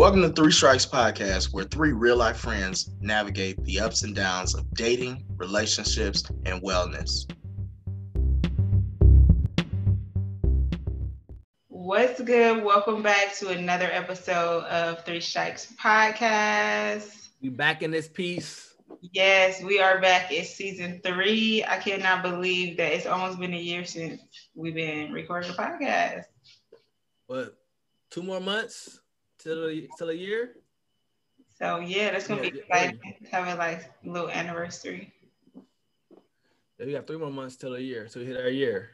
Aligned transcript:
Welcome 0.00 0.22
to 0.22 0.30
Three 0.30 0.50
Strikes 0.50 0.86
Podcast, 0.86 1.52
where 1.52 1.64
three 1.64 1.92
real 1.92 2.16
life 2.16 2.38
friends 2.38 2.88
navigate 3.02 3.62
the 3.64 3.80
ups 3.80 4.02
and 4.02 4.16
downs 4.16 4.54
of 4.54 4.64
dating, 4.72 5.22
relationships, 5.36 6.24
and 6.46 6.62
wellness. 6.62 7.30
What's 11.68 12.18
good? 12.22 12.64
Welcome 12.64 13.02
back 13.02 13.34
to 13.40 13.50
another 13.50 13.90
episode 13.92 14.64
of 14.64 15.04
Three 15.04 15.20
Strikes 15.20 15.70
Podcast. 15.78 17.28
We 17.42 17.50
back 17.50 17.82
in 17.82 17.90
this 17.90 18.08
piece. 18.08 18.74
Yes, 19.02 19.62
we 19.62 19.80
are 19.80 20.00
back. 20.00 20.32
It's 20.32 20.48
season 20.48 21.02
three. 21.04 21.62
I 21.68 21.76
cannot 21.76 22.22
believe 22.22 22.78
that 22.78 22.92
it's 22.94 23.04
almost 23.04 23.38
been 23.38 23.52
a 23.52 23.60
year 23.60 23.84
since 23.84 24.22
we've 24.54 24.74
been 24.74 25.12
recording 25.12 25.50
the 25.50 25.58
podcast. 25.58 26.22
What? 27.26 27.54
Two 28.10 28.22
more 28.22 28.40
months 28.40 28.98
till 29.42 29.68
a, 29.68 29.88
till 29.98 30.10
a 30.10 30.14
year. 30.14 30.56
So 31.58 31.80
yeah, 31.80 32.10
that's 32.12 32.26
gonna 32.26 32.42
Yeah, 32.42 32.50
be 32.50 32.56
yeah, 32.56 32.62
exciting. 32.62 33.14
Having 33.30 33.58
like 33.58 33.90
a 34.04 34.08
little 34.08 34.30
anniversary. 34.30 35.12
Yeah, 36.78 36.86
we 36.86 36.92
got 36.92 37.06
three 37.06 37.18
more 37.18 37.30
months 37.30 37.56
till 37.56 37.74
a 37.74 37.80
year, 37.80 38.08
so 38.08 38.20
we 38.20 38.26
hit 38.26 38.36
our 38.36 38.48
year. 38.48 38.90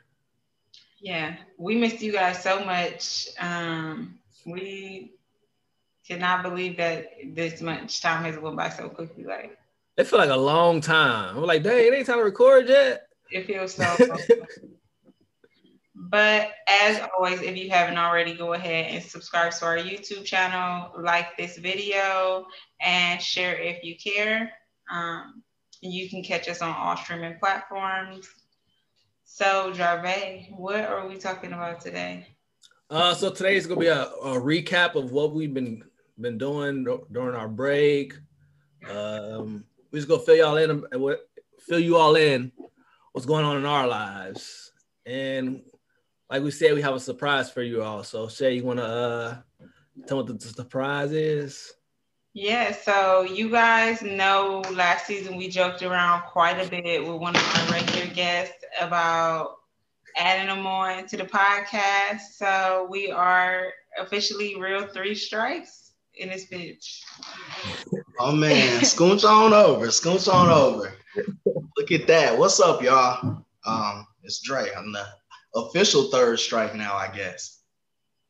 Yeah, 0.99 1.37
we 1.59 1.77
missed 1.77 2.01
you 2.03 2.13
guys 2.13 2.43
so 2.43 2.65
much. 2.65 3.29
Um, 3.39 4.19
we 4.45 5.13
cannot 6.07 6.43
believe 6.43 6.77
that 6.79 7.07
this 7.35 7.61
much 7.61 8.01
time 8.01 8.25
has 8.25 8.37
gone 8.37 8.57
by 8.57 8.71
so 8.71 8.89
quickly. 8.89 9.25
Like 9.25 9.57
It 9.97 10.07
feel 10.07 10.19
like 10.19 10.31
a 10.31 10.37
long 10.37 10.81
time. 10.81 11.37
We're 11.37 11.43
like, 11.47 11.63
dang, 11.63 11.87
it 11.87 11.95
ain't 11.95 12.07
time 12.07 12.19
to 12.19 12.25
record 12.25 12.69
yet. 12.69 13.09
it 13.31 13.47
feels 13.47 13.75
so. 13.75 13.85
but 15.99 16.51
as 16.69 17.01
always, 17.17 17.41
if 17.41 17.57
you 17.57 17.71
haven't 17.71 17.97
already, 17.97 18.35
go 18.35 18.53
ahead 18.53 18.93
and 18.93 19.03
subscribe 19.03 19.53
to 19.53 19.65
our 19.65 19.79
YouTube 19.79 20.25
channel, 20.25 20.93
like 21.01 21.37
this 21.39 21.57
video, 21.57 22.47
and 22.83 23.21
share 23.21 23.57
if 23.57 23.83
you 23.83 23.97
care. 23.97 24.53
Um, 24.93 25.43
you 25.81 26.11
can 26.11 26.23
catch 26.23 26.49
us 26.49 26.61
on 26.61 26.75
all 26.75 26.97
streaming 26.99 27.39
platforms. 27.39 28.29
So, 29.25 29.73
Jarvey, 29.73 30.55
what 30.57 30.85
are 30.85 31.09
we 31.09 31.17
talking 31.17 31.53
about 31.53 31.81
today? 31.81 32.27
Uh, 32.91 33.15
so 33.15 33.29
is 33.29 33.67
gonna 33.67 33.81
be 33.81 33.87
a, 33.87 34.03
a 34.03 34.41
recap 34.41 34.95
of 34.97 35.13
what 35.13 35.33
we've 35.33 35.55
been 35.55 35.83
been 36.21 36.39
doing 36.39 36.85
during 37.11 37.35
our 37.35 37.49
break. 37.49 38.15
Um, 38.89 39.65
we 39.91 39.99
just 39.99 40.09
gonna 40.09 40.23
fill 40.23 40.37
y'all 40.37 40.57
in 40.57 40.85
fill 41.67 41.81
you 41.81 41.97
all 41.97 42.17
in 42.17 42.53
what's 43.13 43.27
going 43.27 43.45
on 43.45 43.57
in 43.57 43.67
our 43.67 43.89
lives. 43.89 44.73
And 45.05 45.63
like 46.31 46.43
we 46.43 46.51
said, 46.51 46.75
we 46.75 46.83
have 46.83 46.95
a 46.95 47.01
surprise 47.01 47.51
for 47.51 47.63
you 47.63 47.83
all. 47.83 48.03
So 48.03 48.29
Shay, 48.29 48.55
you 48.55 48.65
wanna 48.65 48.83
uh 48.83 49.37
tell 50.07 50.19
what 50.19 50.27
the, 50.27 50.35
the 50.35 50.49
surprise 50.49 51.13
is? 51.13 51.73
Yeah, 52.35 52.73
so 52.73 53.23
you 53.23 53.51
guys 53.51 54.03
know 54.03 54.63
last 54.73 55.07
season 55.07 55.37
we 55.37 55.49
joked 55.49 55.83
around 55.83 56.23
quite 56.25 56.61
a 56.61 56.69
bit 56.69 57.01
with 57.01 57.17
one 57.17 57.35
of 57.35 57.43
our 57.43 57.73
regular 57.73 58.13
guests 58.13 58.63
about 58.79 59.57
adding 60.19 60.49
them 60.49 60.67
on 60.67 61.07
to 61.07 61.17
the 61.17 61.25
podcast. 61.25 62.21
So 62.35 62.87
we 62.91 63.11
are 63.11 63.73
officially 63.99 64.61
real 64.61 64.87
three 64.87 65.15
strikes 65.15 65.93
in 66.19 66.29
this 66.29 66.47
bitch. 66.47 67.01
Oh 68.21 68.33
man, 68.33 68.81
scooch 68.83 69.25
on 69.25 69.55
over, 69.55 69.87
scooch 69.87 70.31
on 70.33 70.51
over. 70.51 70.93
Look 71.79 71.93
at 71.93 72.07
that. 72.07 72.37
What's 72.37 72.61
up, 72.61 72.83
y'all? 72.83 73.45
Um, 73.65 74.07
it's 74.25 74.41
Dre. 74.41 74.69
I'm 74.77 74.93
the 74.93 75.07
official 75.57 76.05
third 76.11 76.39
strike 76.39 76.75
now, 76.75 76.95
I 76.95 77.09
guess. 77.09 77.61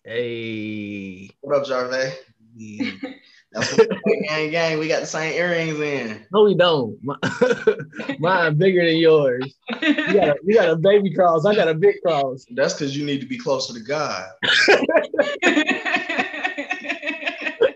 Hey. 0.04 1.28
What 1.40 1.56
up, 1.56 1.66
Jarvey? 1.66 2.14
That's 3.52 3.76
what 3.76 3.88
gang 4.28 4.50
gang. 4.50 4.78
We 4.78 4.88
got 4.88 5.00
the 5.00 5.06
same 5.06 5.34
earrings 5.34 5.78
in. 5.80 6.26
No, 6.32 6.44
we 6.44 6.54
don't. 6.54 6.98
My- 7.02 7.18
Mine 8.18 8.56
bigger 8.56 8.84
than 8.84 8.96
yours. 8.96 9.54
You 9.82 9.94
got, 10.12 10.28
a, 10.28 10.36
you 10.44 10.54
got 10.54 10.70
a 10.70 10.76
baby 10.76 11.12
cross. 11.14 11.44
I 11.44 11.54
got 11.54 11.68
a 11.68 11.74
big 11.74 11.96
cross. 12.04 12.46
That's 12.50 12.74
because 12.74 12.96
you 12.96 13.04
need 13.04 13.20
to 13.20 13.26
be 13.26 13.38
closer 13.38 13.74
to 13.74 13.80
God. 13.80 14.28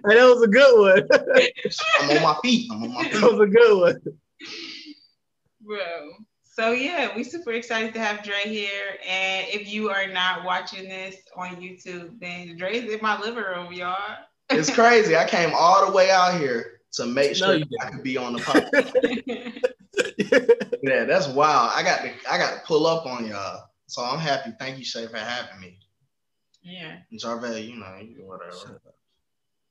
And 0.02 0.18
that 0.18 0.24
was 0.24 0.42
a 0.42 0.48
good 0.48 0.80
one. 0.80 1.06
I'm 2.00 2.16
on 2.16 2.22
my 2.22 2.36
feet. 2.42 2.70
I'm 2.72 2.82
on 2.82 2.94
my 2.94 3.02
feet. 3.04 3.12
that 3.12 3.32
was 3.32 3.40
a 3.40 3.46
good 3.46 3.80
one. 3.80 4.00
Bro. 5.60 6.10
So 6.60 6.72
yeah, 6.72 7.16
we 7.16 7.24
super 7.24 7.52
excited 7.52 7.94
to 7.94 8.00
have 8.00 8.22
Dre 8.22 8.42
here. 8.44 8.98
And 9.08 9.46
if 9.48 9.72
you 9.72 9.88
are 9.88 10.06
not 10.06 10.44
watching 10.44 10.90
this 10.90 11.16
on 11.34 11.56
YouTube, 11.56 12.20
then 12.20 12.58
Dre's 12.58 12.92
in 12.92 12.98
my 13.00 13.18
living 13.18 13.42
room, 13.42 13.72
y'all. 13.72 13.96
It's 14.50 14.68
crazy. 14.68 15.16
I 15.16 15.26
came 15.26 15.52
all 15.56 15.86
the 15.86 15.90
way 15.90 16.10
out 16.10 16.38
here 16.38 16.82
to 16.92 17.06
make 17.06 17.34
sure 17.34 17.54
you 17.54 17.64
I 17.80 17.88
could 17.88 18.02
be 18.02 18.18
on 18.18 18.34
the 18.34 18.40
podcast. 18.42 19.66
Yeah, 20.82 21.04
that's 21.04 21.28
wild. 21.28 21.72
I 21.74 21.82
got 21.82 22.02
to 22.02 22.12
I 22.30 22.36
got 22.36 22.54
to 22.56 22.60
pull 22.66 22.86
up 22.86 23.06
on 23.06 23.26
y'all. 23.26 23.64
So 23.86 24.02
I'm 24.04 24.18
happy. 24.18 24.52
Thank 24.58 24.76
you, 24.78 24.84
Shay, 24.84 25.06
for 25.06 25.16
having 25.16 25.60
me. 25.60 25.78
yeah. 26.62 26.98
Jarvey, 27.14 27.68
you 27.68 27.76
know, 27.76 27.96
you 28.02 28.16
do 28.16 28.26
whatever. 28.26 28.80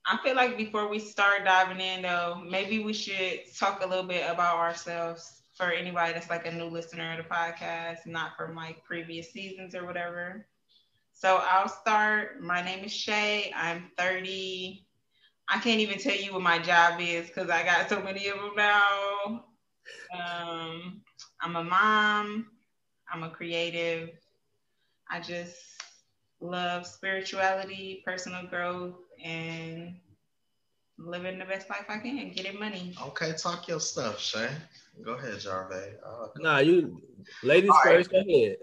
I 0.07 0.17
feel 0.23 0.35
like 0.35 0.57
before 0.57 0.87
we 0.87 0.97
start 0.97 1.45
diving 1.45 1.81
in 1.81 2.01
though, 2.01 2.41
maybe 2.43 2.83
we 2.83 2.93
should 2.93 3.41
talk 3.55 3.83
a 3.83 3.87
little 3.87 4.05
bit 4.05 4.27
about 4.27 4.57
ourselves 4.57 5.38
for 5.59 5.71
anybody 5.73 6.13
that's 6.13 6.29
like 6.29 6.47
a 6.47 6.51
new 6.51 6.67
listener 6.67 7.11
of 7.11 7.17
the 7.17 7.29
podcast, 7.29 8.05
not 8.05 8.37
from 8.37 8.55
like 8.55 8.81
previous 8.85 9.31
seasons 9.31 9.75
or 9.75 9.85
whatever. 9.85 10.47
So 11.13 11.41
I'll 11.43 11.67
start. 11.67 12.41
My 12.41 12.63
name 12.63 12.85
is 12.85 12.93
Shay. 12.93 13.51
I'm 13.53 13.91
30. 13.97 14.85
I 15.49 15.59
can't 15.59 15.81
even 15.81 15.99
tell 15.99 16.15
you 16.15 16.31
what 16.31 16.43
my 16.43 16.59
job 16.59 17.01
is 17.01 17.27
because 17.27 17.49
I 17.49 17.65
got 17.65 17.89
so 17.89 18.01
many 18.01 18.27
of 18.29 18.37
them 18.37 18.51
now. 18.55 19.43
Um, 20.17 21.01
I'm 21.41 21.55
a 21.57 21.63
mom. 21.63 22.47
I'm 23.11 23.23
a 23.23 23.29
creative. 23.29 24.11
I 25.11 25.19
just 25.19 25.57
love 26.39 26.87
spirituality, 26.87 28.01
personal 28.05 28.47
growth, 28.47 28.95
and 29.21 29.97
living 30.99 31.39
the 31.39 31.45
best 31.45 31.69
life 31.69 31.85
I 31.89 31.97
can, 31.97 32.31
getting 32.31 32.59
money. 32.59 32.95
Okay, 33.07 33.33
talk 33.33 33.67
your 33.67 33.79
stuff, 33.79 34.19
Shay. 34.19 34.49
Go 35.03 35.13
ahead, 35.13 35.35
Jarvey. 35.35 35.93
Uh, 36.05 36.27
Nah, 36.37 36.59
you 36.59 37.01
ladies 37.43 37.69
All 37.71 37.81
right. 37.85 38.05
first. 38.05 38.11
Go 38.11 38.19
ahead. 38.19 38.57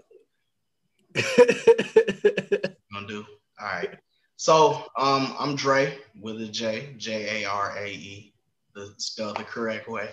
gonna 2.93 3.07
do. 3.07 3.25
All 3.59 3.67
right. 3.67 3.97
So 4.35 4.83
um 4.97 5.35
I'm 5.39 5.55
Dre 5.55 5.97
with 6.19 6.39
a 6.41 6.47
J, 6.47 6.93
J 6.97 7.43
A 7.43 7.49
R 7.49 7.75
A 7.77 7.87
E, 7.89 8.33
the 8.75 8.93
spelled 8.97 9.37
the 9.37 9.43
correct 9.43 9.87
way. 9.87 10.09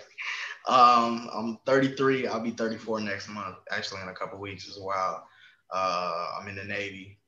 Um, 0.66 1.28
I'm 1.34 1.58
33. 1.66 2.26
I'll 2.26 2.40
be 2.40 2.50
34 2.50 3.00
next 3.00 3.28
month. 3.28 3.56
Actually, 3.70 4.00
in 4.00 4.08
a 4.08 4.14
couple 4.14 4.38
weeks 4.40 4.66
as 4.66 4.78
well. 4.80 5.26
Uh, 5.70 6.28
I'm 6.40 6.48
in 6.48 6.56
the 6.56 6.64
Navy. 6.64 7.18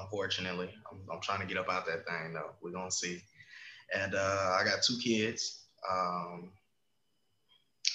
Unfortunately, 0.00 0.70
I'm, 0.90 1.00
I'm 1.12 1.20
trying 1.20 1.40
to 1.40 1.46
get 1.46 1.58
up 1.58 1.68
out 1.68 1.84
that 1.86 2.06
thing 2.06 2.32
though. 2.32 2.52
We're 2.62 2.72
gonna 2.72 2.90
see. 2.90 3.22
And 3.94 4.14
uh, 4.14 4.56
I 4.58 4.64
got 4.64 4.82
two 4.82 4.98
kids. 4.98 5.64
Um, 5.90 6.50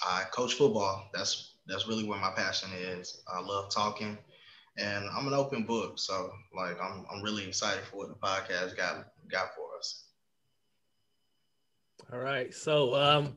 I 0.05 0.23
coach 0.31 0.53
football. 0.53 1.09
That's 1.13 1.55
that's 1.67 1.87
really 1.87 2.03
where 2.03 2.19
my 2.19 2.31
passion 2.31 2.69
is. 2.73 3.21
I 3.27 3.39
love 3.39 3.73
talking 3.73 4.17
and 4.77 5.05
I'm 5.15 5.27
an 5.27 5.33
open 5.33 5.63
book. 5.63 5.97
So 5.97 6.31
like 6.55 6.77
I'm 6.81 7.05
I'm 7.11 7.21
really 7.21 7.47
excited 7.47 7.83
for 7.85 7.97
what 7.97 8.09
the 8.09 8.15
podcast 8.15 8.77
got 8.77 9.07
got 9.31 9.55
for 9.55 9.77
us. 9.77 10.03
All 12.11 12.19
right. 12.19 12.53
So 12.53 12.95
um, 12.95 13.35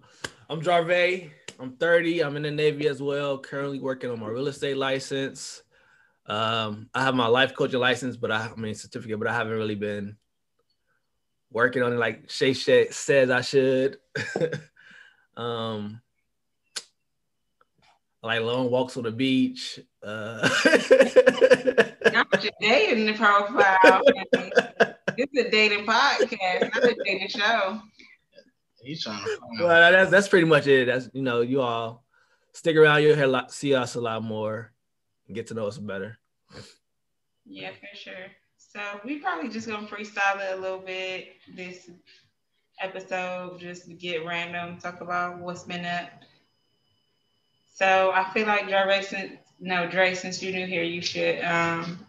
I'm 0.48 0.60
Jarvey. 0.60 1.30
I'm 1.58 1.76
30. 1.76 2.20
I'm 2.20 2.36
in 2.36 2.42
the 2.42 2.50
Navy 2.50 2.88
as 2.88 3.02
well. 3.02 3.38
Currently 3.38 3.80
working 3.80 4.10
on 4.10 4.20
my 4.20 4.28
real 4.28 4.48
estate 4.48 4.76
license. 4.76 5.62
Um, 6.26 6.88
I 6.94 7.02
have 7.02 7.14
my 7.14 7.26
life 7.26 7.54
coaching 7.54 7.80
license, 7.80 8.16
but 8.16 8.30
I, 8.30 8.50
I 8.54 8.60
mean 8.60 8.74
certificate, 8.74 9.18
but 9.18 9.28
I 9.28 9.34
haven't 9.34 9.56
really 9.56 9.74
been 9.74 10.16
working 11.52 11.82
on 11.82 11.92
it 11.92 11.96
like 11.96 12.30
Shay, 12.30 12.52
Shay 12.52 12.88
says 12.90 13.30
I 13.30 13.40
should. 13.40 13.98
um, 15.36 16.00
like 18.22 18.42
long 18.42 18.70
walks 18.70 18.96
on 18.96 19.04
the 19.04 19.10
beach. 19.10 19.80
Uh, 20.02 20.48
Not 22.12 22.44
your 22.44 22.52
dating 22.60 23.14
profile. 23.16 24.02
It's 25.16 25.36
a 25.38 25.50
dating 25.50 25.86
podcast, 25.86 26.74
not 26.74 26.84
a 26.84 26.96
dating 27.04 27.28
show. 27.28 27.80
He's 28.82 29.02
trying 29.02 29.22
to 29.22 29.36
find 29.36 29.40
well, 29.60 29.92
that's 29.92 30.10
that's 30.10 30.28
pretty 30.28 30.46
much 30.46 30.66
it. 30.66 30.86
That's 30.86 31.10
you 31.12 31.22
know, 31.22 31.42
you 31.42 31.60
all 31.60 32.04
stick 32.52 32.76
around. 32.76 33.02
You'll 33.02 33.16
hear 33.16 33.24
a 33.24 33.28
lot, 33.28 33.52
see 33.52 33.74
us 33.74 33.94
a 33.96 34.00
lot 34.00 34.22
more, 34.22 34.72
and 35.26 35.34
get 35.34 35.48
to 35.48 35.54
know 35.54 35.66
us 35.66 35.76
better. 35.76 36.18
Yeah, 37.44 37.70
for 37.72 37.96
sure. 37.96 38.14
So 38.72 38.80
we 39.04 39.18
probably 39.18 39.50
just 39.50 39.66
gonna 39.66 39.86
freestyle 39.86 40.40
it 40.40 40.58
a 40.58 40.60
little 40.60 40.78
bit 40.78 41.28
this 41.54 41.90
episode, 42.80 43.58
just 43.58 43.98
get 43.98 44.24
random, 44.24 44.78
talk 44.78 45.00
about 45.00 45.38
what's 45.38 45.64
been 45.64 45.84
up. 45.84 46.10
So 47.74 48.12
I 48.14 48.30
feel 48.32 48.46
like 48.46 48.68
Jarvey, 48.68 49.02
since 49.02 49.32
no 49.58 49.88
Dre, 49.88 50.14
since 50.14 50.42
you're 50.42 50.52
new 50.52 50.66
here, 50.66 50.84
you 50.84 51.02
should 51.02 51.42
um 51.44 52.06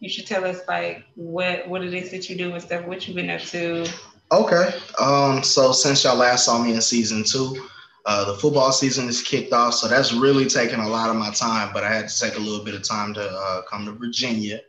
you 0.00 0.08
should 0.08 0.26
tell 0.26 0.44
us 0.44 0.60
like 0.66 1.04
what 1.14 1.68
what 1.68 1.84
it 1.84 1.94
is 1.94 2.10
that 2.10 2.28
you 2.28 2.36
do 2.36 2.52
and 2.52 2.62
stuff, 2.62 2.84
what 2.86 3.06
you've 3.06 3.16
been 3.16 3.30
up 3.30 3.42
to, 3.42 3.86
Okay. 4.32 4.72
Um, 5.00 5.42
so 5.42 5.72
since 5.72 6.04
y'all 6.04 6.16
last 6.16 6.44
saw 6.44 6.62
me 6.62 6.72
in 6.72 6.80
season 6.80 7.24
two, 7.24 7.68
uh, 8.06 8.24
the 8.24 8.38
football 8.38 8.70
season 8.70 9.08
is 9.08 9.22
kicked 9.22 9.52
off, 9.52 9.74
so 9.74 9.88
that's 9.88 10.12
really 10.12 10.46
taken 10.46 10.80
a 10.80 10.88
lot 10.88 11.10
of 11.10 11.16
my 11.16 11.30
time. 11.30 11.70
But 11.72 11.82
I 11.84 11.92
had 11.92 12.08
to 12.08 12.20
take 12.20 12.36
a 12.36 12.40
little 12.40 12.64
bit 12.64 12.74
of 12.74 12.82
time 12.82 13.12
to 13.14 13.28
uh, 13.28 13.62
come 13.62 13.84
to 13.86 13.92
Virginia. 13.92 14.60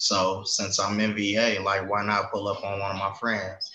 So 0.00 0.42
since 0.44 0.80
I'm 0.80 0.98
in 0.98 1.14
VA, 1.14 1.60
like 1.62 1.88
why 1.88 2.02
not 2.02 2.32
pull 2.32 2.48
up 2.48 2.64
on 2.64 2.80
one 2.80 2.90
of 2.90 2.96
my 2.96 3.12
friends? 3.20 3.70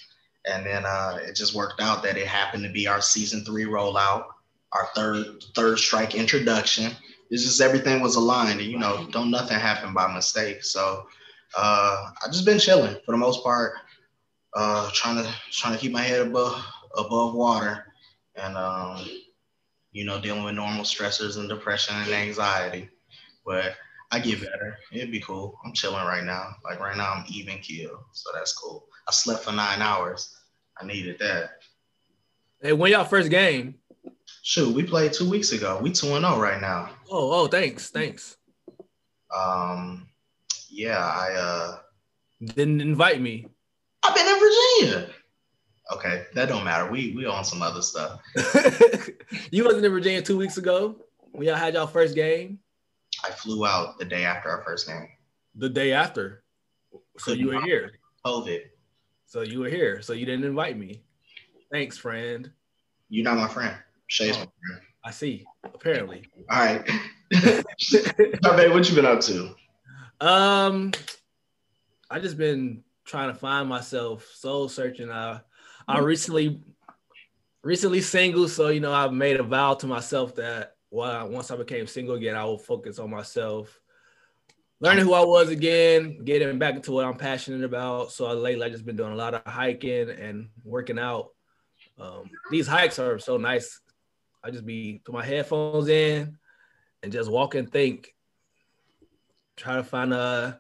And 0.48 0.66
then 0.66 0.84
uh, 0.84 1.20
it 1.22 1.36
just 1.36 1.54
worked 1.54 1.80
out 1.80 2.02
that 2.02 2.18
it 2.18 2.26
happened 2.26 2.64
to 2.64 2.72
be 2.72 2.88
our 2.88 3.00
season 3.00 3.46
three 3.46 3.66
rollout, 3.66 4.26
our 4.72 4.88
third 4.96 5.44
third 5.56 5.78
strike 5.78 6.16
introduction. 6.16 6.92
It's 7.30 7.44
just 7.44 7.62
everything 7.62 8.02
was 8.02 8.16
aligned, 8.16 8.60
and 8.60 8.70
you 8.70 8.80
know, 8.80 9.08
don't 9.12 9.30
nothing 9.30 9.60
happen 9.60 9.94
by 9.94 10.12
mistake. 10.12 10.64
So 10.64 11.06
uh, 11.56 12.10
I 12.24 12.28
just 12.28 12.46
been 12.46 12.60
chilling 12.60 12.96
for 13.06 13.12
the 13.12 13.18
most 13.18 13.44
part, 13.44 13.74
uh, 14.56 14.90
trying 14.94 15.24
to 15.24 15.32
trying 15.52 15.76
to 15.76 15.80
keep 15.80 15.92
my 15.92 16.02
head 16.02 16.26
above 16.26 16.60
above 16.98 17.36
water, 17.36 17.86
and 18.36 18.58
um, 18.58 19.08
you 19.92 20.06
know, 20.06 20.20
dealing 20.20 20.44
with 20.44 20.56
normal 20.56 20.86
stressors 20.86 21.38
and 21.38 21.48
depression 21.48 21.96
and 21.98 22.12
anxiety. 22.12 22.90
But 23.46 23.76
I 24.12 24.20
get 24.20 24.40
better. 24.40 24.78
It'd 24.92 25.12
be 25.12 25.20
cool. 25.20 25.60
I'm 25.66 25.74
chilling 25.74 26.06
right 26.06 26.24
now. 26.24 26.56
Like 26.64 26.80
right 26.80 26.96
now, 26.96 27.14
I'm 27.14 27.26
even 27.30 27.60
keel, 27.60 28.06
so 28.12 28.30
that's 28.34 28.54
cool. 28.54 28.88
I 29.08 29.12
slept 29.12 29.44
for 29.44 29.52
nine 29.52 29.82
hours. 29.82 30.36
I 30.80 30.86
needed 30.86 31.18
that. 31.20 31.52
Hey, 32.62 32.74
when 32.74 32.92
y'all 32.92 33.04
first 33.04 33.30
game? 33.30 33.76
Shoot, 34.44 34.76
we 34.76 34.84
played 34.84 35.14
two 35.14 35.30
weeks 35.30 35.52
ago. 35.52 35.80
We 35.82 35.92
2 35.92 36.16
and 36.16 36.26
0 36.26 36.40
right 36.40 36.62
now. 36.62 36.90
Oh, 37.10 37.32
oh, 37.34 37.48
thanks. 37.48 37.90
Thanks. 37.90 38.38
Um, 39.36 40.08
yeah, 40.70 41.00
I 41.00 41.34
uh 41.34 41.78
didn't 42.54 42.82
invite 42.82 43.22
me. 43.22 43.48
I've 44.04 44.16
been 44.16 44.28
in 44.28 44.40
Virginia. 44.40 45.10
Okay, 45.94 46.26
that 46.34 46.50
don't 46.50 46.64
matter. 46.64 46.90
We 46.90 47.14
we 47.16 47.26
on 47.26 47.44
some 47.44 47.62
other 47.62 47.82
stuff. 47.82 48.22
you 49.52 49.64
wasn't 49.64 49.86
in 49.86 49.92
Virginia 49.92 50.22
two 50.22 50.38
weeks 50.38 50.58
ago 50.58 50.96
when 51.32 51.48
y'all 51.48 51.56
had 51.56 51.74
y'all 51.74 51.88
first 51.88 52.16
game. 52.16 52.60
I 53.26 53.32
flew 53.32 53.66
out 53.66 53.98
the 53.98 54.06
day 54.06 54.26
after 54.26 54.50
our 54.50 54.64
first 54.64 54.88
game. 54.88 55.08
The 55.56 55.70
day 55.70 55.94
after. 55.94 56.44
So 57.18 57.32
you 57.32 57.48
were 57.48 57.62
here. 57.62 57.94
COVID. 58.26 58.62
So 59.26 59.42
you 59.42 59.60
were 59.60 59.70
here. 59.70 60.02
So 60.02 60.14
you 60.14 60.26
didn't 60.26 60.46
invite 60.46 60.78
me. 60.78 61.02
Thanks, 61.72 61.98
friend. 61.98 62.52
You're 63.10 63.24
not 63.24 63.38
my 63.38 63.48
friend. 63.48 63.76
Shay's 64.08 64.36
oh, 64.36 64.40
my 64.40 64.46
friend. 64.46 64.82
I 65.04 65.12
see. 65.12 65.46
Apparently. 65.64 66.24
All 66.50 66.60
right. 66.60 66.86
babe, 67.32 68.72
what 68.72 68.90
you 68.90 68.96
been 68.96 69.06
up 69.06 69.22
to? 69.22 69.56
Um, 70.22 70.92
I 72.10 72.20
just 72.20 72.38
been 72.38 72.84
trying 73.04 73.32
to 73.32 73.38
find 73.38 73.68
myself, 73.68 74.26
soul 74.36 74.70
searching. 74.70 75.12
I 75.12 75.42
I 75.88 76.00
recently 76.00 76.62
recently 77.64 78.02
single, 78.02 78.48
so 78.48 78.70
you 78.70 78.80
know 78.80 78.94
I've 78.94 79.14
made 79.14 79.40
a 79.40 79.44
vow 79.44 79.74
to 79.76 79.88
myself 79.88 80.36
that 80.36 80.75
well, 80.96 81.28
once 81.28 81.52
I 81.52 81.58
became 81.58 81.88
single 81.88 82.16
again, 82.16 82.38
I 82.38 82.46
will 82.46 82.58
focus 82.58 83.00
on 83.00 83.10
myself, 83.10 83.82
learning 84.80 85.04
who 85.04 85.14
I 85.14 85.26
was 85.26 85.50
again, 85.50 86.24
getting 86.24 86.58
back 86.58 86.76
into 86.76 86.94
what 86.94 87.04
I'm 87.04 87.18
passionate 87.18 87.66
about. 87.66 88.14
So 88.14 88.32
lately, 88.34 88.66
I 88.66 88.70
just 88.70 88.86
been 88.86 88.96
doing 88.96 89.12
a 89.12 89.18
lot 89.18 89.34
of 89.34 89.42
hiking 89.46 90.10
and 90.10 90.48
working 90.64 90.98
out. 90.98 91.32
Um, 92.00 92.30
these 92.50 92.66
hikes 92.66 92.98
are 92.98 93.20
so 93.20 93.36
nice. 93.36 93.82
I 94.42 94.52
just 94.52 94.66
be 94.66 95.02
put 95.04 95.14
my 95.14 95.26
headphones 95.26 95.90
in 95.90 96.38
and 97.04 97.12
just 97.12 97.30
walk 97.30 97.56
and 97.56 97.70
think. 97.70 98.14
Try 99.58 99.76
to 99.76 99.84
find 99.84 100.14
uh 100.14 100.54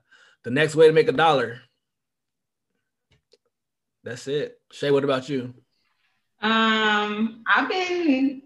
the 0.44 0.52
next 0.52 0.76
way 0.76 0.88
to 0.88 0.94
make 0.94 1.08
a 1.08 1.14
dollar. 1.14 1.62
That's 4.04 4.28
it. 4.28 4.60
Shay, 4.70 4.92
what 4.92 5.06
about 5.06 5.30
you? 5.30 5.54
Um, 6.42 7.44
I've 7.48 7.70
been 7.70 8.42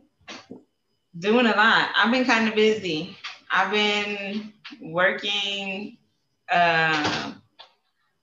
doing 1.19 1.45
a 1.45 1.55
lot. 1.55 1.89
I've 1.95 2.11
been 2.11 2.25
kind 2.25 2.47
of 2.47 2.55
busy. 2.55 3.17
I've 3.51 3.71
been 3.71 4.53
working. 4.81 5.97
Uh, 6.51 7.33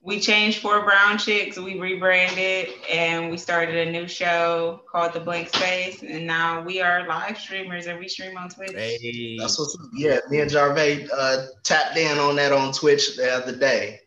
we 0.02 0.20
changed 0.20 0.60
Four 0.60 0.84
Brown 0.84 1.18
Chicks. 1.18 1.58
We 1.58 1.80
rebranded 1.80 2.68
and 2.90 3.28
we 3.28 3.36
started 3.36 3.88
a 3.88 3.90
new 3.90 4.06
show 4.06 4.82
called 4.90 5.12
The 5.12 5.20
Blank 5.20 5.48
Space. 5.48 6.02
And 6.02 6.26
now 6.26 6.62
we 6.62 6.80
are 6.80 7.08
live 7.08 7.36
streamers 7.36 7.86
and 7.86 7.98
we 7.98 8.08
stream 8.08 8.36
on 8.36 8.48
Twitch. 8.48 8.72
Hey. 8.72 9.36
That's 9.38 9.58
what's 9.58 9.76
yeah. 9.94 10.20
Me 10.30 10.40
and 10.40 10.50
Jarvey 10.50 11.08
uh, 11.12 11.46
tapped 11.64 11.96
in 11.96 12.18
on 12.18 12.36
that 12.36 12.52
on 12.52 12.72
Twitch 12.72 13.16
the 13.16 13.28
other 13.32 13.56
day. 13.56 14.00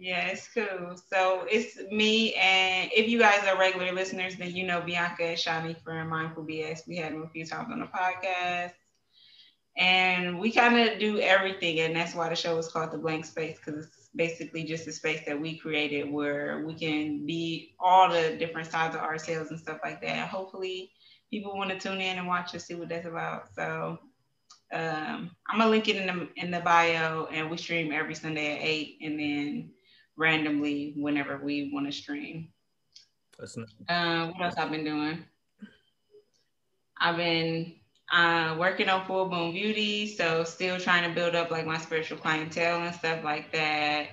Yeah, 0.00 0.28
it's 0.28 0.48
cool. 0.54 0.96
So 1.12 1.46
it's 1.50 1.78
me, 1.92 2.34
and 2.34 2.90
if 2.96 3.08
you 3.08 3.18
guys 3.18 3.46
are 3.46 3.58
regular 3.58 3.92
listeners, 3.92 4.36
then 4.36 4.56
you 4.56 4.66
know 4.66 4.80
Bianca 4.82 5.24
and 5.24 5.38
Shani 5.38 5.80
from 5.82 6.08
Mindful 6.08 6.44
BS. 6.44 6.88
We 6.88 6.96
had 6.96 7.12
them 7.12 7.22
a 7.24 7.28
few 7.28 7.46
times 7.46 7.70
on 7.72 7.80
the 7.80 7.86
podcast, 7.86 8.72
and 9.76 10.38
we 10.40 10.52
kind 10.52 10.78
of 10.78 10.98
do 10.98 11.20
everything, 11.20 11.80
and 11.80 11.96
that's 11.96 12.14
why 12.14 12.28
the 12.30 12.36
show 12.36 12.58
is 12.58 12.68
called 12.68 12.92
The 12.92 12.98
Blank 12.98 13.26
Space 13.26 13.58
because 13.58 13.86
it's 13.86 14.10
basically 14.16 14.64
just 14.64 14.88
a 14.88 14.92
space 14.92 15.22
that 15.26 15.40
we 15.40 15.58
created 15.58 16.10
where 16.10 16.64
we 16.66 16.74
can 16.74 17.26
be 17.26 17.74
all 17.80 18.10
the 18.10 18.36
different 18.38 18.70
sides 18.70 18.96
of 18.96 19.02
ourselves 19.02 19.50
and 19.50 19.60
stuff 19.60 19.78
like 19.84 20.00
that. 20.02 20.28
Hopefully, 20.28 20.92
people 21.30 21.56
want 21.56 21.70
to 21.70 21.78
tune 21.78 22.00
in 22.00 22.18
and 22.18 22.26
watch 22.26 22.54
and 22.54 22.62
see 22.62 22.74
what 22.74 22.88
that's 22.88 23.06
about. 23.06 23.54
So 23.54 23.98
um, 24.72 25.30
I'm 25.48 25.58
gonna 25.58 25.70
link 25.70 25.88
it 25.88 25.96
in 25.96 26.06
the 26.06 26.28
in 26.36 26.50
the 26.50 26.60
bio, 26.60 27.26
and 27.26 27.50
we 27.50 27.58
stream 27.58 27.92
every 27.92 28.14
Sunday 28.14 28.56
at 28.56 28.62
eight, 28.62 28.98
and 29.02 29.18
then 29.20 29.70
randomly 30.20 30.92
whenever 30.96 31.38
we 31.38 31.70
want 31.72 31.86
to 31.86 31.92
stream. 31.92 32.48
That's 33.38 33.56
nice. 33.56 33.72
Uh, 33.88 34.26
what 34.28 34.44
else 34.44 34.54
I've 34.58 34.70
been 34.70 34.84
doing? 34.84 35.24
I've 36.98 37.16
been 37.16 37.74
uh, 38.12 38.56
working 38.58 38.90
on 38.90 39.06
Full 39.06 39.30
Moon 39.30 39.52
Beauty, 39.52 40.14
so 40.14 40.44
still 40.44 40.78
trying 40.78 41.08
to 41.08 41.14
build 41.14 41.34
up 41.34 41.50
like 41.50 41.66
my 41.66 41.78
spiritual 41.78 42.18
clientele 42.18 42.82
and 42.82 42.94
stuff 42.94 43.24
like 43.24 43.50
that. 43.52 44.08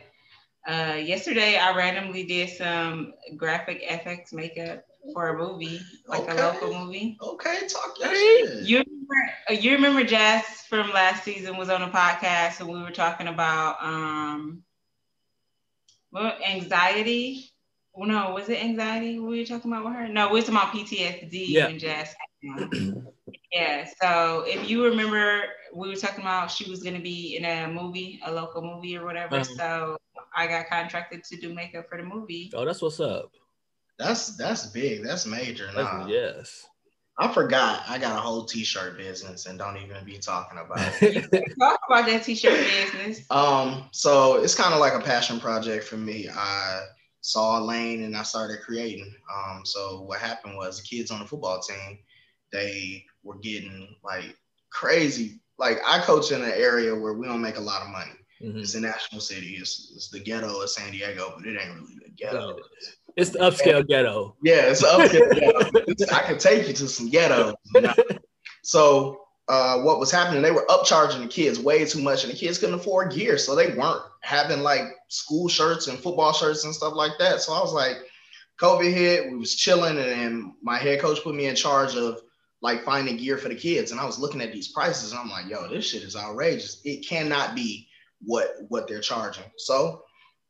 Uh, 0.66 0.96
yesterday, 0.96 1.58
I 1.58 1.76
randomly 1.76 2.24
did 2.24 2.50
some 2.50 3.14
graphic 3.36 3.84
FX 3.84 4.34
makeup 4.34 4.86
for 5.14 5.30
a 5.30 5.38
movie, 5.38 5.82
like 6.08 6.22
okay. 6.22 6.40
a 6.40 6.46
local 6.46 6.86
movie. 6.86 7.18
Okay, 7.22 7.68
talk 7.68 7.96
your 8.00 8.16
shit. 8.16 8.64
You 8.64 8.78
remember, 8.78 9.62
you 9.62 9.72
remember 9.74 10.04
Jazz 10.04 10.44
from 10.70 10.92
last 10.92 11.24
season 11.24 11.58
was 11.58 11.70
on 11.70 11.82
a 11.82 11.90
podcast 11.90 12.60
and 12.62 12.70
we 12.70 12.82
were 12.82 12.92
talking 12.92 13.28
about 13.28 13.78
um, 13.82 14.64
well, 16.12 16.34
anxiety. 16.46 17.52
Well, 17.94 18.08
no, 18.08 18.32
was 18.32 18.50
it 18.50 18.64
anxiety? 18.64 19.20
What 19.20 19.30
were 19.30 19.36
you 19.36 19.46
talking 19.46 19.72
about 19.72 19.86
with 19.86 19.94
her? 19.96 20.08
No, 20.08 20.28
we 20.28 20.40
were 20.40 20.46
talking 20.46 20.56
about 20.56 20.74
PTSD 20.74 21.30
yeah. 21.32 21.68
and 21.68 21.80
Jazz. 21.80 22.16
yeah. 23.52 23.88
So 24.02 24.44
if 24.46 24.70
you 24.70 24.86
remember, 24.86 25.44
we 25.74 25.90
were 25.90 25.96
talking 25.96 26.22
about 26.22 26.52
she 26.52 26.70
was 26.70 26.84
gonna 26.84 27.00
be 27.00 27.36
in 27.38 27.46
a 27.46 27.68
movie, 27.68 28.20
a 28.24 28.32
local 28.32 28.62
movie 28.62 28.96
or 28.98 29.06
whatever. 29.06 29.38
Uh-huh. 29.38 29.56
So 29.58 29.98
I 30.36 30.46
got 30.46 30.68
contracted 30.70 31.24
to 31.24 31.38
do 31.38 31.54
makeup 31.54 31.90
for 31.90 31.98
the 31.98 32.04
movie. 32.04 32.52
Oh, 32.54 32.66
that's 32.66 32.82
what's 32.82 33.00
up. 33.00 33.32
That's 33.98 34.38
that's 34.38 34.68
big. 34.68 35.04
That's 35.04 35.26
major. 35.26 35.72
Nah. 35.74 36.06
yes. 36.06 36.68
I 37.20 37.28
forgot 37.34 37.84
I 37.88 37.98
got 37.98 38.18
a 38.18 38.22
whole 38.22 38.46
t-shirt 38.46 38.98
business 38.98 39.48
and 39.48 39.58
don't 39.58 39.78
even 39.78 40.06
be 40.06 40.20
talking 40.20 40.60
about 40.60 40.94
it. 41.02 41.56
Talk 41.60 41.80
about 41.90 42.06
that 42.06 42.24
t-shirt 42.24 42.60
business. 42.60 43.26
Um, 43.32 43.86
so 43.92 44.36
it's 44.38 44.54
kind 44.54 44.74
of 44.74 44.80
like 44.80 44.94
a 44.94 45.00
passion 45.00 45.40
project 45.40 45.86
for 45.86 45.98
me. 45.98 46.30
I 46.30 46.82
saw 47.22 47.60
a 47.60 47.62
lane 47.62 48.04
and 48.04 48.16
I 48.16 48.22
started 48.22 48.62
creating. 48.62 49.14
Um, 49.34 49.66
so 49.66 50.02
what 50.04 50.20
happened 50.20 50.58
was 50.58 50.80
the 50.80 50.88
kids 50.88 51.10
on 51.10 51.20
the 51.20 51.26
football 51.26 51.60
team, 51.60 51.98
they 52.52 53.04
were 53.24 53.38
getting 53.40 53.96
like 54.04 54.38
crazy. 54.70 55.40
Like 55.58 55.80
I 55.88 56.00
coach 56.00 56.32
in 56.32 56.44
an 56.44 56.52
area 56.52 56.96
where 56.96 57.14
we 57.14 57.26
don't 57.26 57.42
make 57.42 57.58
a 57.58 57.62
lot 57.62 57.82
of 57.82 57.90
money. 57.90 58.12
Mm-hmm. 58.42 58.60
It's 58.60 58.76
a 58.76 58.80
National 58.80 59.22
City. 59.22 59.58
It's, 59.60 59.92
it's 59.96 60.10
the 60.10 60.20
ghetto 60.20 60.62
of 60.62 60.70
San 60.70 60.92
Diego, 60.92 61.34
but 61.36 61.48
it 61.48 61.60
ain't 61.60 61.74
really 61.74 61.98
the 62.04 62.12
ghetto. 62.12 62.58
It's 62.78 62.97
the 63.18 63.40
upscale 63.40 63.88
ghetto. 63.88 64.36
Yeah, 64.44 64.70
it's 64.70 64.84
upscale 64.84 65.34
ghetto. 65.34 66.16
I 66.16 66.22
can 66.22 66.38
take 66.38 66.68
you 66.68 66.74
to 66.74 66.88
some 66.88 67.10
ghetto. 67.10 67.56
So 68.64 69.22
uh, 69.48 69.80
what 69.82 70.00
was 70.00 70.12
happening? 70.12 70.42
They 70.42 70.52
were 70.52 70.66
upcharging 70.70 71.22
the 71.22 71.28
kids 71.28 71.60
way 71.60 71.86
too 71.86 72.02
much, 72.02 72.24
and 72.24 72.34
the 72.34 72.38
kids 72.38 72.60
couldn't 72.60 72.76
afford 72.76 73.14
gear, 73.14 73.38
so 73.38 73.56
they 73.56 73.74
weren't 73.74 74.02
having 74.22 74.62
like 74.62 74.84
school 75.08 75.48
shirts 75.48 75.88
and 75.88 75.98
football 75.98 76.34
shirts 76.34 76.66
and 76.66 76.76
stuff 76.76 76.94
like 76.94 77.14
that. 77.20 77.42
So 77.42 77.54
I 77.54 77.60
was 77.60 77.74
like, 77.74 77.98
COVID 78.60 78.92
hit, 78.92 79.32
we 79.32 79.38
was 79.38 79.56
chilling, 79.56 79.98
and 79.98 80.52
my 80.62 80.78
head 80.78 81.00
coach 81.00 81.24
put 81.24 81.36
me 81.36 81.46
in 81.46 81.56
charge 81.56 81.96
of 81.96 82.22
like 82.62 82.84
finding 82.84 83.18
gear 83.18 83.38
for 83.38 83.50
the 83.50 83.56
kids. 83.56 83.92
And 83.92 84.00
I 84.02 84.06
was 84.06 84.20
looking 84.20 84.42
at 84.42 84.52
these 84.52 84.74
prices, 84.74 85.12
and 85.12 85.20
I'm 85.20 85.30
like, 85.30 85.48
yo, 85.48 85.68
this 85.70 85.90
shit 85.90 86.04
is 86.04 86.16
outrageous. 86.16 86.82
It 86.84 87.08
cannot 87.08 87.56
be 87.56 87.88
what 88.22 88.56
what 88.68 88.88
they're 88.88 89.00
charging. 89.00 89.46
So 89.58 90.04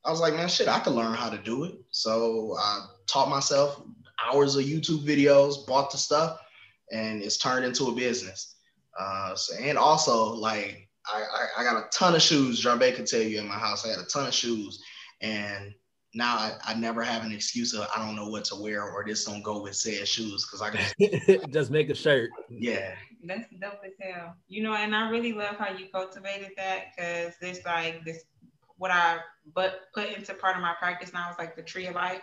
I 0.04 0.10
was 0.10 0.20
like, 0.20 0.34
man, 0.34 0.48
shit, 0.48 0.68
I 0.68 0.80
could 0.80 0.94
learn 0.94 1.14
how 1.14 1.28
to 1.28 1.38
do 1.38 1.64
it. 1.64 1.74
So 1.90 2.56
I 2.58 2.86
taught 3.06 3.28
myself 3.28 3.82
hours 4.24 4.56
of 4.56 4.64
YouTube 4.64 5.04
videos, 5.04 5.66
bought 5.66 5.90
the 5.90 5.98
stuff, 5.98 6.38
and 6.92 7.22
it's 7.22 7.36
turned 7.36 7.64
into 7.64 7.86
a 7.86 7.94
business. 7.94 8.56
Uh, 8.98 9.34
so, 9.34 9.56
and 9.60 9.78
also, 9.78 10.34
like, 10.34 10.88
I, 11.06 11.20
I, 11.20 11.60
I 11.60 11.64
got 11.64 11.76
a 11.76 11.88
ton 11.90 12.14
of 12.14 12.22
shoes. 12.22 12.62
Jarvey 12.62 12.94
could 12.94 13.06
tell 13.06 13.22
you 13.22 13.38
in 13.38 13.48
my 13.48 13.54
house, 13.54 13.86
I 13.86 13.90
had 13.90 13.98
a 13.98 14.04
ton 14.04 14.26
of 14.26 14.34
shoes. 14.34 14.82
And 15.20 15.74
now 16.14 16.36
I, 16.36 16.52
I 16.64 16.74
never 16.74 17.02
have 17.02 17.24
an 17.24 17.32
excuse 17.32 17.74
of 17.74 17.86
I 17.94 18.04
don't 18.04 18.16
know 18.16 18.28
what 18.28 18.44
to 18.46 18.56
wear 18.56 18.82
or 18.82 19.04
this 19.06 19.24
don't 19.24 19.42
go 19.42 19.62
with 19.62 19.76
said 19.76 20.06
shoes 20.08 20.46
because 20.46 20.62
I 20.62 20.70
can 20.70 21.50
just 21.50 21.70
make 21.70 21.90
a 21.90 21.94
shirt. 21.94 22.30
Yeah. 22.50 22.94
That's 23.24 23.48
dope 23.60 23.80
as 23.84 23.92
hell. 24.00 24.34
You 24.48 24.62
know, 24.62 24.74
and 24.74 24.94
I 24.94 25.10
really 25.10 25.32
love 25.32 25.56
how 25.56 25.70
you 25.70 25.86
cultivated 25.92 26.52
that 26.56 26.92
because 26.96 27.34
it's 27.40 27.64
like 27.64 28.04
this 28.04 28.24
what 28.78 28.90
I 28.90 29.18
but 29.54 29.92
put 29.94 30.08
into 30.10 30.34
part 30.34 30.56
of 30.56 30.62
my 30.62 30.74
practice 30.78 31.12
now 31.12 31.30
is 31.30 31.38
like 31.38 31.56
the 31.56 31.62
tree 31.62 31.86
of 31.86 31.94
life. 31.94 32.22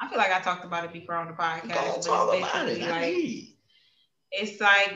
I 0.00 0.08
feel 0.08 0.18
like 0.18 0.32
I 0.32 0.40
talked 0.40 0.64
about 0.64 0.84
it 0.84 0.92
before 0.92 1.16
on 1.16 1.26
the 1.26 1.32
podcast. 1.32 1.68
But 1.68 1.96
it's 1.96 2.06
basically 2.06 2.82
it. 2.82 2.90
like 2.90 3.48
it's 4.30 4.60
like 4.60 4.94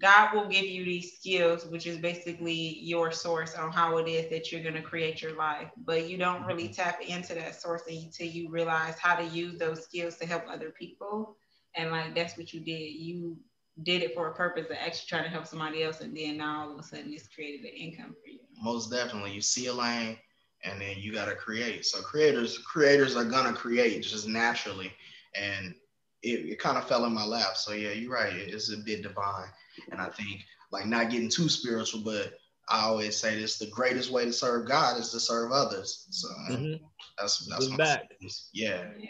God 0.00 0.34
will 0.34 0.48
give 0.48 0.64
you 0.64 0.84
these 0.84 1.16
skills, 1.16 1.66
which 1.66 1.86
is 1.86 1.98
basically 1.98 2.78
your 2.80 3.10
source 3.10 3.54
on 3.54 3.72
how 3.72 3.96
it 3.98 4.08
is 4.08 4.30
that 4.30 4.50
you're 4.50 4.62
going 4.62 4.74
to 4.74 4.82
create 4.82 5.20
your 5.20 5.36
life. 5.36 5.68
But 5.84 6.08
you 6.08 6.16
don't 6.16 6.44
really 6.44 6.68
mm-hmm. 6.68 6.82
tap 6.82 7.00
into 7.00 7.34
that 7.34 7.60
source 7.60 7.82
until 7.88 8.26
you 8.26 8.50
realize 8.50 8.98
how 8.98 9.16
to 9.16 9.24
use 9.24 9.58
those 9.58 9.84
skills 9.84 10.16
to 10.18 10.26
help 10.26 10.44
other 10.48 10.70
people. 10.70 11.36
And 11.76 11.90
like 11.90 12.14
that's 12.14 12.36
what 12.36 12.52
you 12.52 12.60
did. 12.60 12.92
You 12.92 13.36
did 13.82 14.02
it 14.02 14.14
for 14.14 14.28
a 14.28 14.34
purpose 14.34 14.66
of 14.66 14.76
actually 14.78 15.06
trying 15.08 15.24
to 15.24 15.30
help 15.30 15.46
somebody 15.46 15.82
else, 15.82 16.00
and 16.00 16.16
then 16.16 16.38
now 16.38 16.62
all 16.62 16.72
of 16.72 16.78
a 16.78 16.82
sudden 16.82 17.12
it's 17.12 17.28
created 17.28 17.64
an 17.64 17.76
income 17.76 18.14
for 18.22 18.28
you. 18.28 18.40
Most 18.62 18.90
definitely, 18.90 19.32
you 19.32 19.40
see 19.40 19.66
a 19.66 19.72
lane, 19.72 20.18
and 20.64 20.80
then 20.80 20.96
you 20.98 21.12
got 21.12 21.26
to 21.26 21.34
create. 21.34 21.86
So 21.86 22.00
creators, 22.02 22.58
creators 22.58 23.16
are 23.16 23.24
gonna 23.24 23.52
create 23.52 24.02
just 24.02 24.28
naturally, 24.28 24.92
and 25.34 25.74
it, 26.22 26.50
it 26.50 26.58
kind 26.58 26.76
of 26.76 26.86
fell 26.86 27.04
in 27.04 27.14
my 27.14 27.24
lap. 27.24 27.56
So 27.56 27.72
yeah, 27.72 27.92
you're 27.92 28.12
right. 28.12 28.32
It's 28.34 28.72
a 28.72 28.76
bit 28.78 29.02
divine. 29.02 29.48
And 29.90 30.00
I 30.00 30.08
think 30.08 30.44
like 30.70 30.86
not 30.86 31.10
getting 31.10 31.30
too 31.30 31.48
spiritual, 31.48 32.02
but 32.04 32.34
I 32.68 32.82
always 32.84 33.16
say 33.16 33.38
this: 33.38 33.58
the 33.58 33.66
greatest 33.66 34.10
way 34.10 34.24
to 34.24 34.32
serve 34.32 34.68
God 34.68 34.98
is 34.98 35.10
to 35.10 35.20
serve 35.20 35.52
others. 35.52 36.06
So 36.10 36.28
mm-hmm. 36.50 36.84
that's 37.18 37.46
that's 37.46 37.68
my 37.70 37.76
back. 37.76 38.10
Yeah. 38.52 38.84
Yeah. 38.98 39.08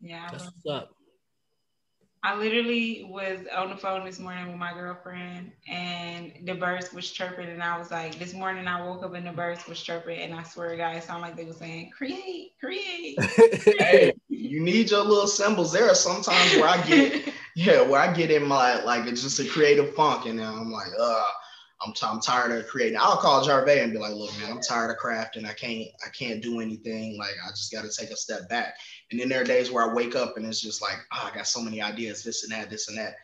Yeah. 0.00 0.28
That's 0.30 0.44
what's 0.44 0.66
up. 0.70 0.90
I 2.24 2.36
literally 2.36 3.06
was 3.08 3.38
on 3.56 3.70
the 3.70 3.76
phone 3.76 4.04
this 4.04 4.18
morning 4.18 4.48
with 4.48 4.56
my 4.56 4.72
girlfriend 4.72 5.52
and 5.68 6.32
the 6.44 6.54
birds 6.54 6.92
was 6.92 7.10
chirping 7.10 7.48
and 7.48 7.62
I 7.62 7.78
was 7.78 7.92
like, 7.92 8.18
this 8.18 8.34
morning 8.34 8.66
I 8.66 8.84
woke 8.84 9.04
up 9.04 9.14
and 9.14 9.24
the 9.24 9.32
birds 9.32 9.66
was 9.68 9.80
chirping 9.80 10.18
and 10.18 10.34
I 10.34 10.42
swear 10.42 10.70
to 10.70 10.76
God, 10.76 10.96
it 10.96 11.04
sounded 11.04 11.22
like 11.22 11.36
they 11.36 11.44
were 11.44 11.52
saying, 11.52 11.90
create, 11.96 12.54
create. 12.58 13.22
hey, 13.78 14.14
you 14.28 14.60
need 14.60 14.90
your 14.90 15.04
little 15.04 15.28
symbols. 15.28 15.72
There 15.72 15.88
are 15.88 15.94
sometimes 15.94 16.56
where 16.56 16.68
I 16.68 16.82
get, 16.84 17.32
yeah, 17.54 17.82
where 17.82 18.00
I 18.00 18.12
get 18.12 18.32
in 18.32 18.44
my, 18.44 18.82
like, 18.82 19.06
it's 19.06 19.22
just 19.22 19.38
a 19.38 19.48
creative 19.48 19.94
funk 19.94 20.26
and 20.26 20.40
I'm 20.40 20.72
like, 20.72 20.90
uh, 20.98 21.24
I'm, 21.80 21.92
t- 21.92 22.06
I'm 22.06 22.20
tired 22.20 22.50
of 22.50 22.66
creating. 22.66 22.98
I'll 23.00 23.16
call 23.16 23.46
Jarvey 23.46 23.82
and 23.82 23.92
be 23.92 23.98
like, 23.98 24.14
look, 24.14 24.36
man, 24.40 24.50
I'm 24.50 24.60
tired 24.60 24.90
of 24.90 24.96
crafting. 24.96 25.48
I 25.48 25.52
can't, 25.52 25.86
I 26.04 26.08
can't 26.10 26.42
do 26.42 26.60
anything. 26.60 27.16
Like, 27.16 27.34
I 27.44 27.50
just 27.50 27.72
got 27.72 27.84
to 27.84 27.90
take 27.90 28.10
a 28.10 28.16
step 28.16 28.48
back. 28.48 28.74
And 29.10 29.20
then 29.20 29.28
there 29.28 29.42
are 29.42 29.44
days 29.44 29.70
where 29.70 29.88
I 29.88 29.94
wake 29.94 30.16
up 30.16 30.36
and 30.36 30.44
it's 30.44 30.60
just 30.60 30.82
like, 30.82 30.96
oh, 31.12 31.30
I 31.32 31.36
got 31.36 31.46
so 31.46 31.60
many 31.60 31.80
ideas, 31.80 32.24
this 32.24 32.42
and 32.42 32.52
that, 32.52 32.68
this 32.68 32.88
and 32.88 32.98
that. 32.98 33.14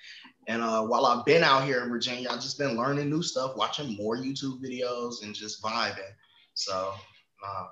And 0.47 0.63
uh, 0.63 0.83
while 0.83 1.07
I've 1.07 1.25
been 1.25 1.43
out 1.43 1.65
here 1.65 1.83
in 1.83 1.89
Virginia, 1.89 2.29
I've 2.31 2.41
just 2.41 2.59
been 2.59 2.77
learning 2.77 3.11
new 3.11 3.23
stuff, 3.23 3.57
watching 3.57 3.97
more 3.97 4.17
YouTube 4.17 4.63
videos 4.63 5.25
and 5.25 5.35
just 5.35 5.63
vibing. 5.63 6.13
So, 6.55 6.93
uh, 7.45 7.67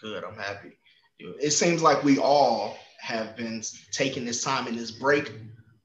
good. 0.00 0.24
I'm 0.24 0.36
happy. 0.36 0.78
It 1.18 1.52
seems 1.52 1.82
like 1.82 2.02
we 2.02 2.18
all 2.18 2.76
have 2.98 3.36
been 3.36 3.62
taking 3.92 4.24
this 4.24 4.42
time 4.42 4.66
in 4.66 4.74
this 4.74 4.90
break 4.90 5.32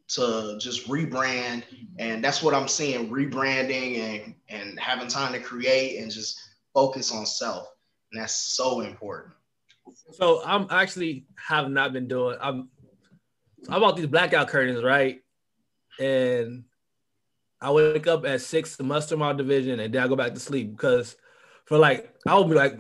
to 0.10 0.58
just 0.60 0.88
rebrand. 0.88 1.64
And 2.00 2.24
that's 2.24 2.42
what 2.42 2.54
I'm 2.54 2.68
seeing 2.68 3.10
rebranding 3.10 4.00
and, 4.00 4.36
and 4.50 4.80
having 4.80 5.08
time 5.08 5.34
to 5.34 5.40
create 5.40 6.02
and 6.02 6.12
just 6.12 6.40
focus 6.74 7.12
on 7.12 7.26
self. 7.26 7.68
And 8.12 8.22
that's 8.22 8.34
so 8.34 8.82
important. 8.82 9.34
So 10.14 10.42
I'm 10.46 10.68
actually 10.70 11.26
have 11.48 11.70
not 11.70 11.94
been 11.94 12.08
doing. 12.08 12.38
I'm 12.42 12.70
I 13.70 13.80
bought 13.80 13.98
these 13.98 14.08
blackout 14.08 14.48
curtains, 14.48 14.84
right? 14.84 15.22
And 16.00 16.64
I 17.60 17.72
wake 17.72 18.08
up 18.08 18.26
at 18.26 18.42
six 18.42 18.78
to 18.78 18.84
muster 18.84 19.18
my 19.18 19.34
division, 19.34 19.80
and 19.80 19.94
then 19.94 20.04
I 20.04 20.08
go 20.08 20.16
back 20.16 20.34
to 20.34 20.40
sleep 20.40 20.72
because 20.72 21.16
for 21.66 21.78
like 21.78 22.14
I 22.26 22.36
will 22.36 22.46
be 22.46 22.56
like 22.56 22.80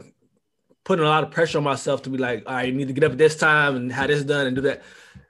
putting 0.84 1.04
a 1.04 1.10
lot 1.10 1.24
of 1.24 1.32
pressure 1.32 1.58
on 1.58 1.64
myself 1.64 2.02
to 2.04 2.10
be 2.10 2.18
like, 2.18 2.44
all 2.46 2.54
right, 2.54 2.68
you 2.68 2.74
need 2.74 2.88
to 2.88 2.94
get 2.94 3.04
up 3.04 3.12
at 3.12 3.18
this 3.18 3.36
time 3.36 3.76
and 3.76 3.92
have 3.92 4.08
this 4.08 4.24
done 4.24 4.48
and 4.48 4.56
do 4.56 4.62
that. 4.62 4.84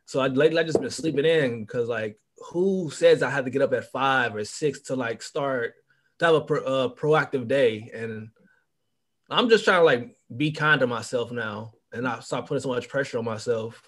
So 0.07 0.21
I 0.21 0.27
lately 0.27 0.57
I 0.57 0.63
just 0.63 0.79
been 0.79 0.89
sleeping 0.89 1.25
in 1.25 1.61
because 1.61 1.89
like 1.89 2.17
who 2.51 2.89
says 2.89 3.21
I 3.21 3.29
had 3.29 3.43
to 3.43 3.51
get 3.51 3.61
up 3.61 3.73
at 3.73 3.91
five 3.91 4.33
or 4.33 4.45
six 4.45 4.79
to 4.83 4.95
like 4.95 5.21
start 5.21 5.75
to 6.19 6.25
have 6.25 6.35
a 6.35 6.41
pro, 6.41 6.63
uh, 6.63 6.87
proactive 6.89 7.47
day 7.47 7.91
and 7.93 8.29
I'm 9.29 9.49
just 9.49 9.65
trying 9.65 9.81
to 9.81 9.83
like 9.83 10.17
be 10.35 10.51
kind 10.51 10.79
to 10.79 10.87
myself 10.87 11.31
now 11.31 11.73
and 11.91 12.03
not 12.03 12.23
stop 12.23 12.47
putting 12.47 12.61
so 12.61 12.69
much 12.69 12.87
pressure 12.87 13.17
on 13.17 13.25
myself. 13.25 13.81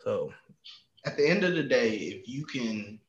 So 0.00 0.30
at 1.06 1.16
the 1.16 1.26
end 1.26 1.42
of 1.42 1.54
the 1.54 1.62
day, 1.62 1.88
if 1.88 2.28
you 2.28 2.44
can 2.44 3.00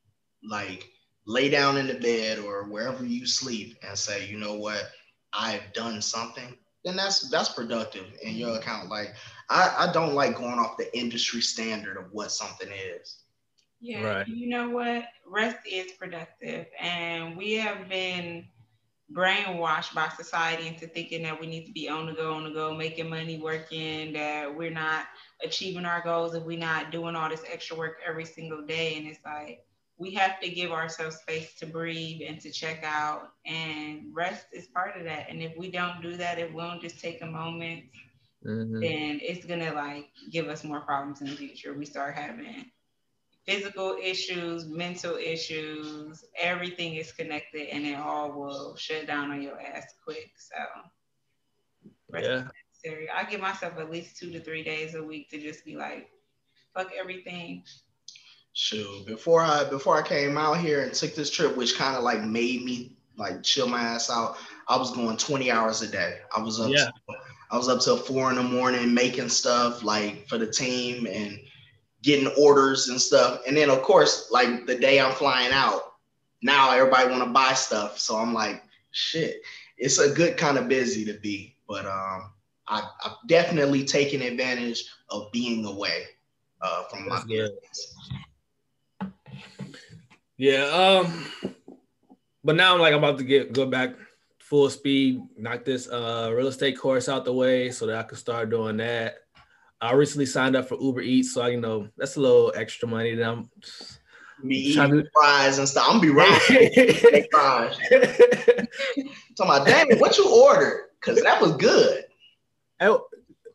like 0.42 0.88
lay 1.26 1.50
down 1.50 1.76
in 1.76 1.86
the 1.86 1.94
bed 1.94 2.38
or 2.38 2.64
wherever 2.64 3.04
you 3.04 3.26
sleep 3.26 3.76
and 3.86 3.96
say, 3.96 4.26
you 4.26 4.38
know 4.38 4.54
what, 4.54 4.90
I've 5.34 5.70
done 5.74 6.00
something, 6.00 6.56
then 6.82 6.96
that's 6.96 7.28
that's 7.30 7.50
productive 7.50 8.06
in 8.22 8.36
your 8.36 8.56
account. 8.56 8.88
Like 8.88 9.14
I, 9.52 9.88
I 9.88 9.92
don't 9.92 10.14
like 10.14 10.36
going 10.36 10.58
off 10.58 10.78
the 10.78 10.96
industry 10.96 11.42
standard 11.42 11.98
of 11.98 12.12
what 12.12 12.32
something 12.32 12.68
is. 12.70 13.18
Yeah, 13.80 14.02
right. 14.02 14.28
you 14.28 14.48
know 14.48 14.70
what? 14.70 15.04
Rest 15.26 15.58
is 15.70 15.92
productive. 15.92 16.66
And 16.80 17.36
we 17.36 17.54
have 17.54 17.88
been 17.88 18.46
brainwashed 19.12 19.94
by 19.94 20.08
society 20.08 20.68
into 20.68 20.86
thinking 20.86 21.22
that 21.24 21.38
we 21.38 21.46
need 21.46 21.66
to 21.66 21.72
be 21.72 21.88
on 21.88 22.06
the 22.06 22.12
go, 22.12 22.32
on 22.32 22.44
the 22.44 22.50
go, 22.50 22.74
making 22.74 23.10
money, 23.10 23.38
working, 23.38 24.12
that 24.14 24.56
we're 24.56 24.70
not 24.70 25.06
achieving 25.44 25.84
our 25.84 26.02
goals 26.02 26.34
if 26.34 26.44
we're 26.44 26.58
not 26.58 26.90
doing 26.90 27.14
all 27.14 27.28
this 27.28 27.42
extra 27.52 27.76
work 27.76 27.98
every 28.06 28.24
single 28.24 28.64
day. 28.64 28.96
And 28.96 29.06
it's 29.06 29.20
like 29.24 29.66
we 29.98 30.14
have 30.14 30.40
to 30.40 30.48
give 30.48 30.70
ourselves 30.70 31.16
space 31.16 31.54
to 31.58 31.66
breathe 31.66 32.22
and 32.26 32.40
to 32.40 32.50
check 32.50 32.82
out. 32.84 33.32
And 33.44 34.06
rest 34.14 34.46
is 34.52 34.68
part 34.68 34.96
of 34.96 35.04
that. 35.04 35.26
And 35.28 35.42
if 35.42 35.52
we 35.58 35.70
don't 35.70 36.00
do 36.00 36.16
that, 36.16 36.38
if 36.38 36.52
we 36.52 36.62
don't 36.62 36.80
just 36.80 37.00
take 37.00 37.20
a 37.20 37.26
moment, 37.26 37.84
mm-hmm. 38.44 38.80
then 38.80 39.20
it's 39.22 39.44
gonna 39.44 39.72
like 39.72 40.08
give 40.30 40.48
us 40.48 40.64
more 40.64 40.80
problems 40.80 41.20
in 41.20 41.28
the 41.28 41.36
future. 41.36 41.74
We 41.74 41.86
start 41.86 42.14
having 42.14 42.66
physical 43.46 43.96
issues, 44.02 44.66
mental 44.66 45.16
issues, 45.16 46.24
everything 46.38 46.94
is 46.94 47.12
connected 47.12 47.68
and 47.68 47.84
it 47.86 47.98
all 47.98 48.32
will 48.32 48.76
shut 48.76 49.06
down 49.06 49.30
on 49.30 49.42
your 49.42 49.60
ass 49.60 49.86
quick. 50.04 50.30
So 50.36 50.54
yeah. 52.18 52.44
I 53.14 53.24
give 53.24 53.40
myself 53.40 53.78
at 53.78 53.90
least 53.90 54.16
two 54.16 54.30
to 54.32 54.40
three 54.40 54.62
days 54.62 54.94
a 54.94 55.02
week 55.02 55.30
to 55.30 55.40
just 55.40 55.64
be 55.64 55.76
like, 55.76 56.10
fuck 56.74 56.90
everything. 56.98 57.64
Shoot, 58.54 59.06
before 59.06 59.40
I 59.40 59.64
before 59.64 59.98
I 59.98 60.06
came 60.06 60.36
out 60.36 60.58
here 60.58 60.82
and 60.82 60.92
took 60.92 61.14
this 61.14 61.30
trip, 61.30 61.56
which 61.56 61.78
kind 61.78 61.96
of 61.96 62.02
like 62.02 62.22
made 62.22 62.62
me 62.64 62.96
like 63.16 63.42
chill 63.42 63.66
my 63.66 63.80
ass 63.80 64.10
out, 64.10 64.36
I 64.68 64.76
was 64.76 64.94
going 64.94 65.16
20 65.16 65.50
hours 65.50 65.80
a 65.80 65.88
day. 65.88 66.18
I 66.36 66.42
was 66.42 66.60
up 66.60 66.70
yeah. 66.70 66.84
to, 66.84 66.92
I 67.52 67.56
was 67.56 67.68
up 67.68 67.80
till 67.80 67.98
four 67.98 68.30
in 68.30 68.36
the 68.36 68.42
morning 68.42 68.94
making 68.94 69.28
stuff 69.28 69.84
like 69.84 70.26
for 70.26 70.38
the 70.38 70.50
team 70.50 71.06
and 71.06 71.38
getting 72.02 72.32
orders 72.38 72.88
and 72.88 72.98
stuff. 72.98 73.42
And 73.46 73.54
then 73.54 73.68
of 73.68 73.82
course, 73.82 74.30
like 74.32 74.66
the 74.66 74.74
day 74.74 74.98
I'm 74.98 75.12
flying 75.12 75.52
out, 75.52 75.92
now 76.42 76.72
everybody 76.72 77.10
want 77.10 77.22
to 77.22 77.30
buy 77.30 77.52
stuff. 77.52 77.98
So 77.98 78.16
I'm 78.16 78.32
like, 78.32 78.62
shit, 78.90 79.42
it's 79.76 79.98
a 79.98 80.14
good 80.14 80.38
kind 80.38 80.56
of 80.56 80.66
busy 80.66 81.04
to 81.04 81.12
be. 81.20 81.54
But 81.68 81.84
um, 81.84 82.32
I, 82.68 82.88
I've 83.04 83.16
definitely 83.26 83.84
taken 83.84 84.22
advantage 84.22 84.84
of 85.10 85.30
being 85.30 85.66
away 85.66 86.04
uh, 86.62 86.84
from 86.84 87.06
my 87.06 87.22
business. 87.28 87.94
Yeah. 90.38 90.64
Um, 90.64 91.26
but 92.42 92.56
now 92.56 92.74
I'm 92.74 92.80
like 92.80 92.94
I'm 92.94 92.98
about 92.98 93.18
to 93.18 93.24
get 93.24 93.52
go 93.52 93.66
back 93.66 93.94
full 94.52 94.68
speed, 94.68 95.22
knock 95.38 95.64
this 95.64 95.88
uh 95.88 96.30
real 96.36 96.48
estate 96.48 96.78
course 96.78 97.08
out 97.08 97.24
the 97.24 97.32
way 97.32 97.70
so 97.70 97.86
that 97.86 97.96
I 97.96 98.02
can 98.02 98.18
start 98.18 98.50
doing 98.50 98.76
that. 98.76 99.14
I 99.80 99.94
recently 99.94 100.26
signed 100.26 100.56
up 100.56 100.68
for 100.68 100.76
Uber 100.78 101.00
Eats, 101.00 101.32
so 101.32 101.40
I, 101.40 101.48
you 101.48 101.58
know 101.58 101.88
that's 101.96 102.16
a 102.16 102.20
little 102.20 102.52
extra 102.54 102.86
money 102.86 103.14
that 103.14 103.26
I'm 103.26 103.48
be 104.46 104.58
eating 104.58 104.90
to... 104.90 105.04
fries 105.14 105.56
and 105.56 105.66
stuff. 105.66 105.86
I'm 105.88 106.02
gonna 106.02 106.02
be 106.02 106.10
right. 106.10 107.26
Talking 107.32 108.68
about, 109.38 109.66
damn 109.66 109.90
it, 109.90 109.98
what 109.98 110.18
you 110.18 110.28
ordered? 110.30 110.88
Cause 111.00 111.22
that 111.22 111.40
was 111.40 111.56
good. 111.56 112.04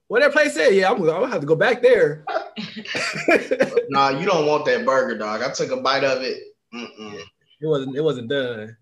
what 0.08 0.22
that 0.22 0.32
place 0.32 0.56
said, 0.56 0.74
yeah, 0.74 0.90
I'm, 0.90 1.00
I'm, 1.02 1.06
gonna 1.06 1.28
have 1.28 1.42
to 1.42 1.48
go 1.48 1.56
back 1.56 1.84
there. 1.84 2.26
nah, 3.90 4.10
you 4.10 4.26
don't 4.26 4.48
want 4.48 4.66
that 4.66 4.84
burger, 4.84 5.16
dog. 5.16 5.44
I 5.44 5.52
took 5.52 5.70
a 5.70 5.78
bite 5.78 6.04
of 6.04 6.24
it. 6.24 6.40
Mm-mm. 6.74 7.20
It 7.62 7.68
wasn't. 7.68 7.96
It 7.96 8.02
wasn't 8.02 8.30
done. 8.30 8.76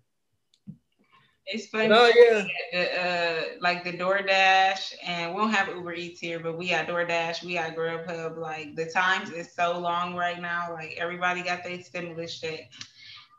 It's 1.46 1.66
funny. 1.66 1.90
Oh 1.92 2.12
yeah. 2.16 2.44
The, 2.72 3.00
uh, 3.00 3.42
like 3.60 3.84
the 3.84 3.92
DoorDash, 3.92 4.94
and 5.04 5.32
we 5.32 5.40
don't 5.40 5.52
have 5.52 5.68
Uber 5.68 5.94
Eats 5.94 6.20
here, 6.20 6.40
but 6.40 6.58
we 6.58 6.70
got 6.70 6.88
DoorDash, 6.88 7.44
we 7.44 7.54
got 7.54 7.76
Grubhub. 7.76 8.36
Like 8.36 8.74
the 8.74 8.86
times 8.86 9.30
is 9.30 9.52
so 9.52 9.78
long 9.78 10.16
right 10.16 10.40
now. 10.40 10.72
Like 10.72 10.96
everybody 10.98 11.42
got 11.42 11.62
their 11.62 11.80
stimulus 11.80 12.40
check. 12.40 12.70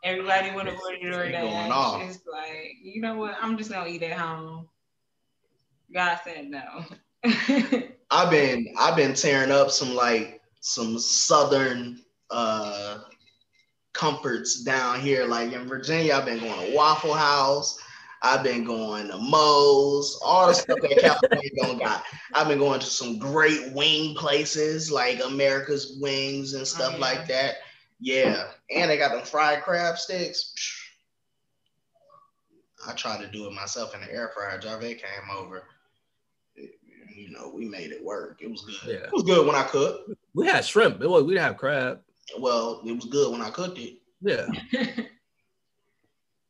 Everybody 0.03 0.55
want 0.55 0.69
to 0.69 0.75
order 0.75 0.97
DoorDash. 1.01 2.09
It's 2.09 2.19
like 2.31 2.75
you 2.81 3.01
know 3.01 3.15
what? 3.15 3.35
I'm 3.41 3.57
just 3.57 3.71
gonna 3.71 3.89
eat 3.89 4.03
at 4.03 4.17
home. 4.17 4.69
God 5.93 6.19
said 6.23 6.49
no. 6.49 6.85
I've 8.09 8.29
been 8.29 8.73
I've 8.79 8.95
been 8.95 9.15
tearing 9.15 9.51
up 9.51 9.69
some 9.69 9.93
like 9.93 10.41
some 10.61 10.97
southern 10.97 11.99
uh 12.29 12.99
comforts 13.91 14.63
down 14.63 15.01
here. 15.01 15.25
Like 15.25 15.51
in 15.51 15.67
Virginia, 15.67 16.15
I've 16.15 16.25
been 16.25 16.39
going 16.39 16.69
to 16.69 16.75
Waffle 16.75 17.13
House. 17.13 17.81
I've 18.23 18.43
been 18.43 18.63
going 18.63 19.07
to 19.09 19.17
Moe's, 19.17 20.19
all 20.23 20.47
the 20.47 20.53
stuff 20.53 20.79
that 20.81 20.97
California 20.99 21.49
don't 21.61 21.79
got. 21.79 22.03
I've 22.33 22.47
been 22.47 22.57
going 22.59 22.79
to 22.79 22.85
some 22.85 23.19
great 23.19 23.71
wing 23.73 24.15
places 24.15 24.91
like 24.91 25.23
America's 25.23 25.97
Wings 26.01 26.53
and 26.53 26.67
stuff 26.67 26.93
Oh, 26.93 26.97
yeah. 26.97 27.01
like 27.01 27.27
that. 27.27 27.55
Yeah, 27.99 28.49
and 28.69 28.89
they 28.89 28.97
got 28.97 29.11
them 29.11 29.23
fried 29.25 29.63
crab 29.63 29.97
sticks. 29.97 30.53
I 32.87 32.93
tried 32.93 33.21
to 33.21 33.27
do 33.31 33.47
it 33.47 33.53
myself 33.53 33.93
in 33.95 34.01
the 34.01 34.11
air 34.11 34.31
fryer. 34.35 34.59
Jarvey 34.59 34.97
came 34.97 35.35
over. 35.35 35.63
You 36.55 37.31
know, 37.31 37.51
we 37.53 37.65
made 37.65 37.91
it 37.91 38.03
work. 38.03 38.39
It 38.41 38.49
was 38.51 38.61
good. 38.61 38.93
Yeah. 38.99 39.05
It 39.07 39.11
was 39.11 39.23
good 39.23 39.45
when 39.47 39.55
I 39.55 39.63
cooked. 39.63 40.11
We 40.35 40.45
had 40.45 40.63
shrimp. 40.63 41.01
It 41.01 41.09
was, 41.09 41.23
we 41.23 41.33
didn't 41.33 41.45
have 41.45 41.57
crab. 41.57 41.99
Well, 42.39 42.81
it 42.85 42.91
was 42.91 43.05
good 43.05 43.31
when 43.31 43.41
I 43.41 43.49
cooked 43.49 43.79
it. 43.79 43.97
Yeah. 44.21 44.45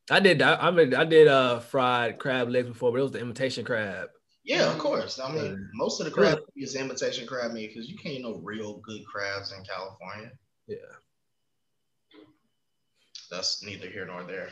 I 0.09 0.19
did 0.19 0.39
that. 0.39 0.63
I 0.63 0.71
mean, 0.71 0.93
I 0.93 1.03
did 1.03 1.27
uh 1.27 1.59
fried 1.59 2.17
crab 2.19 2.49
legs 2.49 2.67
before, 2.69 2.91
but 2.91 2.99
it 2.99 3.03
was 3.03 3.11
the 3.11 3.19
imitation 3.19 3.65
crab. 3.65 4.09
Yeah, 4.43 4.71
of 4.71 4.77
course. 4.77 5.19
I 5.19 5.31
mean, 5.31 5.45
Yeah. 5.45 5.55
most 5.73 5.99
of 5.99 6.05
the 6.05 6.11
crab 6.11 6.39
meat 6.55 6.63
is 6.63 6.75
imitation 6.75 7.27
crab 7.27 7.51
meat 7.51 7.71
because 7.73 7.89
you 7.89 7.97
can't 7.97 8.21
know 8.21 8.39
real 8.41 8.77
good 8.77 9.01
crabs 9.05 9.51
in 9.51 9.63
California. 9.65 10.31
Yeah. 10.67 10.77
That's 13.29 13.61
neither 13.61 13.89
here 13.89 14.05
nor 14.05 14.23
there. 14.23 14.49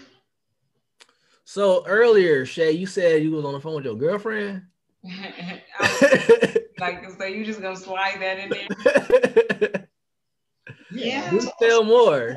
So 1.46 1.86
earlier, 1.88 2.46
Shay, 2.46 2.72
you 2.72 2.86
said 2.88 3.24
you 3.24 3.32
was 3.32 3.46
on 3.46 3.54
the 3.54 3.60
phone 3.62 3.76
with 3.76 3.86
your 3.86 3.96
girlfriend. 3.96 4.64
Like, 6.78 7.10
so 7.10 7.24
you 7.24 7.46
just 7.46 7.62
gonna 7.62 7.78
slide 7.78 8.18
that 8.20 8.38
in 8.38 8.50
there? 8.50 9.88
Yeah. 10.92 11.32
You 11.32 11.50
tell 11.62 11.84
more. 11.84 12.36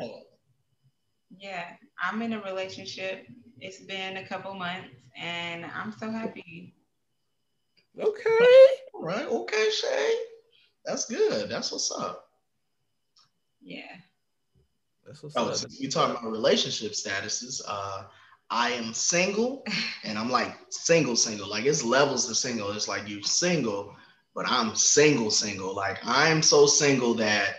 Yeah, 1.37 1.65
I'm 2.03 2.23
in 2.23 2.33
a 2.33 2.41
relationship. 2.43 3.27
It's 3.61 3.81
been 3.81 4.19
a 4.19 4.27
couple 4.27 4.55
months, 4.55 4.95
and 5.17 5.65
I'm 5.65 5.93
so 5.93 6.11
happy. 6.11 6.75
Okay. 7.99 8.67
All 8.95 9.03
right. 9.05 9.27
Okay, 9.27 9.71
Shay. 9.71 10.15
That's 10.85 11.07
good. 11.07 11.49
That's 11.51 11.73
what's 11.73 11.91
up. 11.91 12.29
Yeah. 13.61 13.83
That's 15.07 15.23
what's 15.23 15.37
Oh, 15.37 15.49
up. 15.49 15.55
so 15.57 15.67
you 15.71 15.91
talking 15.91 16.17
about 16.17 16.31
relationship 16.31 16.93
statuses. 16.93 17.61
Uh, 17.67 18.05
I 18.51 18.71
am 18.71 18.95
single, 18.95 19.65
and 20.05 20.17
I'm 20.19 20.31
like 20.31 20.57
single, 20.71 21.17
single. 21.17 21.49
Like 21.49 21.65
it's 21.65 21.83
levels 21.83 22.27
to 22.29 22.35
single. 22.35 22.71
It's 22.71 22.89
like 22.89 23.09
you 23.09 23.23
single, 23.23 23.97
but 24.35 24.47
I'm 24.49 24.75
single, 24.75 25.31
single. 25.31 25.75
Like 25.75 25.99
I'm 26.05 26.43
so 26.43 26.67
single 26.67 27.15
that 27.15 27.57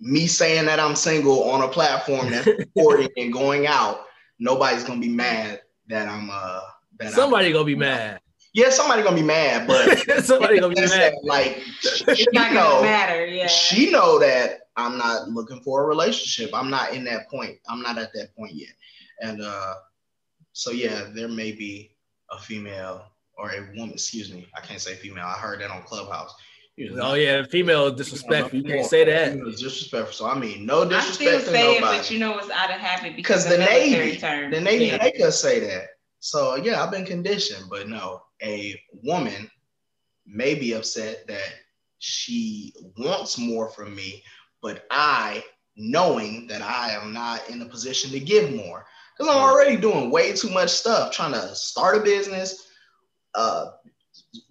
me 0.00 0.26
saying 0.26 0.66
that 0.66 0.78
I'm 0.80 0.94
single 0.96 1.44
on 1.50 1.62
a 1.62 1.68
platform 1.68 2.30
that's 2.30 2.46
recording 2.46 3.08
and 3.16 3.32
going 3.32 3.66
out, 3.66 4.04
nobody's 4.38 4.84
gonna 4.84 5.00
be 5.00 5.08
mad 5.08 5.62
that 5.88 6.08
I'm 6.08 6.28
uh 6.30 6.60
that 6.98 7.06
I'm- 7.06 7.14
Somebody 7.14 7.52
gonna 7.52 7.64
be 7.64 7.74
mad. 7.76 8.20
yeah, 8.54 8.70
somebody 8.70 9.02
gonna 9.02 9.16
be 9.16 9.22
mad, 9.22 9.66
but 9.66 9.98
Somebody 10.24 10.60
gonna 10.60 10.74
be 10.74 10.80
mad. 10.82 10.90
that, 10.90 11.14
like 11.24 11.62
It's 11.82 12.20
you 12.20 12.26
not 12.32 12.52
know, 12.52 12.60
gonna 12.76 12.82
matter. 12.82 13.26
Yeah. 13.26 13.46
she 13.46 13.90
know 13.90 14.18
that 14.18 14.60
I'm 14.76 14.98
not 14.98 15.28
looking 15.28 15.60
for 15.60 15.82
a 15.84 15.86
relationship. 15.86 16.50
I'm 16.52 16.68
not 16.68 16.92
in 16.92 17.04
that 17.04 17.30
point. 17.30 17.56
I'm 17.68 17.80
not 17.82 17.96
at 17.98 18.12
that 18.14 18.36
point 18.36 18.52
yet. 18.54 18.70
And 19.22 19.40
uh, 19.42 19.74
so 20.52 20.70
yeah, 20.70 21.06
there 21.14 21.28
may 21.28 21.52
be 21.52 21.92
a 22.30 22.38
female 22.38 23.06
or 23.38 23.50
a 23.52 23.60
woman. 23.76 23.92
Excuse 23.92 24.30
me, 24.32 24.46
I 24.54 24.60
can't 24.60 24.80
say 24.80 24.94
female. 24.94 25.24
I 25.24 25.32
heard 25.38 25.60
that 25.62 25.70
on 25.70 25.82
Clubhouse. 25.84 26.34
You 26.76 26.94
know, 26.94 27.10
Oh 27.10 27.14
yeah, 27.14 27.42
female 27.44 27.90
disrespectful. 27.90 28.58
You 28.58 28.64
can't 28.64 28.84
say 28.84 29.04
that. 29.04 29.32
Female 29.32 29.50
disrespectful. 29.50 30.12
So 30.12 30.26
I 30.26 30.38
mean, 30.38 30.66
no 30.66 30.82
I 30.82 31.00
still 31.00 31.00
disrespect 31.00 31.44
to 31.46 31.50
say 31.50 31.76
it, 31.76 31.80
nobody. 31.80 31.98
but 31.98 32.10
you 32.10 32.18
know 32.18 32.38
it's 32.38 32.50
out 32.50 32.70
of 32.70 32.76
habit 32.76 33.16
because 33.16 33.44
because 33.44 33.56
the 33.56 33.62
of 33.62 33.70
Navy, 33.70 34.18
term. 34.18 34.50
the 34.50 34.60
Navy 34.60 34.86
Yeah. 34.86 34.98
make 34.98 35.20
us 35.20 35.40
say 35.40 35.60
that. 35.60 35.84
So 36.20 36.56
yeah, 36.56 36.82
I've 36.82 36.90
been 36.90 37.06
conditioned, 37.06 37.64
but 37.70 37.88
no, 37.88 38.22
a 38.42 38.78
woman 39.02 39.50
may 40.26 40.54
be 40.54 40.72
upset 40.74 41.26
that 41.28 41.54
she 41.98 42.74
wants 42.98 43.38
more 43.38 43.70
from 43.70 43.94
me, 43.94 44.22
but 44.60 44.84
I, 44.90 45.42
knowing 45.76 46.46
that 46.48 46.60
I 46.60 46.90
am 46.90 47.12
not 47.12 47.48
in 47.48 47.62
a 47.62 47.66
position 47.66 48.10
to 48.10 48.20
give 48.20 48.52
more, 48.54 48.84
because 49.16 49.34
I'm 49.34 49.40
already 49.42 49.76
doing 49.76 50.10
way 50.10 50.32
too 50.34 50.50
much 50.50 50.70
stuff, 50.70 51.10
trying 51.12 51.32
to 51.32 51.54
start 51.54 51.96
a 51.96 52.00
business, 52.00 52.68
uh, 53.34 53.66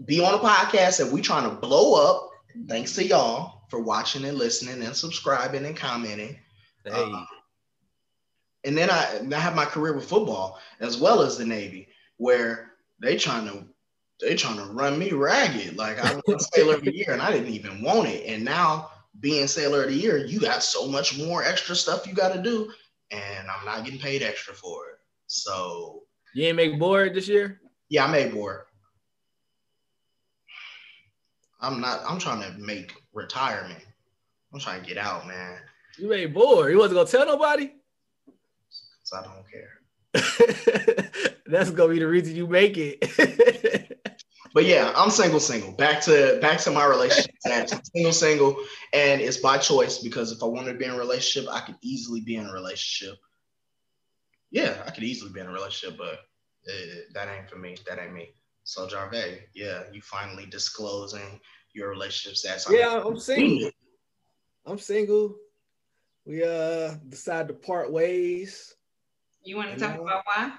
be 0.06 0.24
on 0.24 0.34
a 0.34 0.38
podcast 0.38 0.98
that 1.00 1.12
we 1.12 1.22
trying 1.22 1.50
to 1.50 1.56
blow 1.56 1.94
up. 1.94 2.30
Thanks 2.68 2.94
to 2.96 3.06
y'all 3.06 3.62
for 3.70 3.82
watching 3.82 4.26
and 4.26 4.38
listening 4.38 4.86
and 4.86 4.96
subscribing 4.96 5.66
and 5.66 5.76
commenting. 5.76 6.38
Hey, 6.84 6.92
Uh, 6.92 7.26
and 8.64 8.78
then 8.78 8.90
I, 8.90 9.22
I 9.32 9.40
have 9.40 9.56
my 9.56 9.66
career 9.66 9.94
with 9.94 10.10
football 10.10 10.60
as 10.80 10.98
well 10.98 11.22
as 11.22 11.38
the 11.38 11.46
Navy, 11.46 11.88
where 12.18 12.72
they 13.02 13.18
trying 13.18 13.48
to 13.48 13.66
they 14.22 14.36
trying 14.36 14.58
to 14.58 14.66
run 14.66 14.98
me 14.98 15.12
ragged. 15.12 15.78
Like 15.78 16.00
I 16.00 16.20
was 16.26 16.50
sailor 16.54 16.76
of 16.76 16.84
the 16.84 16.96
year 16.96 17.12
and 17.12 17.22
I 17.22 17.32
didn't 17.32 17.54
even 17.54 17.82
want 17.82 18.08
it. 18.08 18.26
And 18.26 18.46
now 18.46 18.92
being 19.20 19.48
sailor 19.48 19.84
of 19.84 19.90
the 19.90 19.96
year, 19.96 20.18
you 20.18 20.40
got 20.40 20.64
so 20.64 20.88
much 20.88 21.18
more 21.18 21.44
extra 21.44 21.76
stuff 21.76 22.08
you 22.08 22.14
got 22.14 22.34
to 22.34 22.42
do, 22.42 22.72
and 23.12 23.48
I'm 23.50 23.66
not 23.66 23.84
getting 23.84 24.00
paid 24.00 24.24
extra 24.24 24.54
for 24.54 24.88
it. 24.90 24.96
So 25.28 26.04
you 26.34 26.46
ain't 26.48 26.58
make 26.58 26.80
board 26.80 27.14
this 27.14 27.28
year. 27.28 27.60
yeah, 27.90 28.06
I 28.06 28.12
made 28.12 28.34
board. 28.34 28.62
I'm 31.66 31.82
not. 31.82 32.02
I'm 32.08 32.20
trying 32.20 32.42
to 32.42 32.58
make 32.60 32.94
retirement. 33.14 33.84
I'm 34.54 34.60
trying 34.60 34.82
to 34.82 34.88
get 34.88 34.98
out, 34.98 35.28
man. 35.28 35.58
You 35.98 36.10
made 36.10 36.34
board. 36.34 36.72
You 36.72 36.78
wasn't 36.78 36.98
gonna 36.98 37.10
tell 37.10 37.26
nobody. 37.26 37.72
So 39.04 39.18
I 39.18 39.24
don't 39.24 39.46
care. 39.52 41.12
That's 41.48 41.72
gonna 41.72 41.94
be 41.94 42.00
the 42.00 42.08
reason 42.08 42.36
you 42.36 42.48
make 42.48 42.78
it. 42.78 43.92
But 44.56 44.64
yeah, 44.64 44.94
I'm 44.96 45.10
single, 45.10 45.42
single. 45.42 45.74
Back 45.74 46.02
to 46.04 46.40
back 46.42 46.62
to 46.62 46.72
my 46.72 46.86
relationship. 46.86 47.36
single, 47.94 48.14
single, 48.14 48.56
and 48.94 49.20
it's 49.20 49.36
by 49.36 49.58
choice 49.58 49.98
because 49.98 50.32
if 50.32 50.42
I 50.42 50.46
wanted 50.46 50.72
to 50.72 50.80
be 50.80 50.86
in 50.86 50.92
a 50.92 50.98
relationship, 50.98 51.52
I 51.52 51.60
could 51.60 51.76
easily 51.82 52.22
be 52.22 52.38
in 52.38 52.46
a 52.46 52.54
relationship. 52.54 53.18
Yeah, 54.52 54.82
I 54.88 54.92
could 54.92 55.04
easily 55.04 55.34
be 55.34 55.42
in 55.42 55.48
a 55.48 55.52
relationship, 55.52 55.98
but 55.98 56.20
uh, 56.70 56.96
that 57.16 57.28
ain't 57.28 57.50
for 57.50 57.58
me. 57.58 57.76
That 57.86 58.00
ain't 58.00 58.14
me. 58.14 58.30
So 58.66 58.88
Jarvey, 58.88 59.42
yeah, 59.54 59.84
you 59.94 60.02
finally 60.02 60.48
disclosing 60.48 61.40
your 61.74 61.90
relationship 61.90 62.36
status. 62.36 62.68
yeah, 62.70 63.00
I'm 63.06 63.18
single. 63.18 63.70
I'm 64.66 64.80
single. 64.80 65.36
We 66.26 66.44
uh 66.44 66.96
decided 67.08 67.50
to 67.50 67.54
part 67.54 67.92
ways. 67.92 68.74
You 69.44 69.58
want 69.58 69.70
to 69.70 69.78
talk 69.78 70.00
about 70.00 70.24
why? 70.26 70.54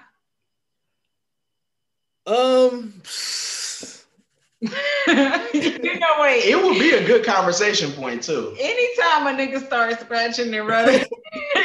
Um, 2.25 2.93
you 4.61 4.69
know, 4.69 6.15
wait. 6.21 6.45
It 6.45 6.61
would 6.63 6.79
be 6.79 6.91
a 6.91 7.05
good 7.05 7.25
conversation 7.25 7.91
point 7.91 8.23
too. 8.23 8.55
Anytime 8.57 9.27
a 9.27 9.37
nigga 9.37 9.65
starts 9.65 10.01
scratching 10.01 10.49
their 10.49 10.63
running, 10.63 11.05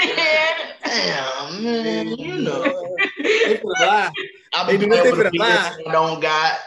Damn, 0.84 1.62
man, 1.62 2.08
you 2.08 2.38
know, 2.38 2.96
they 4.52 4.78
finna 4.78 4.90
lie. 4.90 4.98
I've 4.98 5.04
They 5.04 5.10
do 5.10 5.10
to 5.10 5.16
for 5.16 5.24
the 5.24 5.30
be 5.30 5.38
lie. 5.38 5.48
this, 5.48 5.86
I 5.86 5.92
don't 5.92 6.20
got. 6.20 6.58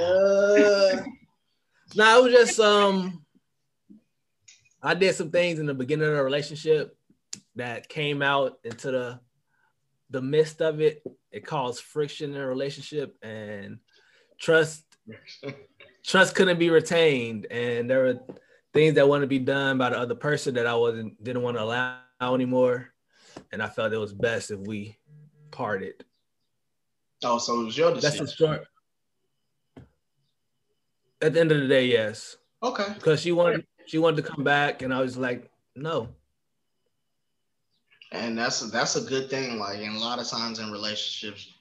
Uh, 0.00 1.02
nah, 1.94 2.18
it 2.18 2.22
was 2.24 2.32
just 2.32 2.60
um, 2.60 3.24
I 4.82 4.94
did 4.94 5.14
some 5.14 5.30
things 5.30 5.58
in 5.58 5.66
the 5.66 5.74
beginning 5.74 6.08
of 6.08 6.14
the 6.16 6.22
relationship 6.24 6.96
that 7.56 7.88
came 7.88 8.22
out 8.22 8.58
into 8.64 8.90
the 8.90 9.20
the 10.10 10.22
midst 10.22 10.60
of 10.62 10.80
it. 10.80 11.02
It 11.30 11.46
caused 11.46 11.82
friction 11.82 12.34
in 12.34 12.40
a 12.40 12.46
relationship 12.46 13.16
and 13.22 13.78
trust 14.40 14.84
trust 16.04 16.34
couldn't 16.34 16.58
be 16.58 16.70
retained, 16.70 17.46
and 17.50 17.88
there 17.88 18.04
were 18.04 18.20
things 18.72 18.94
that 18.94 19.08
wanted 19.08 19.22
to 19.22 19.26
be 19.28 19.38
done 19.38 19.78
by 19.78 19.90
the 19.90 19.98
other 19.98 20.14
person 20.14 20.54
that 20.54 20.66
I 20.66 20.74
wasn't 20.74 21.22
didn't 21.22 21.42
want 21.42 21.56
to 21.56 21.62
allow 21.62 21.98
anymore, 22.22 22.92
and 23.52 23.62
I 23.62 23.68
felt 23.68 23.92
it 23.92 23.98
was 23.98 24.12
best 24.12 24.50
if 24.50 24.60
we 24.60 24.98
parted. 25.50 26.04
Oh, 27.24 27.38
so 27.38 27.60
it 27.60 27.64
was 27.64 27.76
your 27.76 27.94
decision. 27.94 28.24
That's 28.24 28.32
a 28.32 28.36
short. 28.36 28.66
At 31.22 31.34
the 31.34 31.40
end 31.40 31.52
of 31.52 31.60
the 31.60 31.68
day, 31.68 31.86
yes, 31.86 32.38
okay. 32.62 32.94
because 32.94 33.20
she 33.20 33.30
wanted 33.32 33.66
she 33.86 33.98
wanted 33.98 34.22
to 34.24 34.30
come 34.30 34.42
back, 34.42 34.80
and 34.80 34.94
I 34.94 35.00
was 35.00 35.18
like, 35.18 35.50
no. 35.76 36.08
And 38.12 38.38
that's 38.38 38.62
a, 38.62 38.66
that's 38.66 38.96
a 38.96 39.02
good 39.02 39.28
thing. 39.28 39.58
Like, 39.58 39.80
and 39.80 39.96
a 39.96 40.00
lot 40.00 40.18
of 40.18 40.26
times 40.26 40.58
in 40.58 40.72
relationships, 40.72 41.52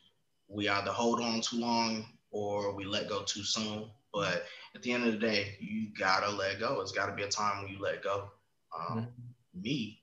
we 0.48 0.70
either 0.70 0.92
hold 0.92 1.22
on 1.22 1.42
too 1.42 1.60
long 1.60 2.06
or 2.32 2.74
we 2.74 2.86
let 2.86 3.10
go 3.10 3.24
too 3.24 3.44
soon. 3.44 3.90
But 4.14 4.46
at 4.76 4.82
the 4.82 4.92
end 4.92 5.06
of 5.06 5.12
the 5.12 5.20
day, 5.20 5.58
you 5.60 5.90
gotta 5.98 6.30
let 6.30 6.60
go. 6.60 6.80
It's 6.82 6.92
gotta 6.92 7.14
be 7.14 7.24
a 7.24 7.28
time 7.28 7.64
when 7.64 7.72
you 7.72 7.80
let 7.80 8.02
go. 8.02 8.30
Um, 8.78 9.08
Me, 9.54 10.02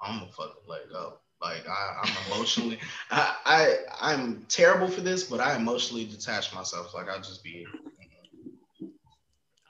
I'm 0.00 0.20
gonna 0.20 0.32
fucking 0.32 0.62
let 0.66 0.88
go. 0.90 1.18
Like 1.42 1.66
I, 1.68 2.02
I'm 2.02 2.32
emotionally, 2.32 2.78
I, 3.10 3.36
I, 3.44 3.76
I'm 4.00 4.44
terrible 4.48 4.88
for 4.88 5.00
this, 5.00 5.24
but 5.24 5.40
I 5.40 5.56
emotionally 5.56 6.04
detach 6.04 6.54
myself. 6.54 6.94
Like 6.94 7.08
I'll 7.08 7.20
just 7.20 7.42
be, 7.42 7.66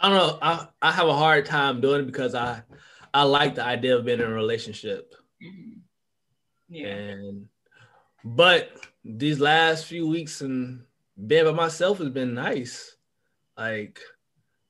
I 0.00 0.08
don't 0.08 0.18
know. 0.18 0.38
I, 0.42 0.66
I 0.82 0.92
have 0.92 1.08
a 1.08 1.14
hard 1.14 1.46
time 1.46 1.80
doing 1.80 2.00
it 2.00 2.06
because 2.06 2.34
I 2.34 2.62
I 3.12 3.24
like 3.24 3.54
the 3.54 3.64
idea 3.64 3.96
of 3.96 4.04
being 4.04 4.20
in 4.20 4.26
a 4.26 4.30
relationship. 4.30 5.14
Mm-hmm. 5.42 5.78
Yeah. 6.70 6.86
And 6.86 7.46
but 8.24 8.70
these 9.04 9.40
last 9.40 9.86
few 9.86 10.06
weeks 10.06 10.40
and 10.40 10.84
being 11.26 11.44
by 11.44 11.52
myself 11.52 11.98
has 11.98 12.08
been 12.10 12.34
nice. 12.34 12.96
Like 13.56 14.00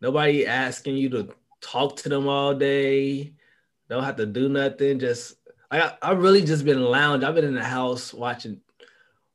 nobody 0.01 0.47
asking 0.47 0.97
you 0.97 1.09
to 1.11 1.29
talk 1.61 1.97
to 1.97 2.09
them 2.09 2.29
all 2.29 2.55
day. 2.55 3.35
Don't 3.89 4.05
have 4.05 4.17
to 4.17 4.27
do 4.27 4.49
nothing. 4.49 4.99
Just 4.99 5.35
I 5.71 5.93
I 6.03 6.13
really 6.13 6.43
just 6.43 6.65
been 6.65 6.83
lounging. 6.83 7.27
I've 7.27 7.35
been 7.35 7.45
in 7.45 7.55
the 7.55 7.65
house 7.65 8.13
watching 8.13 8.61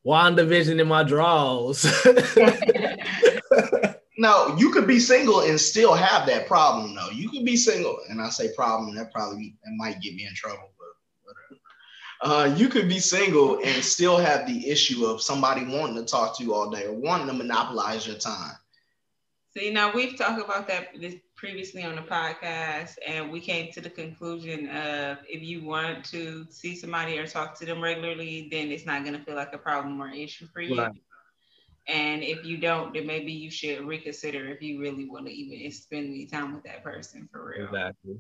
WandaVision 0.06 0.80
in 0.80 0.88
my 0.88 1.04
drawers. 1.04 1.84
now 4.18 4.56
you 4.58 4.72
could 4.72 4.88
be 4.88 5.00
single 5.00 5.42
and 5.42 5.60
still 5.60 5.94
have 5.94 6.28
that 6.28 6.48
problem 6.48 6.96
though. 6.96 7.10
You 7.10 7.30
could 7.30 7.46
be 7.46 7.58
single, 7.58 7.98
and 8.10 8.22
I 8.22 8.30
say 8.30 8.54
problem, 8.54 8.96
that 8.96 9.12
probably 9.12 9.56
that 9.64 9.72
might 9.78 10.02
get 10.02 10.16
me 10.16 10.26
in 10.28 10.36
trouble, 10.36 10.72
but 10.78 10.88
whatever. 11.24 11.62
Uh, 12.22 12.56
you 12.56 12.68
could 12.68 12.88
be 12.88 13.00
single 13.00 13.60
and 13.64 13.84
still 13.84 14.18
have 14.18 14.46
the 14.46 14.70
issue 14.70 15.06
of 15.06 15.22
somebody 15.22 15.66
wanting 15.66 15.96
to 15.96 16.06
talk 16.06 16.38
to 16.38 16.44
you 16.44 16.54
all 16.54 16.70
day 16.70 16.86
or 16.86 16.94
wanting 16.94 17.28
to 17.28 17.34
monopolize 17.34 18.06
your 18.06 18.18
time. 18.18 18.54
See, 19.58 19.72
now 19.72 19.94
we've 19.94 20.18
talked 20.18 20.42
about 20.42 20.68
that 20.68 20.90
this 21.00 21.16
previously 21.36 21.84
on 21.84 21.96
the 21.96 22.02
podcast, 22.02 22.96
and 23.06 23.32
we 23.32 23.40
came 23.40 23.72
to 23.74 23.82
the 23.82 23.90
conclusion 23.90 24.70
of 24.70 25.18
if 25.28 25.42
you 25.44 25.64
want 25.64 26.06
to 26.06 26.46
see 26.50 26.76
somebody 26.76 27.18
or 27.20 27.28
talk 27.28 27.58
to 27.60 27.66
them 27.66 27.82
regularly, 27.82 28.48
then 28.52 28.72
it's 28.72 28.86
not 28.86 29.04
going 29.04 29.18
to 29.18 29.24
feel 29.24 29.36
like 29.36 29.54
a 29.54 29.58
problem 29.58 30.02
or 30.02 30.10
issue 30.10 30.48
for 30.48 30.62
you. 30.62 30.82
Right. 30.82 30.92
And 31.88 32.24
if 32.24 32.46
you 32.46 32.58
don't, 32.58 32.94
then 32.94 33.06
maybe 33.06 33.32
you 33.32 33.52
should 33.52 33.86
reconsider 33.86 34.48
if 34.48 34.62
you 34.62 34.80
really 34.80 35.08
want 35.10 35.28
to 35.28 35.32
even 35.34 35.72
spend 35.72 36.08
any 36.08 36.26
time 36.26 36.54
with 36.54 36.64
that 36.64 36.84
person 36.84 37.30
for 37.32 37.48
real. 37.50 37.66
Exactly. 37.66 38.20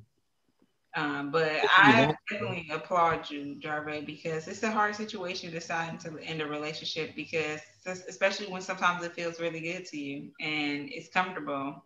Um, 0.95 1.31
but 1.31 1.51
I 1.77 2.15
definitely 2.29 2.69
applaud 2.71 3.29
you, 3.29 3.55
Jarve, 3.59 4.05
because 4.05 4.47
it's 4.47 4.63
a 4.63 4.71
hard 4.71 4.95
situation 4.95 5.51
deciding 5.51 5.99
to 5.99 6.17
end 6.23 6.41
a 6.41 6.45
relationship 6.47 7.15
because 7.15 7.61
especially 7.85 8.47
when 8.47 8.61
sometimes 8.61 9.03
it 9.03 9.13
feels 9.13 9.39
really 9.39 9.59
good 9.59 9.85
to 9.87 9.97
you 9.97 10.31
and 10.39 10.89
it's 10.89 11.09
comfortable 11.09 11.84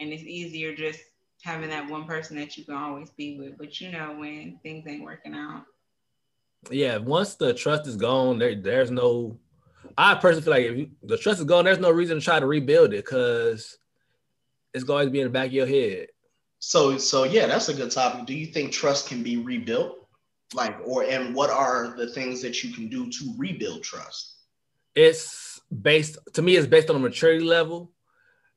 and 0.00 0.12
it's 0.12 0.22
easier 0.22 0.74
just 0.74 1.00
having 1.42 1.70
that 1.70 1.88
one 1.88 2.04
person 2.04 2.36
that 2.36 2.56
you 2.56 2.64
can 2.64 2.74
always 2.74 3.10
be 3.10 3.38
with. 3.38 3.58
But 3.58 3.80
you 3.80 3.90
know 3.90 4.16
when 4.18 4.58
things 4.62 4.86
ain't 4.86 5.04
working 5.04 5.34
out. 5.34 5.64
Yeah, 6.70 6.98
once 6.98 7.36
the 7.36 7.54
trust 7.54 7.86
is 7.86 7.96
gone, 7.96 8.38
there, 8.38 8.54
there's 8.54 8.90
no. 8.90 9.38
I 9.96 10.14
personally 10.16 10.42
feel 10.42 10.52
like 10.52 10.64
if 10.64 10.76
you, 10.76 10.90
the 11.02 11.16
trust 11.16 11.38
is 11.38 11.44
gone, 11.44 11.64
there's 11.64 11.78
no 11.78 11.90
reason 11.90 12.18
to 12.18 12.24
try 12.24 12.40
to 12.40 12.46
rebuild 12.46 12.92
it 12.92 13.04
because 13.04 13.78
it's 14.74 14.84
going 14.84 15.06
to 15.06 15.10
be 15.10 15.20
in 15.20 15.26
the 15.26 15.32
back 15.32 15.46
of 15.46 15.52
your 15.52 15.66
head. 15.66 16.08
So, 16.58 16.98
so 16.98 17.24
yeah, 17.24 17.46
that's 17.46 17.68
a 17.68 17.74
good 17.74 17.90
topic. 17.90 18.26
Do 18.26 18.34
you 18.34 18.46
think 18.46 18.72
trust 18.72 19.08
can 19.08 19.22
be 19.22 19.36
rebuilt? 19.36 20.08
Like, 20.54 20.76
or 20.84 21.04
and 21.04 21.34
what 21.34 21.50
are 21.50 21.94
the 21.96 22.10
things 22.10 22.42
that 22.42 22.64
you 22.64 22.72
can 22.72 22.88
do 22.88 23.08
to 23.10 23.34
rebuild 23.36 23.82
trust? 23.82 24.36
It's 24.94 25.60
based 25.70 26.18
to 26.32 26.42
me. 26.42 26.56
It's 26.56 26.66
based 26.66 26.90
on 26.90 26.96
a 26.96 27.00
maturity 27.00 27.44
level. 27.44 27.92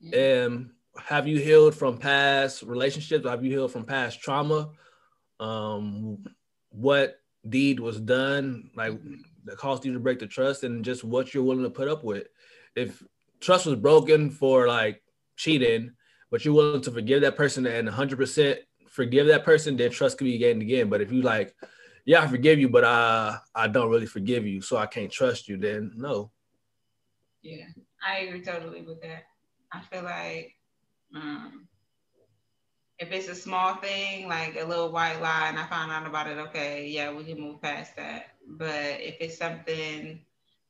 Mm-hmm. 0.04 0.54
Um, 0.54 0.72
have 0.98 1.28
you 1.28 1.40
healed 1.40 1.76
from 1.76 1.98
past 1.98 2.64
relationships? 2.64 3.28
Have 3.28 3.44
you 3.44 3.52
healed 3.52 3.72
from 3.72 3.86
past 3.86 4.22
trauma? 4.22 4.70
Um, 5.40 6.26
what 6.70 7.20
deed 7.48 7.80
was 7.80 8.00
done 8.00 8.70
like 8.76 9.00
that 9.46 9.58
caused 9.58 9.86
you 9.86 9.94
to 9.94 10.00
break 10.00 10.20
the 10.20 10.28
trust, 10.28 10.64
and 10.64 10.86
just 10.86 11.04
what 11.04 11.34
you're 11.34 11.44
willing 11.44 11.64
to 11.64 11.70
put 11.70 11.88
up 11.88 12.04
with. 12.04 12.28
If 12.76 13.04
trust 13.40 13.66
was 13.66 13.76
broken 13.76 14.30
for 14.30 14.68
like 14.68 15.02
cheating, 15.36 15.92
but 16.30 16.46
you're 16.46 16.54
willing 16.54 16.82
to 16.82 16.92
forgive 16.92 17.22
that 17.22 17.36
person 17.36 17.66
and 17.66 17.88
100% 17.88 18.58
forgive 18.90 19.28
that 19.28 19.46
person, 19.46 19.78
then 19.78 19.90
trust 19.90 20.18
can 20.18 20.26
be 20.26 20.38
gained 20.38 20.62
again. 20.62 20.90
But 20.90 21.02
if 21.02 21.12
you 21.12 21.22
like, 21.22 21.56
yeah, 22.06 22.22
I 22.22 22.28
forgive 22.28 22.60
you, 22.60 22.70
but 22.70 22.84
I 22.84 23.38
I 23.56 23.68
don't 23.68 23.90
really 23.90 24.06
forgive 24.06 24.46
you, 24.46 24.62
so 24.62 24.78
I 24.78 24.86
can't 24.86 25.12
trust 25.12 25.48
you, 25.48 25.58
then 25.58 25.94
no. 25.96 26.32
Yeah, 27.42 27.66
I 28.06 28.20
agree 28.20 28.42
totally 28.44 28.82
with 28.84 29.02
that. 29.02 29.24
I 29.74 29.82
feel 29.82 30.04
like 30.04 30.54
um, 31.15 31.67
if 33.00 33.12
it's 33.12 33.28
a 33.28 33.36
small 33.36 33.76
thing, 33.76 34.28
like 34.28 34.56
a 34.60 34.63
little 34.65 34.91
white 34.91 35.21
lie, 35.21 35.47
and 35.50 35.58
I 35.58 35.65
find 35.65 35.91
out 35.91 36.06
about 36.08 36.28
it, 36.28 36.38
okay, 36.38 36.88
yeah, 36.88 37.12
we 37.12 37.24
can 37.24 37.39
move 37.39 37.62
past 37.62 37.95
that. 37.97 38.28
But 38.47 39.00
if 39.02 39.17
it's 39.19 39.38
something 39.38 40.21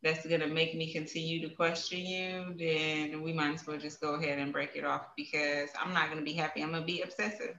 that's 0.02 0.26
gonna 0.26 0.48
make 0.48 0.76
me 0.76 0.92
continue 0.94 1.48
to 1.48 1.56
question 1.56 2.00
you, 2.00 2.56
then 2.58 3.22
we 3.22 3.34
might 3.34 3.54
as 3.56 3.68
well 3.68 3.78
just 3.78 4.02
go 4.02 4.16
ahead 4.16 4.40
and 4.40 4.52
break 4.54 4.76
it 4.76 4.86
off 4.86 5.08
because 5.16 5.70
I'm 5.80 5.94
not 5.94 6.10
gonna 6.10 6.22
be 6.22 6.34
happy. 6.34 6.62
I'm 6.62 6.72
gonna 6.72 6.86
be 6.86 7.02
obsessive. 7.02 7.58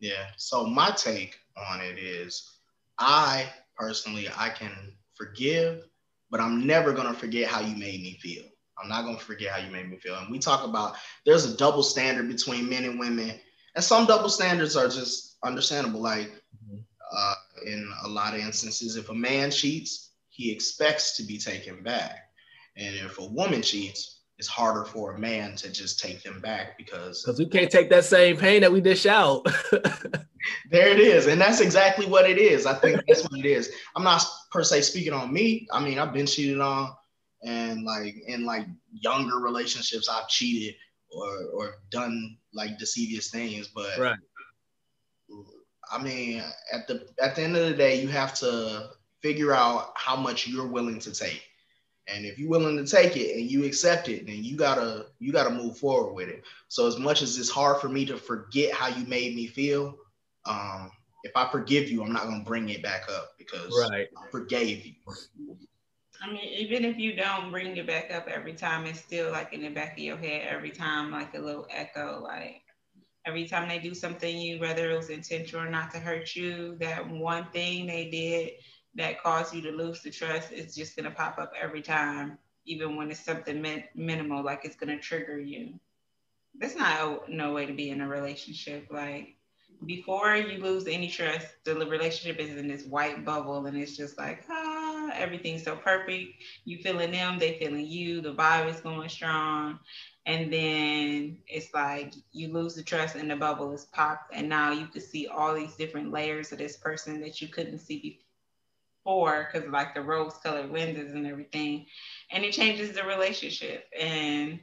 Yeah. 0.00 0.26
So 0.36 0.66
my 0.66 0.90
take 0.90 1.38
on 1.56 1.80
it 1.80 1.98
is 1.98 2.50
I 2.98 3.50
personally 3.76 4.28
I 4.36 4.50
can 4.50 4.94
forgive, 5.14 5.84
but 6.30 6.40
I'm 6.40 6.66
never 6.66 6.92
gonna 6.92 7.14
forget 7.14 7.48
how 7.48 7.60
you 7.60 7.76
made 7.76 8.02
me 8.02 8.18
feel. 8.20 8.44
I'm 8.82 8.88
not 8.88 9.04
gonna 9.04 9.18
forget 9.18 9.52
how 9.52 9.64
you 9.64 9.72
made 9.72 9.90
me 9.90 9.96
feel. 9.96 10.16
And 10.16 10.30
we 10.30 10.38
talk 10.38 10.64
about 10.64 10.96
there's 11.24 11.44
a 11.44 11.56
double 11.56 11.82
standard 11.82 12.28
between 12.28 12.68
men 12.68 12.84
and 12.84 12.98
women, 12.98 13.38
and 13.74 13.84
some 13.84 14.06
double 14.06 14.28
standards 14.28 14.76
are 14.76 14.88
just 14.88 15.36
understandable. 15.44 16.00
Like 16.00 16.28
mm-hmm. 16.28 16.76
uh, 17.16 17.34
in 17.64 17.90
a 18.04 18.08
lot 18.08 18.34
of 18.34 18.40
instances, 18.40 18.96
if 18.96 19.08
a 19.08 19.14
man 19.14 19.50
cheats, 19.50 20.10
he 20.28 20.52
expects 20.52 21.16
to 21.16 21.22
be 21.22 21.38
taken 21.38 21.82
back, 21.82 22.30
and 22.76 22.94
if 22.96 23.18
a 23.18 23.24
woman 23.24 23.62
cheats, 23.62 24.20
it's 24.38 24.48
harder 24.48 24.84
for 24.84 25.14
a 25.14 25.18
man 25.18 25.56
to 25.56 25.72
just 25.72 25.98
take 25.98 26.22
them 26.22 26.40
back 26.40 26.76
because 26.76 27.22
because 27.22 27.38
we 27.38 27.46
can't 27.46 27.70
take 27.70 27.88
that 27.90 28.04
same 28.04 28.36
pain 28.36 28.60
that 28.60 28.72
we 28.72 28.80
dish 28.80 29.06
out. 29.06 29.46
there 30.70 30.88
it 30.88 31.00
is, 31.00 31.26
and 31.26 31.40
that's 31.40 31.60
exactly 31.60 32.06
what 32.06 32.28
it 32.28 32.38
is. 32.38 32.66
I 32.66 32.74
think 32.74 33.00
that's 33.08 33.22
what 33.22 33.38
it 33.38 33.46
is. 33.46 33.72
I'm 33.94 34.04
not 34.04 34.22
per 34.50 34.62
se 34.62 34.82
speaking 34.82 35.14
on 35.14 35.32
me. 35.32 35.66
I 35.72 35.82
mean, 35.82 35.98
I've 35.98 36.12
been 36.12 36.26
cheated 36.26 36.60
on 36.60 36.94
and 37.46 37.84
like 37.84 38.16
in 38.26 38.44
like 38.44 38.66
younger 38.92 39.38
relationships 39.38 40.08
I've 40.08 40.28
cheated 40.28 40.74
or 41.10 41.44
or 41.54 41.74
done 41.90 42.36
like 42.52 42.78
deceivious 42.78 43.30
things, 43.30 43.68
but 43.68 43.98
right. 43.98 44.18
I 45.90 46.02
mean, 46.02 46.42
at 46.72 46.88
the 46.88 47.06
at 47.22 47.36
the 47.36 47.42
end 47.42 47.56
of 47.56 47.68
the 47.68 47.74
day, 47.74 48.00
you 48.00 48.08
have 48.08 48.34
to 48.34 48.90
figure 49.22 49.52
out 49.52 49.92
how 49.94 50.16
much 50.16 50.46
you're 50.46 50.66
willing 50.66 50.98
to 51.00 51.12
take. 51.12 51.42
And 52.08 52.24
if 52.24 52.38
you're 52.38 52.50
willing 52.50 52.76
to 52.76 52.86
take 52.86 53.16
it 53.16 53.36
and 53.36 53.50
you 53.50 53.64
accept 53.64 54.08
it, 54.08 54.26
then 54.26 54.42
you 54.42 54.56
gotta 54.56 55.06
you 55.18 55.32
gotta 55.32 55.50
move 55.50 55.78
forward 55.78 56.14
with 56.14 56.28
it. 56.28 56.42
So 56.68 56.86
as 56.86 56.98
much 56.98 57.22
as 57.22 57.38
it's 57.38 57.50
hard 57.50 57.80
for 57.80 57.88
me 57.88 58.04
to 58.06 58.16
forget 58.16 58.72
how 58.72 58.88
you 58.88 59.06
made 59.06 59.34
me 59.34 59.46
feel, 59.46 59.96
um, 60.44 60.90
if 61.24 61.32
I 61.34 61.50
forgive 61.50 61.90
you, 61.90 62.02
I'm 62.02 62.12
not 62.12 62.24
gonna 62.24 62.44
bring 62.44 62.68
it 62.68 62.82
back 62.82 63.08
up 63.10 63.32
because 63.38 63.72
right. 63.90 64.08
I 64.16 64.30
forgave 64.30 64.86
you. 64.86 64.94
I 66.22 66.28
mean, 66.32 66.44
even 66.44 66.84
if 66.84 66.98
you 66.98 67.14
don't 67.14 67.50
bring 67.50 67.76
it 67.76 67.86
back 67.86 68.10
up 68.12 68.26
every 68.28 68.54
time, 68.54 68.86
it's 68.86 69.00
still 69.00 69.30
like 69.30 69.52
in 69.52 69.62
the 69.62 69.68
back 69.68 69.92
of 69.92 69.98
your 70.04 70.16
head 70.16 70.46
every 70.48 70.70
time, 70.70 71.10
like 71.10 71.34
a 71.34 71.38
little 71.38 71.66
echo. 71.70 72.20
Like 72.22 72.62
every 73.26 73.46
time 73.46 73.68
they 73.68 73.78
do 73.78 73.94
something, 73.94 74.38
you 74.38 74.58
whether 74.60 74.90
it 74.90 74.96
was 74.96 75.10
intentional 75.10 75.62
or 75.66 75.70
not 75.70 75.90
to 75.92 75.98
hurt 75.98 76.34
you, 76.34 76.76
that 76.80 77.08
one 77.08 77.46
thing 77.52 77.86
they 77.86 78.10
did 78.10 78.52
that 78.94 79.22
caused 79.22 79.54
you 79.54 79.60
to 79.62 79.70
lose 79.72 80.02
the 80.02 80.10
trust 80.10 80.52
is 80.52 80.74
just 80.74 80.96
gonna 80.96 81.10
pop 81.10 81.38
up 81.38 81.52
every 81.60 81.82
time, 81.82 82.38
even 82.64 82.96
when 82.96 83.10
it's 83.10 83.24
something 83.24 83.60
min- 83.60 83.84
minimal, 83.94 84.42
like 84.44 84.64
it's 84.64 84.76
gonna 84.76 84.98
trigger 84.98 85.38
you. 85.38 85.78
That's 86.58 86.76
not 86.76 87.00
a, 87.28 87.32
no 87.32 87.52
way 87.52 87.66
to 87.66 87.72
be 87.72 87.90
in 87.90 88.00
a 88.00 88.08
relationship. 88.08 88.88
Like 88.90 89.36
before 89.86 90.34
you 90.36 90.58
lose 90.62 90.86
any 90.86 91.08
trust, 91.08 91.46
the 91.64 91.74
relationship 91.74 92.38
is 92.40 92.56
in 92.56 92.68
this 92.68 92.84
white 92.86 93.24
bubble, 93.24 93.66
and 93.66 93.76
it's 93.76 93.96
just 93.96 94.18
like 94.18 94.44
ah 94.50 94.65
everything's 95.18 95.64
so 95.64 95.76
perfect. 95.76 96.32
You 96.64 96.78
feeling 96.78 97.12
them, 97.12 97.38
they 97.38 97.58
feeling 97.58 97.86
you, 97.86 98.20
the 98.20 98.34
vibe 98.34 98.68
is 98.68 98.80
going 98.80 99.08
strong. 99.08 99.78
And 100.26 100.52
then 100.52 101.38
it's 101.46 101.72
like 101.74 102.14
you 102.32 102.52
lose 102.52 102.74
the 102.74 102.82
trust 102.82 103.16
and 103.16 103.30
the 103.30 103.36
bubble 103.36 103.72
is 103.72 103.86
popped. 103.86 104.34
And 104.34 104.48
now 104.48 104.72
you 104.72 104.86
can 104.86 105.00
see 105.00 105.28
all 105.28 105.54
these 105.54 105.76
different 105.76 106.12
layers 106.12 106.52
of 106.52 106.58
this 106.58 106.76
person 106.76 107.20
that 107.20 107.40
you 107.40 107.48
couldn't 107.48 107.78
see 107.78 108.20
before 109.04 109.48
because 109.52 109.68
like 109.70 109.94
the 109.94 110.02
rose 110.02 110.36
colored 110.42 110.72
lenses 110.72 111.12
and 111.12 111.26
everything. 111.26 111.86
And 112.30 112.44
it 112.44 112.52
changes 112.52 112.92
the 112.94 113.04
relationship. 113.04 113.84
And 113.98 114.60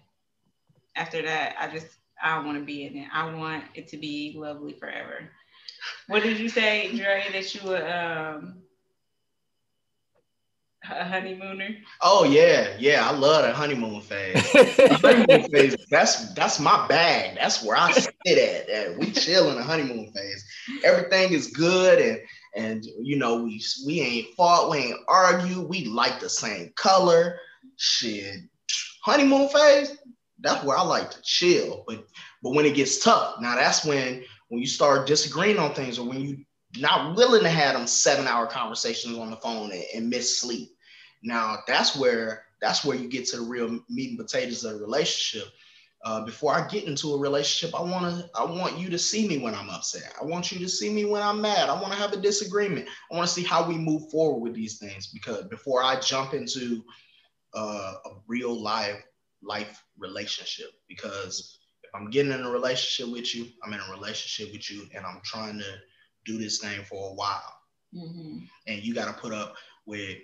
after 0.96 1.22
that, 1.24 1.56
I 1.60 1.70
just 1.70 1.88
I 2.22 2.39
want 2.44 2.58
to 2.58 2.63
be 2.63 2.86
in 2.86 2.98
it. 2.98 3.08
I 3.13 3.34
want 3.34 3.66
it 3.76 3.88
to 3.89 3.98
be 3.98 4.34
lovely 4.38 4.74
forever. 4.74 5.30
What 6.08 6.24
did 6.24 6.39
you 6.39 6.50
say, 6.50 6.96
Dre, 6.96 7.26
that 7.32 7.56
you 7.56 7.62
would 7.70 7.84
um 7.84 8.62
a 10.89 11.06
honeymooner? 11.06 11.69
Oh 12.02 12.24
yeah, 12.24 12.76
yeah. 12.80 13.08
I 13.08 13.13
love 13.13 13.46
the 13.46 13.54
honeymoon 13.54 14.02
phase. 14.02 14.38
honeymoon 15.02 15.50
phase. 15.50 15.76
That's 15.89 16.34
that's 16.34 16.60
my 16.60 16.88
bag. 16.88 17.36
That's 17.36 17.63
where 17.63 17.78
I 17.78 17.91
sit 17.91 18.12
at. 18.28 18.69
at. 18.69 18.98
We 18.98 19.12
chill 19.12 19.50
in 19.50 19.58
the 19.58 19.63
honeymoon 19.63 20.12
phase. 20.13 20.46
Everything 20.84 21.34
is 21.34 21.48
good 21.48 22.00
and 22.00 22.19
and 22.56 22.86
you 23.02 23.17
know 23.17 23.43
we 23.43 23.62
we 23.86 24.02
ain't 24.02 24.36
fought, 24.36 24.69
we 24.69 24.78
ain't 24.78 25.00
argue. 25.08 25.62
We 25.62 25.86
like 25.86 26.19
the 26.19 26.30
same 26.30 26.72
color. 26.76 27.39
Shit, 27.78 28.41
honeymoon 29.04 29.50
phase. 29.50 29.98
That's 30.39 30.63
where 30.63 30.78
I 30.78 30.84
like 30.84 31.12
to 31.12 31.22
chill. 31.24 31.84
But 31.88 32.06
But 32.41 32.54
when 32.54 32.65
it 32.65 32.76
gets 32.76 33.04
tough, 33.04 33.39
now 33.39 33.56
that's 33.56 33.86
when 33.86 34.24
when 34.50 34.60
you 34.60 34.67
start 34.67 35.08
disagreeing 35.08 35.58
on 35.58 35.74
things 35.74 35.98
or 35.98 36.08
when 36.08 36.22
you 36.22 36.46
not 36.78 37.15
willing 37.15 37.43
to 37.43 37.50
have 37.50 37.74
them 37.76 37.88
seven 37.88 38.28
hour 38.28 38.48
conversations 38.48 39.17
on 39.17 39.30
the 39.30 39.38
phone 39.38 39.72
and, 39.72 39.84
and 39.96 40.10
miss 40.10 40.39
sleep. 40.39 40.73
Now 41.24 41.60
that's 41.68 41.96
where 41.96 42.44
that's 42.62 42.86
where 42.86 42.98
you 42.98 43.10
get 43.10 43.26
to 43.28 43.38
the 43.38 43.44
real 43.44 43.80
meat 43.90 44.10
and 44.10 44.20
potatoes 44.20 44.64
of 44.64 44.74
the 44.74 44.80
relationship. 44.80 45.50
Uh, 46.06 46.26
before 46.26 46.54
I 46.54 46.68
get 46.68 46.84
into 46.84 47.14
a 47.14 47.18
relationship, 47.18 47.74
I 47.74 47.82
want 47.82 48.04
to 48.04 48.30
I 48.36 48.44
want 48.44 48.78
you 48.78 48.90
to 48.90 49.00
see 49.00 49.28
me 49.28 49.38
when 49.38 49.56
I'm 49.56 49.70
upset. 49.70 50.14
I 50.22 50.26
want 50.26 50.52
you 50.52 50.60
to 50.60 50.68
see 50.68 50.90
me 50.90 51.06
when 51.06 51.22
I'm 51.22 51.42
mad. 51.42 51.70
I 51.70 51.82
want 51.82 51.94
to 51.94 52.00
have 52.00 52.12
a 52.12 52.18
disagreement. 52.18 52.88
I 53.10 53.16
want 53.16 53.28
to 53.28 53.34
see 53.34 53.44
how 53.44 53.66
we 53.66 53.78
move 53.78 54.10
forward 54.12 54.42
with 54.42 54.54
these 54.54 54.80
things 54.80 55.08
because 55.08 55.46
before 55.46 55.82
I 55.82 56.00
jump 56.00 56.34
into 56.34 56.84
uh, 57.54 57.94
a 58.06 58.10
real 58.28 58.62
life 58.62 59.02
life 59.42 59.82
relationship, 59.98 60.72
because 60.90 61.60
if 61.84 61.90
I'm 61.96 62.10
getting 62.10 62.34
in 62.34 62.44
a 62.44 62.52
relationship 62.52 63.14
with 63.14 63.34
you, 63.34 63.48
I'm 63.64 63.74
in 63.74 63.80
a 63.80 63.92
relationship 63.92 64.54
with 64.54 64.70
you, 64.70 64.88
and 64.94 65.06
I'm 65.06 65.22
trying 65.24 65.58
to 65.60 65.76
do 66.26 66.38
this 66.38 66.60
thing 66.60 66.84
for 66.84 67.12
a 67.12 67.14
while, 67.14 67.54
mm-hmm. 67.96 68.40
and 68.68 68.84
you 68.84 68.94
got 68.94 69.14
to 69.14 69.22
put 69.22 69.34
up 69.34 69.56
with 69.86 70.18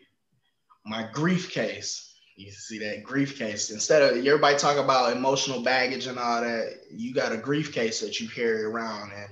my 0.86 1.08
grief 1.13 1.52
case 1.52 2.10
you 2.39 2.52
see 2.52 2.80
that 2.80 3.04
grief 3.04 3.38
case 3.38 3.70
instead 3.70 4.02
of 4.02 4.26
everybody 4.26 4.58
talking 4.58 4.84
about 4.84 5.15
emotional 5.15 5.62
baggage 5.62 6.08
and 6.08 6.18
all 6.18 6.39
that. 6.39 6.84
You 6.89 7.13
got 7.13 7.34
a 7.34 7.38
grief 7.38 7.74
case 7.74 8.00
that 8.00 8.22
you 8.22 8.30
carry 8.30 8.63
around, 8.63 9.12
and 9.12 9.30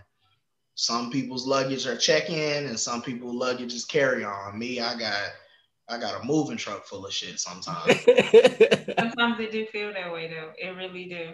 some 0.76 1.10
people's 1.10 1.48
luggage 1.48 1.88
are 1.88 1.96
check 1.96 2.30
in, 2.30 2.66
and 2.66 2.78
some 2.78 3.02
people's 3.02 3.34
luggage 3.34 3.74
is 3.74 3.86
carry 3.86 4.26
on. 4.26 4.60
Me, 4.60 4.82
I 4.82 5.00
got 5.00 5.30
I 5.88 5.98
got 5.98 6.22
a 6.22 6.26
moving 6.26 6.58
truck 6.58 6.86
full 6.86 7.06
of 7.06 7.14
shit 7.14 7.40
sometimes. 7.40 8.02
sometimes 9.00 9.40
it 9.40 9.54
do 9.54 9.66
feel 9.68 9.94
that 9.94 10.12
way 10.12 10.28
though. 10.28 10.52
It 10.58 10.76
really 10.76 11.06
do. 11.06 11.30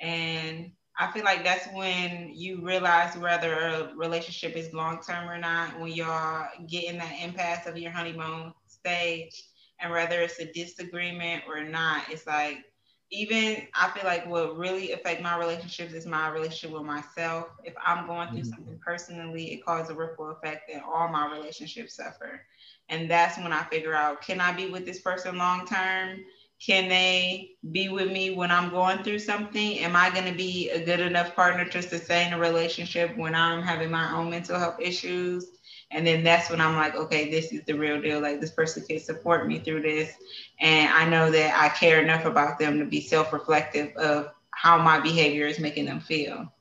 And 0.00 0.70
I 0.98 1.12
feel 1.12 1.24
like 1.24 1.44
that's 1.44 1.68
when 1.74 2.32
you 2.34 2.64
realize 2.64 3.14
whether 3.14 3.52
a 3.52 3.92
relationship 3.94 4.56
is 4.56 4.72
long 4.72 5.00
term 5.06 5.28
or 5.28 5.36
not, 5.36 5.78
when 5.78 5.92
y'all 5.92 6.48
get 6.66 6.84
in 6.84 6.96
that 6.96 7.14
impasse 7.20 7.66
of 7.66 7.76
your 7.76 7.90
honeymoon 7.90 8.54
stage 8.88 9.42
and 9.80 9.92
whether 9.92 10.20
it's 10.20 10.40
a 10.40 10.52
disagreement 10.52 11.44
or 11.48 11.62
not, 11.62 12.10
it's 12.10 12.26
like 12.26 12.64
even 13.10 13.66
I 13.74 13.88
feel 13.90 14.04
like 14.04 14.26
what 14.26 14.58
really 14.58 14.92
affect 14.92 15.22
my 15.22 15.38
relationships 15.38 15.94
is 15.94 16.04
my 16.04 16.28
relationship 16.28 16.76
with 16.76 16.86
myself. 16.86 17.46
If 17.64 17.74
I'm 17.82 18.06
going 18.06 18.28
through 18.28 18.40
mm-hmm. 18.40 18.50
something 18.50 18.80
personally, 18.84 19.52
it 19.52 19.64
causes 19.64 19.90
a 19.90 19.94
ripple 19.94 20.30
effect 20.30 20.70
and 20.70 20.82
all 20.82 21.08
my 21.08 21.30
relationships 21.32 21.96
suffer. 21.96 22.42
And 22.90 23.10
that's 23.10 23.38
when 23.38 23.52
I 23.52 23.64
figure 23.64 23.94
out 23.94 24.20
can 24.20 24.40
I 24.40 24.52
be 24.52 24.68
with 24.68 24.84
this 24.84 25.00
person 25.00 25.38
long 25.38 25.66
term? 25.66 26.20
Can 26.60 26.88
they 26.88 27.52
be 27.70 27.88
with 27.88 28.10
me 28.10 28.34
when 28.34 28.50
I'm 28.50 28.70
going 28.70 29.04
through 29.04 29.20
something? 29.20 29.78
Am 29.78 29.94
I 29.94 30.10
going 30.10 30.24
to 30.24 30.36
be 30.36 30.70
a 30.70 30.84
good 30.84 30.98
enough 30.98 31.36
partner 31.36 31.64
to 31.64 31.82
sustain 31.82 32.32
a 32.32 32.38
relationship 32.38 33.16
when 33.16 33.34
I'm 33.34 33.62
having 33.62 33.92
my 33.92 34.12
own 34.12 34.28
mental 34.28 34.58
health 34.58 34.80
issues? 34.80 35.46
And 35.90 36.06
then 36.06 36.22
that's 36.22 36.50
when 36.50 36.60
I'm 36.60 36.76
like, 36.76 36.94
okay, 36.94 37.30
this 37.30 37.50
is 37.50 37.62
the 37.66 37.72
real 37.72 38.00
deal. 38.00 38.20
Like 38.20 38.40
this 38.40 38.50
person 38.50 38.84
can 38.84 39.00
support 39.00 39.46
me 39.46 39.58
through 39.58 39.82
this. 39.82 40.12
And 40.60 40.92
I 40.92 41.08
know 41.08 41.30
that 41.30 41.58
I 41.58 41.70
care 41.70 42.02
enough 42.02 42.26
about 42.26 42.58
them 42.58 42.78
to 42.78 42.84
be 42.84 43.00
self-reflective 43.00 43.96
of 43.96 44.32
how 44.50 44.76
my 44.76 45.00
behavior 45.00 45.46
is 45.46 45.58
making 45.58 45.86
them 45.86 46.00
feel. 46.00 46.52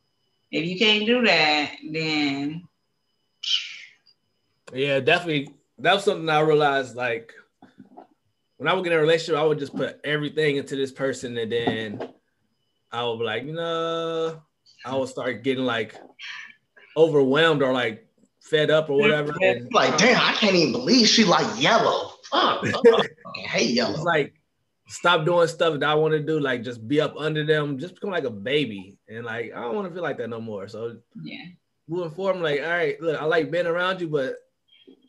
If 0.49 0.65
you 0.65 0.79
can't 0.79 1.05
do 1.05 1.25
that, 1.25 1.71
then 1.91 2.67
yeah, 4.73 4.99
definitely. 5.01 5.53
That 5.79 5.95
was 5.95 6.05
something 6.05 6.29
I 6.29 6.39
realized. 6.39 6.95
Like 6.95 7.33
when 8.55 8.69
I 8.69 8.73
would 8.73 8.83
get 8.83 8.93
in 8.93 8.99
a 8.99 9.01
relationship, 9.01 9.39
I 9.39 9.43
would 9.43 9.59
just 9.59 9.75
put 9.75 9.99
everything 10.05 10.55
into 10.55 10.77
this 10.77 10.91
person, 10.91 11.37
and 11.37 11.51
then 11.51 12.09
I 12.91 13.03
would 13.03 13.19
be 13.19 13.25
like, 13.25 13.43
you 13.43 13.53
know, 13.53 14.41
I 14.85 14.95
would 14.95 15.09
start 15.09 15.43
getting 15.43 15.65
like 15.65 15.95
overwhelmed 16.95 17.61
or 17.61 17.73
like 17.73 18.06
fed 18.49 18.71
up 18.71 18.89
or 18.89 18.97
whatever. 18.97 19.33
And, 19.41 19.71
like, 19.71 19.97
damn, 19.97 20.21
I 20.21 20.33
can't 20.33 20.55
even 20.55 20.71
believe 20.71 21.07
she 21.07 21.23
like 21.23 21.61
yellow. 21.61 22.11
Fuck, 22.31 22.65
I 22.85 23.39
hate 23.39 23.71
yellow. 23.71 23.93
It's 23.93 24.03
like 24.03 24.33
stop 24.87 25.25
doing 25.25 25.47
stuff 25.47 25.79
that 25.79 25.89
I 25.89 25.95
want 25.95 26.13
to 26.13 26.19
do, 26.19 26.39
like 26.39 26.63
just 26.63 26.87
be 26.87 27.01
up 27.01 27.15
under 27.17 27.45
them, 27.45 27.77
just 27.77 27.95
become 27.95 28.11
like 28.11 28.23
a 28.23 28.29
baby. 28.29 28.97
And 29.07 29.25
like 29.25 29.53
I 29.55 29.61
don't 29.61 29.75
want 29.75 29.87
to 29.87 29.93
feel 29.93 30.03
like 30.03 30.17
that 30.17 30.29
no 30.29 30.41
more. 30.41 30.67
So 30.67 30.97
yeah, 31.23 31.45
moving 31.87 32.11
forward, 32.11 32.37
I'm 32.37 32.41
like, 32.41 32.61
all 32.61 32.69
right, 32.69 32.99
look, 33.01 33.21
I 33.21 33.25
like 33.25 33.51
being 33.51 33.67
around 33.67 34.01
you, 34.01 34.07
but 34.07 34.35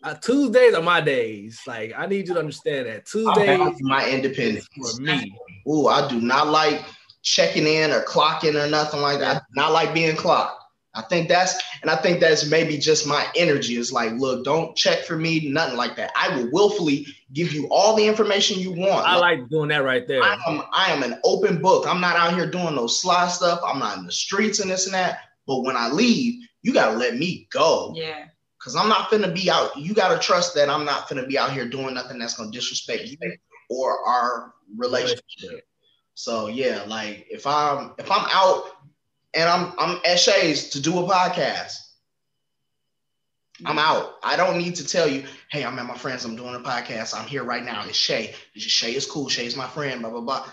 uh, 0.02 0.14
Tuesdays 0.14 0.74
are 0.74 0.82
my 0.82 1.00
days. 1.00 1.60
Like 1.66 1.92
I 1.96 2.06
need 2.06 2.28
you 2.28 2.34
to 2.34 2.40
understand 2.40 2.86
that 2.86 3.06
Tuesdays 3.06 3.80
my 3.80 4.08
independence 4.08 4.66
for 4.76 5.00
me. 5.00 5.36
Ooh, 5.68 5.86
I 5.86 6.08
do 6.08 6.20
not 6.20 6.48
like 6.48 6.84
checking 7.22 7.66
in 7.66 7.90
or 7.90 8.02
clocking 8.02 8.54
or 8.54 8.68
nothing 8.70 9.00
like 9.00 9.18
that. 9.18 9.42
not 9.54 9.72
like 9.72 9.94
being 9.94 10.16
clocked. 10.16 10.57
I 10.98 11.02
think 11.02 11.28
that's, 11.28 11.54
and 11.82 11.90
I 11.90 11.94
think 11.96 12.18
that's 12.18 12.50
maybe 12.50 12.76
just 12.76 13.06
my 13.06 13.24
energy. 13.36 13.76
is 13.76 13.92
like, 13.92 14.12
look, 14.14 14.44
don't 14.44 14.74
check 14.74 15.04
for 15.04 15.16
me, 15.16 15.48
nothing 15.48 15.76
like 15.76 15.94
that. 15.94 16.10
I 16.16 16.36
will 16.36 16.50
willfully 16.50 17.06
give 17.32 17.52
you 17.52 17.68
all 17.70 17.94
the 17.94 18.04
information 18.04 18.58
you 18.58 18.72
want. 18.72 19.06
I 19.06 19.14
like, 19.14 19.38
like 19.38 19.48
doing 19.48 19.68
that 19.68 19.84
right 19.84 20.08
there. 20.08 20.22
I 20.22 20.36
am, 20.48 20.62
I 20.72 20.92
am 20.92 21.04
an 21.04 21.20
open 21.22 21.62
book. 21.62 21.86
I'm 21.86 22.00
not 22.00 22.16
out 22.16 22.34
here 22.34 22.50
doing 22.50 22.74
no 22.74 22.88
sly 22.88 23.28
stuff. 23.28 23.60
I'm 23.64 23.78
not 23.78 23.98
in 23.98 24.06
the 24.06 24.12
streets 24.12 24.58
and 24.58 24.68
this 24.70 24.86
and 24.86 24.94
that. 24.94 25.20
But 25.46 25.62
when 25.62 25.76
I 25.76 25.88
leave, 25.88 26.42
you 26.62 26.72
gotta 26.74 26.96
let 26.96 27.16
me 27.16 27.46
go. 27.52 27.92
Yeah. 27.94 28.24
Cause 28.60 28.74
I'm 28.74 28.88
not 28.88 29.08
gonna 29.08 29.30
be 29.30 29.48
out. 29.48 29.76
You 29.76 29.94
gotta 29.94 30.18
trust 30.18 30.54
that 30.56 30.68
I'm 30.68 30.84
not 30.84 31.08
gonna 31.08 31.26
be 31.26 31.38
out 31.38 31.52
here 31.52 31.68
doing 31.68 31.94
nothing 31.94 32.18
that's 32.18 32.34
gonna 32.34 32.50
disrespect 32.50 33.04
you 33.04 33.16
or 33.70 34.04
our 34.06 34.52
relationship. 34.76 35.64
So 36.14 36.48
yeah, 36.48 36.82
like 36.88 37.28
if 37.30 37.46
I'm 37.46 37.92
if 37.98 38.10
I'm 38.10 38.26
out 38.32 38.77
and 39.34 39.48
I'm 39.48 39.72
I'm 39.78 40.00
at 40.04 40.18
Shay's 40.18 40.70
to 40.70 40.80
do 40.80 40.98
a 40.98 41.02
podcast. 41.08 41.76
I'm 43.64 43.78
out. 43.78 44.14
I 44.22 44.36
don't 44.36 44.56
need 44.56 44.76
to 44.76 44.86
tell 44.86 45.08
you, 45.08 45.24
hey, 45.50 45.64
I'm 45.64 45.78
at 45.78 45.86
my 45.86 45.96
friends, 45.96 46.24
I'm 46.24 46.36
doing 46.36 46.54
a 46.54 46.60
podcast. 46.60 47.18
I'm 47.18 47.26
here 47.26 47.42
right 47.42 47.64
now. 47.64 47.84
It's 47.86 47.96
Shay. 47.96 48.34
It's 48.54 48.64
Shay 48.64 48.94
is 48.94 49.04
cool. 49.04 49.28
Shay's 49.28 49.56
my 49.56 49.66
friend, 49.66 50.00
blah, 50.00 50.10
blah, 50.10 50.20
blah. 50.20 50.46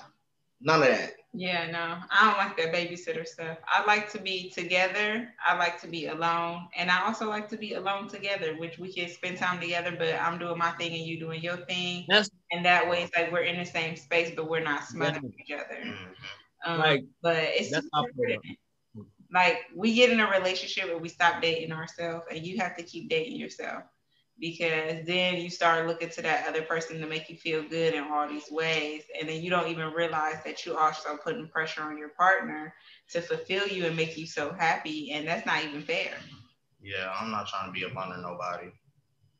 None 0.62 0.82
of 0.82 0.88
that. 0.88 1.14
Yeah, 1.38 1.70
no, 1.70 1.98
I 2.10 2.28
don't 2.28 2.38
like 2.38 2.58
that 2.58 2.74
babysitter 2.74 3.28
stuff. 3.28 3.58
I 3.68 3.86
like 3.86 4.10
to 4.14 4.20
be 4.20 4.50
together. 4.52 5.28
I 5.46 5.58
like 5.58 5.82
to 5.82 5.88
be 5.88 6.08
alone. 6.08 6.68
And 6.78 6.90
I 6.90 7.06
also 7.06 7.28
like 7.28 7.50
to 7.50 7.58
be 7.58 7.74
alone 7.74 8.08
together, 8.08 8.56
which 8.58 8.80
we 8.80 8.92
can 8.94 9.10
spend 9.10 9.38
time 9.38 9.60
together, 9.60 9.94
but 9.98 10.16
I'm 10.16 10.40
doing 10.40 10.58
my 10.58 10.72
thing 10.72 10.94
and 10.94 11.04
you 11.04 11.20
doing 11.20 11.42
your 11.42 11.58
thing. 11.58 12.06
Yes. 12.08 12.30
And 12.54 12.66
that 12.66 12.90
way 12.90 13.04
it's 13.04 13.16
like 13.16 13.34
we're 13.34 13.42
in 13.42 13.60
the 13.60 13.66
same 13.66 13.98
space, 13.98 14.32
but 14.34 14.50
we're 14.50 14.64
not 14.64 14.86
smothering 14.86 15.34
each 15.38 15.54
other. 15.54 15.82
Mm-hmm. 15.84 16.72
Um, 16.72 16.80
like, 16.80 17.04
but 17.22 17.38
it's 17.38 17.70
that's 17.70 17.88
like 19.34 19.60
we 19.76 19.94
get 19.94 20.12
in 20.12 20.20
a 20.20 20.30
relationship 20.30 20.90
and 20.90 21.02
we 21.02 21.10
stop 21.10 21.42
dating 21.42 21.72
ourselves 21.72 22.26
and 22.32 22.46
you 22.46 22.58
have 22.58 22.76
to 22.78 22.84
keep 22.84 23.10
dating 23.10 23.36
yourself 23.36 23.84
because 24.40 25.06
then 25.06 25.38
you 25.38 25.50
start 25.50 25.88
looking 25.88 26.10
to 26.10 26.22
that 26.22 26.46
other 26.48 26.62
person 26.62 27.00
to 27.00 27.08
make 27.08 27.30
you 27.30 27.38
feel 27.38 27.64
good 27.64 27.94
in 27.94 28.04
all 28.04 28.28
these 28.28 28.52
ways 28.52 29.04
and 29.20 29.30
then 29.30 29.42
you 29.42 29.50
don't 29.50 29.70
even 29.70 29.92
realize 29.94 30.44
that 30.44 30.66
you 30.66 30.78
also 30.78 31.18
putting 31.24 31.48
pressure 31.48 31.84
on 31.84 31.98
your 31.98 32.10
partner 32.10 32.74
to 33.10 33.22
fulfill 33.22 33.68
you 33.68 33.86
and 33.86 33.96
make 33.96 34.18
you 34.18 34.28
so 34.28 34.54
happy 34.54 35.12
and 35.12 35.28
that's 35.28 35.46
not 35.46 35.64
even 35.64 35.82
fair 35.82 36.12
yeah 36.82 37.14
i'm 37.20 37.32
not 37.32 37.48
trying 37.48 37.68
to 37.68 37.72
be 37.72 37.86
up 37.86 37.96
under 37.96 38.18
nobody 38.18 38.70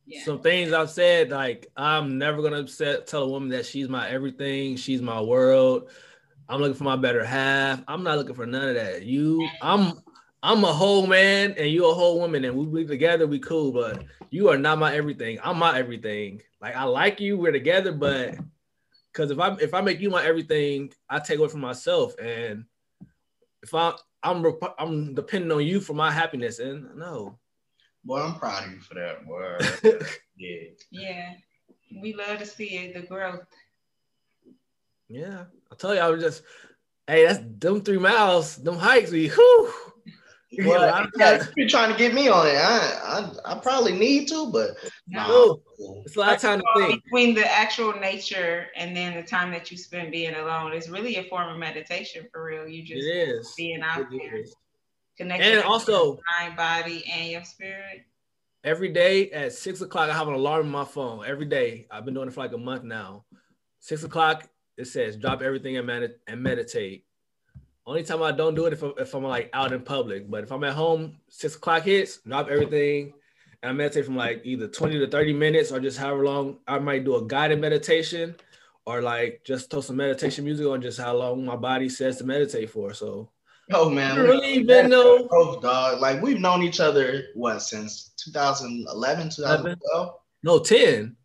yeah. 0.08 0.24
Some 0.24 0.40
things 0.40 0.72
I've 0.72 0.92
said, 0.92 1.32
like 1.32 1.68
I'm 1.76 2.18
never 2.18 2.42
gonna 2.42 2.60
upset, 2.60 3.08
tell 3.08 3.24
a 3.24 3.28
woman 3.28 3.50
that 3.50 3.66
she's 3.66 3.90
my 3.90 4.08
everything, 4.08 4.76
she's 4.76 5.02
my 5.02 5.20
world. 5.20 5.90
I'm 6.48 6.62
looking 6.62 6.76
for 6.76 6.84
my 6.84 6.96
better 6.96 7.24
half. 7.24 7.84
I'm 7.88 8.04
not 8.04 8.18
looking 8.18 8.36
for 8.36 8.46
none 8.46 8.70
of 8.70 8.76
that. 8.76 9.04
You, 9.04 9.48
I'm, 9.62 9.94
I'm 10.44 10.64
a 10.64 10.74
whole 10.74 11.08
man, 11.08 11.56
and 11.58 11.70
you 11.70 11.90
a 11.90 11.94
whole 11.94 12.20
woman, 12.20 12.46
and 12.46 12.56
we 12.56 12.84
be 12.84 12.88
together. 12.88 13.26
We 13.26 13.40
cool, 13.40 13.72
but 13.72 14.04
you 14.30 14.50
are 14.50 14.58
not 14.58 14.78
my 14.78 14.96
everything. 14.96 15.40
I'm 15.44 15.58
my 15.58 15.78
everything. 15.78 16.42
Like 16.62 16.76
I 16.76 16.84
like 16.84 17.20
you, 17.20 17.38
we're 17.38 17.52
together, 17.52 17.92
but 17.92 18.36
because 19.12 19.32
if 19.32 19.40
I 19.40 19.56
if 19.56 19.74
I 19.74 19.82
make 19.82 20.00
you 20.00 20.10
my 20.10 20.26
everything, 20.26 20.92
I 21.10 21.20
take 21.20 21.40
away 21.40 21.48
from 21.48 21.62
myself, 21.62 22.14
and 22.20 22.66
if 23.64 23.74
I 23.74 23.94
I'm 24.22 24.46
I'm 24.78 25.16
depending 25.16 25.52
on 25.52 25.66
you 25.66 25.80
for 25.80 25.94
my 25.94 26.12
happiness, 26.12 26.60
and 26.60 26.96
no. 26.96 27.40
Boy, 28.04 28.22
I'm 28.22 28.36
proud 28.36 28.66
of 28.66 28.72
you 28.72 28.80
for 28.82 28.94
that, 28.96 29.26
boy. 29.26 29.58
yeah. 30.38 30.70
Yeah, 30.92 31.34
we 32.02 32.14
love 32.14 32.38
to 32.40 32.46
see 32.46 32.78
it, 32.78 32.94
the 32.94 33.02
growth. 33.02 33.46
Yeah, 35.10 35.46
I 35.72 35.76
tell 35.76 35.94
you, 35.94 36.02
I 36.02 36.10
was 36.10 36.24
just, 36.24 36.44
hey, 37.08 37.26
that's 37.26 37.40
them 37.60 37.82
three 37.82 37.98
miles, 37.98 38.58
them 38.58 38.78
hikes. 38.78 39.12
We, 39.12 39.30
whew. 39.30 39.74
Well, 40.60 41.10
yeah, 41.18 41.46
you're 41.58 41.68
trying 41.68 41.92
to 41.92 41.98
get 41.98 42.14
me 42.14 42.30
on 42.30 42.48
it. 42.48 42.56
I, 42.56 43.32
I, 43.46 43.54
I 43.54 43.60
probably 43.60 43.92
need 43.92 44.30
to, 44.30 44.50
but 44.52 44.70
no, 45.08 45.62
it's 46.06 46.16
a 46.16 46.20
lot 46.20 46.36
of 46.36 46.42
time 46.42 46.62
to 46.62 46.66
think. 46.78 47.04
Between 47.04 47.36
the 47.36 47.52
actual 47.52 47.92
nature 47.94 48.68
and 48.76 48.96
then 48.96 49.16
the 49.16 49.24
time 49.24 49.52
that 49.52 49.70
you 49.70 49.78
spend 49.78 50.12
being 50.12 50.34
alone, 50.34 50.72
it's 50.72 50.88
really 50.88 51.18
a 51.18 51.24
form 51.26 51.50
of 51.50 51.58
meditation 51.58 52.28
for 52.32 52.46
real. 52.46 52.68
You 52.68 52.84
just 52.84 53.06
it 53.06 53.10
is. 53.10 53.54
being 53.58 53.82
out 53.82 54.02
it 54.02 54.08
there, 54.12 54.38
is. 54.38 54.56
connecting 55.18 55.58
and 55.58 55.64
also 55.64 56.20
mind, 56.40 56.56
body, 56.56 57.04
and 57.12 57.32
your 57.32 57.44
spirit. 57.44 58.06
Every 58.64 58.90
day 58.90 59.32
at 59.32 59.52
six 59.52 59.82
o'clock, 59.82 60.10
I 60.10 60.14
have 60.14 60.28
an 60.28 60.36
alarm 60.36 60.68
on 60.68 60.72
my 60.72 60.86
phone. 60.86 61.26
Every 61.26 61.46
day, 61.46 61.86
I've 61.92 62.06
been 62.06 62.14
doing 62.14 62.30
it 62.30 62.34
for 62.34 62.42
like 62.42 62.54
a 62.54 62.58
month 62.58 62.84
now. 62.84 63.26
Six 63.80 64.04
o'clock, 64.04 64.48
it 64.78 64.86
says 64.86 65.18
drop 65.18 65.42
everything 65.42 65.78
and, 65.78 65.88
med- 65.88 66.16
and 66.28 66.42
meditate. 66.42 67.06
Only 67.88 68.04
time 68.04 68.24
I 68.24 68.32
don't 68.32 68.56
do 68.56 68.66
it 68.66 68.74
if 68.74 68.82
I'm, 68.82 68.94
if 68.98 69.14
I'm 69.14 69.24
like 69.24 69.50
out 69.54 69.72
in 69.72 69.82
public. 69.82 70.30
But 70.30 70.44
if 70.44 70.52
I'm 70.52 70.64
at 70.64 70.74
home, 70.74 71.18
six 71.30 71.56
o'clock 71.56 71.84
hits, 71.84 72.18
drop 72.18 72.50
everything, 72.50 73.14
and 73.62 73.70
I 73.70 73.74
meditate 73.74 74.06
from 74.06 74.16
like 74.16 74.42
either 74.44 74.68
20 74.68 75.00
to 75.00 75.08
30 75.08 75.34
minutes 75.34 75.72
or 75.72 75.80
just 75.80 75.98
however 75.98 76.26
long. 76.26 76.58
I 76.68 76.80
might 76.80 77.06
do 77.06 77.16
a 77.16 77.26
guided 77.26 77.62
meditation 77.62 78.36
or 78.86 79.02
like 79.02 79.42
just 79.46 79.70
throw 79.70 79.82
some 79.82 79.98
meditation 79.98 80.46
music 80.46 80.66
on 80.66 80.82
just 80.82 81.00
how 81.00 81.16
long 81.16 81.46
my 81.46 81.56
body 81.56 81.90
says 81.90 82.18
to 82.18 82.24
meditate 82.24 82.70
for. 82.70 82.94
So 82.94 83.30
Oh 83.72 83.90
man, 83.90 84.20
really 84.20 84.64
been 84.64 84.90
know 84.90 85.28
growth, 85.28 85.62
dog. 85.62 86.00
Like 86.00 86.22
we've 86.22 86.40
known 86.40 86.62
each 86.62 86.80
other 86.80 87.24
what 87.34 87.60
since 87.62 88.12
2011, 88.18 89.30
2012. 89.32 90.16
No, 90.44 90.60
10. 90.60 91.16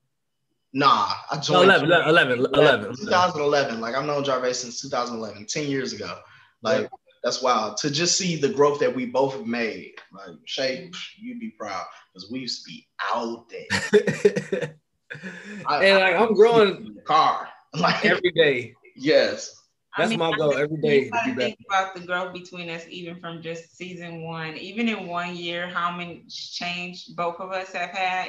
Nah, 0.72 1.08
I 1.30 1.36
No, 1.36 1.40
joined 1.40 1.64
11, 1.70 1.90
11, 1.90 2.38
11, 2.38 2.54
11. 2.54 2.96
2011. 2.96 3.80
Like 3.80 3.94
I've 3.94 4.04
known 4.06 4.22
Jarvey 4.24 4.54
since 4.54 4.80
2011, 4.82 5.46
10 5.46 5.66
years 5.68 5.92
ago. 5.92 6.18
Like 6.62 6.88
that's 7.24 7.42
wild 7.42 7.76
to 7.78 7.90
just 7.90 8.16
see 8.16 8.36
the 8.36 8.48
growth 8.48 8.78
that 8.80 8.94
we 8.94 9.06
both 9.06 9.32
have 9.34 9.46
made. 9.46 9.94
Like 10.12 10.36
Shay, 10.44 10.90
you'd 11.18 11.40
be 11.40 11.50
proud 11.50 11.84
because 12.14 12.30
we 12.30 12.38
used 12.40 12.64
to 12.64 12.70
be 12.70 12.86
out 13.14 13.46
there. 13.48 14.76
I- 15.66 15.84
and 15.84 15.98
like 16.00 16.14
I'm 16.16 16.34
growing 16.34 16.76
in 16.86 16.94
the 16.94 17.02
car. 17.02 17.48
Like 17.72 18.04
every 18.04 18.32
day. 18.32 18.74
yes. 18.96 19.56
That's 19.96 20.16
my 20.16 20.36
goal 20.36 20.56
I 20.56 20.62
every 20.62 20.76
think 20.78 20.82
day 20.82 21.04
You 21.04 21.10
to 21.10 21.34
be 21.36 21.40
think 21.42 21.58
about 21.68 21.94
the 21.94 22.00
growth 22.00 22.32
between 22.32 22.68
us, 22.68 22.82
even 22.88 23.20
from 23.20 23.42
just 23.42 23.76
season 23.76 24.22
one. 24.24 24.56
Even 24.56 24.88
in 24.88 25.06
one 25.06 25.36
year, 25.36 25.68
how 25.68 25.96
many 25.96 26.24
change 26.28 27.06
both 27.14 27.36
of 27.40 27.52
us 27.52 27.72
have 27.72 27.90
had. 27.90 28.28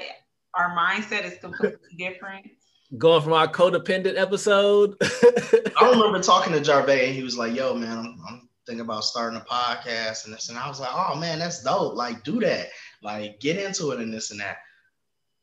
Our 0.53 0.75
mindset 0.75 1.23
is 1.25 1.37
completely 1.39 1.95
different. 1.97 2.49
Going 2.97 3.21
from 3.21 3.33
our 3.33 3.47
codependent 3.47 4.17
episode. 4.17 4.97
I 5.01 5.89
remember 5.89 6.21
talking 6.21 6.51
to 6.53 6.59
Jarvey 6.59 7.05
and 7.05 7.15
he 7.15 7.23
was 7.23 7.37
like, 7.37 7.55
"Yo, 7.55 7.73
man, 7.73 7.97
I'm, 7.97 8.19
I'm 8.27 8.49
thinking 8.67 8.81
about 8.81 9.05
starting 9.05 9.39
a 9.39 9.45
podcast 9.45 10.25
and 10.25 10.33
this." 10.33 10.49
And 10.49 10.57
I 10.57 10.67
was 10.67 10.81
like, 10.81 10.91
"Oh 10.93 11.15
man, 11.15 11.39
that's 11.39 11.63
dope! 11.63 11.95
Like, 11.95 12.23
do 12.23 12.41
that! 12.41 12.67
Like, 13.01 13.39
get 13.39 13.57
into 13.57 13.91
it 13.91 13.99
and 14.01 14.13
this 14.13 14.31
and 14.31 14.41
that." 14.41 14.57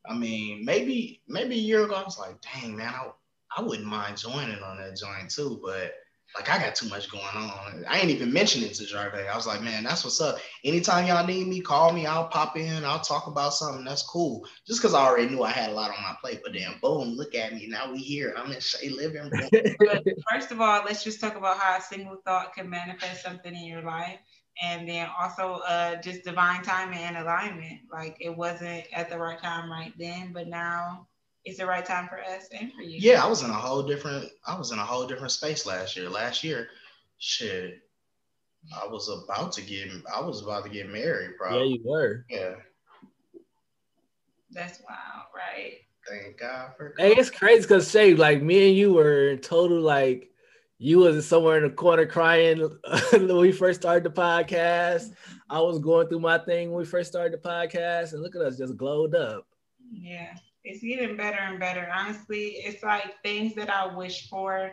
I 0.06 0.14
mean, 0.14 0.64
maybe 0.64 1.22
maybe 1.26 1.54
a 1.54 1.58
year 1.58 1.84
ago, 1.84 1.94
I 1.94 2.02
was 2.02 2.18
like, 2.18 2.36
"Dang, 2.42 2.76
man, 2.76 2.92
I 2.92 3.08
I 3.56 3.62
wouldn't 3.62 3.88
mind 3.88 4.18
joining 4.18 4.62
on 4.62 4.76
that 4.76 4.98
joint 4.98 5.30
too," 5.30 5.58
but 5.64 5.94
like, 6.34 6.50
I 6.50 6.58
got 6.58 6.74
too 6.74 6.88
much 6.88 7.10
going 7.10 7.24
on. 7.24 7.84
I 7.88 7.98
ain't 7.98 8.10
even 8.10 8.32
mentioned 8.32 8.64
it 8.64 8.74
to 8.74 8.84
Jarvey. 8.84 9.28
I 9.28 9.34
was 9.34 9.46
like, 9.46 9.62
"Man, 9.62 9.82
that's 9.82 10.04
what's 10.04 10.20
up. 10.20 10.38
Anytime 10.62 11.06
y'all 11.06 11.26
need 11.26 11.48
me, 11.48 11.60
call 11.60 11.92
me. 11.92 12.06
I'll 12.06 12.28
pop 12.28 12.56
in. 12.56 12.84
I'll 12.84 13.00
talk 13.00 13.26
about 13.26 13.54
something. 13.54 13.84
That's 13.84 14.02
cool." 14.02 14.46
Just 14.66 14.80
because 14.80 14.94
I 14.94 15.04
already 15.04 15.28
knew 15.28 15.42
I 15.42 15.50
had 15.50 15.70
a 15.70 15.72
lot 15.72 15.90
on 15.90 16.02
my 16.02 16.14
plate, 16.20 16.40
but 16.44 16.52
then 16.52 16.74
boom, 16.82 17.16
look 17.16 17.34
at 17.34 17.54
me. 17.54 17.66
Now 17.66 17.90
we 17.90 17.98
here. 17.98 18.34
I'm 18.36 18.52
in 18.52 18.60
Shay 18.60 18.90
living 18.90 19.30
room. 19.30 19.48
But 19.78 20.04
first 20.30 20.52
of 20.52 20.60
all, 20.60 20.82
let's 20.84 21.02
just 21.02 21.20
talk 21.20 21.34
about 21.34 21.58
how 21.58 21.78
a 21.78 21.80
single 21.80 22.18
thought 22.24 22.54
can 22.54 22.68
manifest 22.68 23.22
something 23.22 23.54
in 23.54 23.64
your 23.64 23.82
life. 23.82 24.18
And 24.62 24.88
then 24.88 25.08
also 25.18 25.60
uh, 25.66 25.96
just 26.02 26.24
divine 26.24 26.62
timing 26.62 26.98
and 26.98 27.16
alignment. 27.16 27.80
Like 27.90 28.16
it 28.20 28.36
wasn't 28.36 28.84
at 28.92 29.08
the 29.08 29.18
right 29.18 29.40
time 29.40 29.70
right 29.70 29.94
then, 29.98 30.32
but 30.32 30.46
now 30.46 31.07
it's 31.48 31.58
the 31.58 31.66
right 31.66 31.84
time 31.84 32.08
for 32.08 32.20
us 32.20 32.48
and 32.52 32.72
for 32.72 32.82
you. 32.82 32.98
Yeah, 33.00 33.24
I 33.24 33.28
was 33.28 33.42
in 33.42 33.50
a 33.50 33.54
whole 33.54 33.82
different 33.82 34.30
I 34.46 34.56
was 34.56 34.72
in 34.72 34.78
a 34.78 34.84
whole 34.84 35.06
different 35.06 35.32
space 35.32 35.66
last 35.66 35.96
year. 35.96 36.08
Last 36.08 36.44
year, 36.44 36.68
shit, 37.18 37.80
I 38.74 38.86
was 38.86 39.08
about 39.08 39.52
to 39.52 39.62
get 39.62 39.88
I 40.14 40.20
was 40.20 40.42
about 40.42 40.64
to 40.64 40.70
get 40.70 40.90
married, 40.90 41.36
probably. 41.38 41.58
yeah, 41.58 41.74
you 41.76 41.80
were. 41.84 42.24
Yeah. 42.28 42.54
That's 44.50 44.80
wild, 44.80 45.26
right? 45.34 45.74
Thank 46.08 46.38
God 46.38 46.72
for 46.76 46.94
Hey, 46.98 47.12
it's 47.12 47.30
crazy 47.30 47.62
because 47.62 47.90
Shay, 47.90 48.14
like 48.14 48.42
me 48.42 48.68
and 48.68 48.76
you 48.76 48.92
were 48.92 49.36
total 49.36 49.80
like 49.80 50.30
you 50.78 50.98
was 50.98 51.26
somewhere 51.26 51.58
in 51.58 51.64
the 51.64 51.70
corner 51.70 52.06
crying 52.06 52.60
when 53.12 53.36
we 53.36 53.52
first 53.52 53.80
started 53.80 54.04
the 54.04 54.10
podcast. 54.10 55.12
I 55.50 55.60
was 55.60 55.78
going 55.78 56.08
through 56.08 56.20
my 56.20 56.38
thing 56.38 56.70
when 56.70 56.78
we 56.78 56.84
first 56.84 57.10
started 57.10 57.32
the 57.32 57.48
podcast, 57.48 58.12
and 58.12 58.22
look 58.22 58.36
at 58.36 58.42
us 58.42 58.56
just 58.56 58.76
glowed 58.76 59.14
up. 59.14 59.46
Yeah, 59.90 60.34
it's 60.68 60.82
getting 60.82 61.16
better 61.16 61.38
and 61.40 61.58
better. 61.58 61.88
Honestly, 61.94 62.56
it's 62.64 62.82
like 62.82 63.20
things 63.22 63.54
that 63.54 63.70
I 63.70 63.94
wished 63.94 64.28
for 64.28 64.72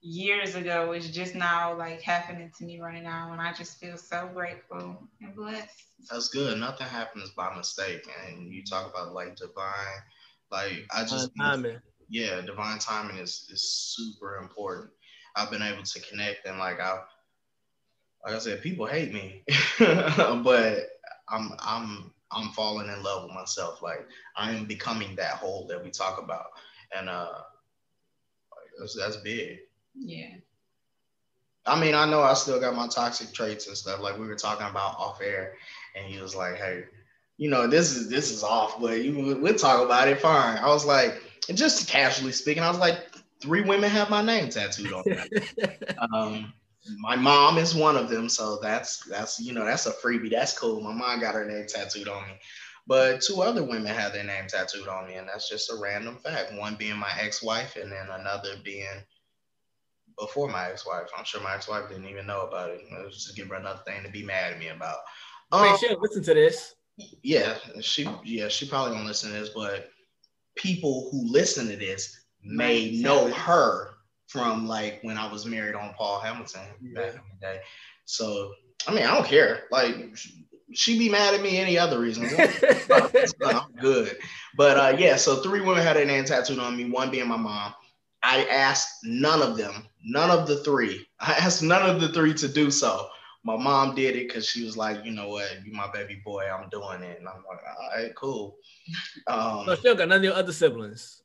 years 0.00 0.54
ago 0.54 0.92
is 0.92 1.10
just 1.10 1.34
now 1.34 1.76
like 1.76 2.02
happening 2.02 2.50
to 2.58 2.64
me 2.64 2.80
right 2.80 3.02
now, 3.02 3.32
and 3.32 3.40
I 3.40 3.52
just 3.52 3.78
feel 3.78 3.96
so 3.96 4.28
grateful 4.32 4.98
and 5.20 5.34
blessed. 5.34 5.82
That's 6.10 6.28
good. 6.28 6.58
Nothing 6.58 6.86
happens 6.86 7.30
by 7.30 7.54
mistake. 7.56 8.08
And 8.26 8.52
you 8.52 8.64
talk 8.64 8.92
about 8.92 9.12
like 9.14 9.36
divine, 9.36 10.02
like 10.50 10.84
I 10.90 11.02
just 11.02 11.30
timing. 11.38 11.78
yeah, 12.08 12.40
divine 12.40 12.78
timing 12.78 13.18
is 13.18 13.48
is 13.50 13.94
super 13.96 14.36
important. 14.36 14.90
I've 15.36 15.50
been 15.50 15.62
able 15.62 15.84
to 15.84 16.00
connect 16.00 16.46
and 16.46 16.58
like 16.58 16.80
I 16.80 16.98
like 18.24 18.34
I 18.34 18.38
said, 18.38 18.62
people 18.62 18.86
hate 18.86 19.12
me, 19.12 19.44
but 19.78 20.88
I'm 21.28 21.52
I'm 21.60 22.12
I'm 22.32 22.50
falling 22.50 22.88
in 22.88 23.02
love 23.02 23.24
with 23.24 23.32
myself. 23.32 23.82
Like 23.82 24.06
I 24.36 24.52
am 24.52 24.66
becoming 24.66 25.16
that 25.16 25.34
whole 25.34 25.66
that 25.68 25.82
we 25.82 25.90
talk 25.90 26.22
about, 26.22 26.46
and 26.96 27.08
uh, 27.08 27.38
that's 28.78 28.96
that's 28.96 29.16
big. 29.16 29.60
Yeah, 29.94 30.34
I 31.66 31.80
mean, 31.80 31.94
I 31.94 32.08
know 32.08 32.22
I 32.22 32.34
still 32.34 32.60
got 32.60 32.74
my 32.74 32.88
toxic 32.88 33.32
traits 33.32 33.66
and 33.66 33.76
stuff. 33.76 34.00
Like 34.00 34.18
we 34.18 34.26
were 34.26 34.34
talking 34.34 34.66
about 34.66 34.96
off 34.96 35.20
air, 35.22 35.54
and 35.94 36.06
he 36.06 36.20
was 36.20 36.34
like, 36.34 36.56
"Hey, 36.56 36.84
you 37.36 37.50
know, 37.50 37.66
this 37.66 37.94
is 37.96 38.08
this 38.08 38.30
is 38.30 38.42
off, 38.42 38.80
but 38.80 39.02
you 39.02 39.38
we'll 39.40 39.54
talk 39.54 39.84
about 39.84 40.08
it. 40.08 40.20
Fine." 40.20 40.58
I 40.58 40.66
was 40.68 40.84
like, 40.84 41.22
and 41.48 41.56
just 41.56 41.88
casually 41.88 42.32
speaking, 42.32 42.62
I 42.62 42.70
was 42.70 42.78
like, 42.78 43.00
three 43.40 43.62
women 43.62 43.90
have 43.90 44.10
my 44.10 44.22
name 44.22 44.48
tattooed 44.48 44.92
on 44.92 45.04
um, 46.12 46.52
my 46.98 47.16
mom 47.16 47.58
is 47.58 47.74
one 47.74 47.96
of 47.96 48.08
them, 48.08 48.28
so 48.28 48.58
that's 48.62 49.04
that's 49.04 49.40
you 49.40 49.52
know 49.52 49.64
that's 49.64 49.86
a 49.86 49.92
freebie. 49.92 50.30
That's 50.30 50.58
cool. 50.58 50.80
My 50.80 50.92
mom 50.92 51.20
got 51.20 51.34
her 51.34 51.44
name 51.44 51.66
tattooed 51.66 52.08
on 52.08 52.26
me. 52.26 52.34
But 52.86 53.20
two 53.20 53.42
other 53.42 53.62
women 53.62 53.94
have 53.94 54.14
their 54.14 54.24
name 54.24 54.46
tattooed 54.48 54.88
on 54.88 55.06
me, 55.06 55.16
and 55.16 55.28
that's 55.28 55.48
just 55.48 55.70
a 55.70 55.76
random 55.76 56.16
fact. 56.16 56.54
One 56.54 56.76
being 56.76 56.96
my 56.96 57.12
ex-wife, 57.20 57.76
and 57.76 57.92
then 57.92 58.08
another 58.10 58.54
being 58.64 58.86
before 60.18 60.48
my 60.48 60.70
ex-wife. 60.70 61.08
I'm 61.16 61.24
sure 61.24 61.42
my 61.42 61.54
ex-wife 61.54 61.88
didn't 61.90 62.08
even 62.08 62.26
know 62.26 62.46
about 62.46 62.70
it. 62.70 62.80
It 62.80 63.04
was 63.04 63.24
just 63.24 63.36
give 63.36 63.48
her 63.48 63.56
another 63.56 63.82
thing 63.86 64.02
to 64.04 64.10
be 64.10 64.24
mad 64.24 64.54
at 64.54 64.58
me 64.58 64.68
about. 64.68 64.98
Make 65.52 65.72
Um, 65.72 65.78
sure 65.78 65.90
you 65.90 65.98
listen 66.00 66.22
to 66.24 66.34
this. 66.34 66.74
yeah, 67.22 67.58
she 67.80 68.08
yeah, 68.24 68.48
she 68.48 68.66
probably 68.66 68.94
won't 68.94 69.06
listen 69.06 69.32
to 69.32 69.38
this, 69.38 69.50
but 69.50 69.90
people 70.56 71.10
who 71.10 71.30
listen 71.30 71.68
to 71.68 71.76
this 71.76 72.24
may 72.42 72.92
know 72.92 73.30
her 73.32 73.97
from 74.28 74.68
like 74.68 75.00
when 75.02 75.18
I 75.18 75.30
was 75.30 75.44
married 75.46 75.74
on 75.74 75.92
Paul 75.94 76.20
Hamilton 76.20 76.62
back 76.94 77.14
in 77.14 77.20
the 77.32 77.40
day. 77.40 77.60
So 78.04 78.52
I 78.86 78.94
mean, 78.94 79.04
I 79.04 79.14
don't 79.14 79.26
care. 79.26 79.64
Like 79.70 80.16
she'd 80.72 80.98
be 80.98 81.08
mad 81.08 81.34
at 81.34 81.42
me 81.42 81.58
any 81.58 81.78
other 81.78 81.98
reason. 81.98 82.24
I'm 83.44 83.72
good. 83.80 84.16
But 84.56 84.76
uh, 84.76 84.96
yeah, 84.98 85.16
so 85.16 85.36
three 85.36 85.60
women 85.60 85.82
had 85.82 85.96
their 85.96 86.04
name 86.06 86.24
tattooed 86.24 86.58
on 86.58 86.76
me, 86.76 86.90
one 86.90 87.10
being 87.10 87.28
my 87.28 87.36
mom. 87.36 87.74
I 88.22 88.44
asked 88.46 88.98
none 89.04 89.42
of 89.42 89.56
them, 89.56 89.86
none 90.04 90.30
of 90.30 90.46
the 90.46 90.56
three. 90.58 91.06
I 91.20 91.32
asked 91.32 91.62
none 91.62 91.88
of 91.88 92.00
the 92.00 92.08
three 92.08 92.34
to 92.34 92.48
do 92.48 92.70
so. 92.70 93.08
My 93.44 93.56
mom 93.56 93.94
did 93.94 94.16
it 94.16 94.28
because 94.28 94.46
she 94.46 94.64
was 94.64 94.76
like, 94.76 95.04
you 95.04 95.12
know 95.12 95.28
what, 95.28 95.48
you 95.64 95.72
my 95.72 95.90
baby 95.92 96.20
boy, 96.24 96.44
I'm 96.50 96.68
doing 96.68 97.02
it. 97.02 97.18
And 97.18 97.28
I'm 97.28 97.44
like, 97.48 97.60
all 97.64 98.02
right, 98.02 98.14
cool. 98.14 98.56
Um, 99.26 99.64
So 99.64 99.76
she 99.76 99.82
don't 99.82 99.96
got 99.96 100.08
none 100.08 100.18
of 100.18 100.24
your 100.24 100.34
other 100.34 100.52
siblings. 100.52 101.22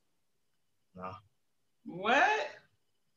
No. 0.94 1.10
What? 1.84 2.48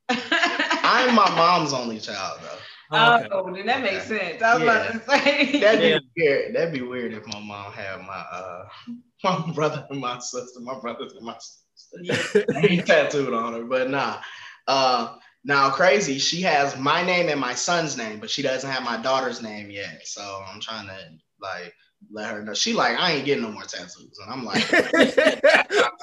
I'm 0.10 1.14
my 1.16 1.30
mom's 1.36 1.74
only 1.74 2.00
child 2.00 2.40
though. 2.42 2.58
Oh, 2.92 3.16
okay. 3.16 3.28
Oh, 3.32 3.54
then 3.54 3.66
that 3.66 3.82
makes 3.82 4.06
sense. 4.06 4.42
I 4.42 4.54
was 4.54 4.64
about 4.64 4.92
to 4.94 5.00
say. 5.12 5.60
That'd 5.60 5.82
Yeah. 5.82 6.00
be 6.00 6.24
weird. 6.24 6.56
That'd 6.56 6.74
be 6.74 6.82
weird 6.82 7.14
if 7.14 7.28
my 7.28 7.40
mom 7.40 7.74
had 7.74 8.00
my 8.02 8.14
uh 8.32 8.66
my 9.24 9.52
brother 9.54 9.86
and 9.90 10.00
my 10.00 10.20
sister, 10.20 10.60
my 10.62 10.80
brothers 10.80 11.14
and 11.14 11.26
my 11.26 11.36
sister. 11.38 12.38
yeah. 12.64 12.82
tattooed 12.86 13.34
on 13.34 13.54
her, 13.54 13.64
but 13.66 13.90
nah. 13.90 14.20
Uh, 14.68 15.16
now 15.44 15.70
crazy, 15.70 16.18
she 16.20 16.42
has 16.42 16.78
my 16.78 17.04
name 17.04 17.30
and 17.30 17.40
my 17.40 17.54
son's 17.54 17.98
name, 17.98 18.20
but 18.20 18.30
she 18.30 18.42
doesn't 18.42 18.70
have 18.70 18.84
my 18.84 18.98
daughter's 18.98 19.42
name 19.42 19.70
yet. 19.70 20.02
So 20.06 20.44
I'm 20.46 20.60
trying 20.60 20.88
to 20.88 20.98
like 21.42 21.74
let 22.12 22.32
her 22.32 22.44
know. 22.44 22.54
She 22.54 22.74
like, 22.74 22.98
I 22.98 23.12
ain't 23.14 23.26
getting 23.26 23.44
no 23.44 23.52
more 23.52 23.64
tattoos, 23.64 24.18
and 24.24 24.32
I'm 24.34 24.46
like, 24.46 24.64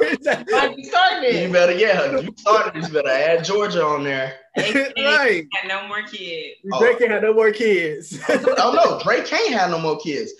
Like 0.01 0.77
you 0.77 0.85
started. 0.85 1.35
you 1.43 1.53
better, 1.53 1.73
yeah, 1.73 2.19
you 2.21 2.35
started. 2.37 2.83
You 2.83 2.89
better 2.93 3.09
add 3.09 3.45
Georgia 3.45 3.85
on 3.85 4.05
there. 4.05 4.35
right. 4.57 5.47
Had 5.53 5.69
no 5.69 5.87
more 5.89 6.03
kids. 6.03 6.57
Drake 6.79 6.99
can't 6.99 7.11
have 7.11 7.23
no 7.23 7.33
more 7.35 7.53
kids. 7.53 8.19
Oh 8.29 8.73
no, 8.85 9.01
Dre 9.03 9.23
can't 9.25 9.53
have 9.55 9.71
no 9.71 9.79
more 9.79 9.99
kids. 9.99 10.33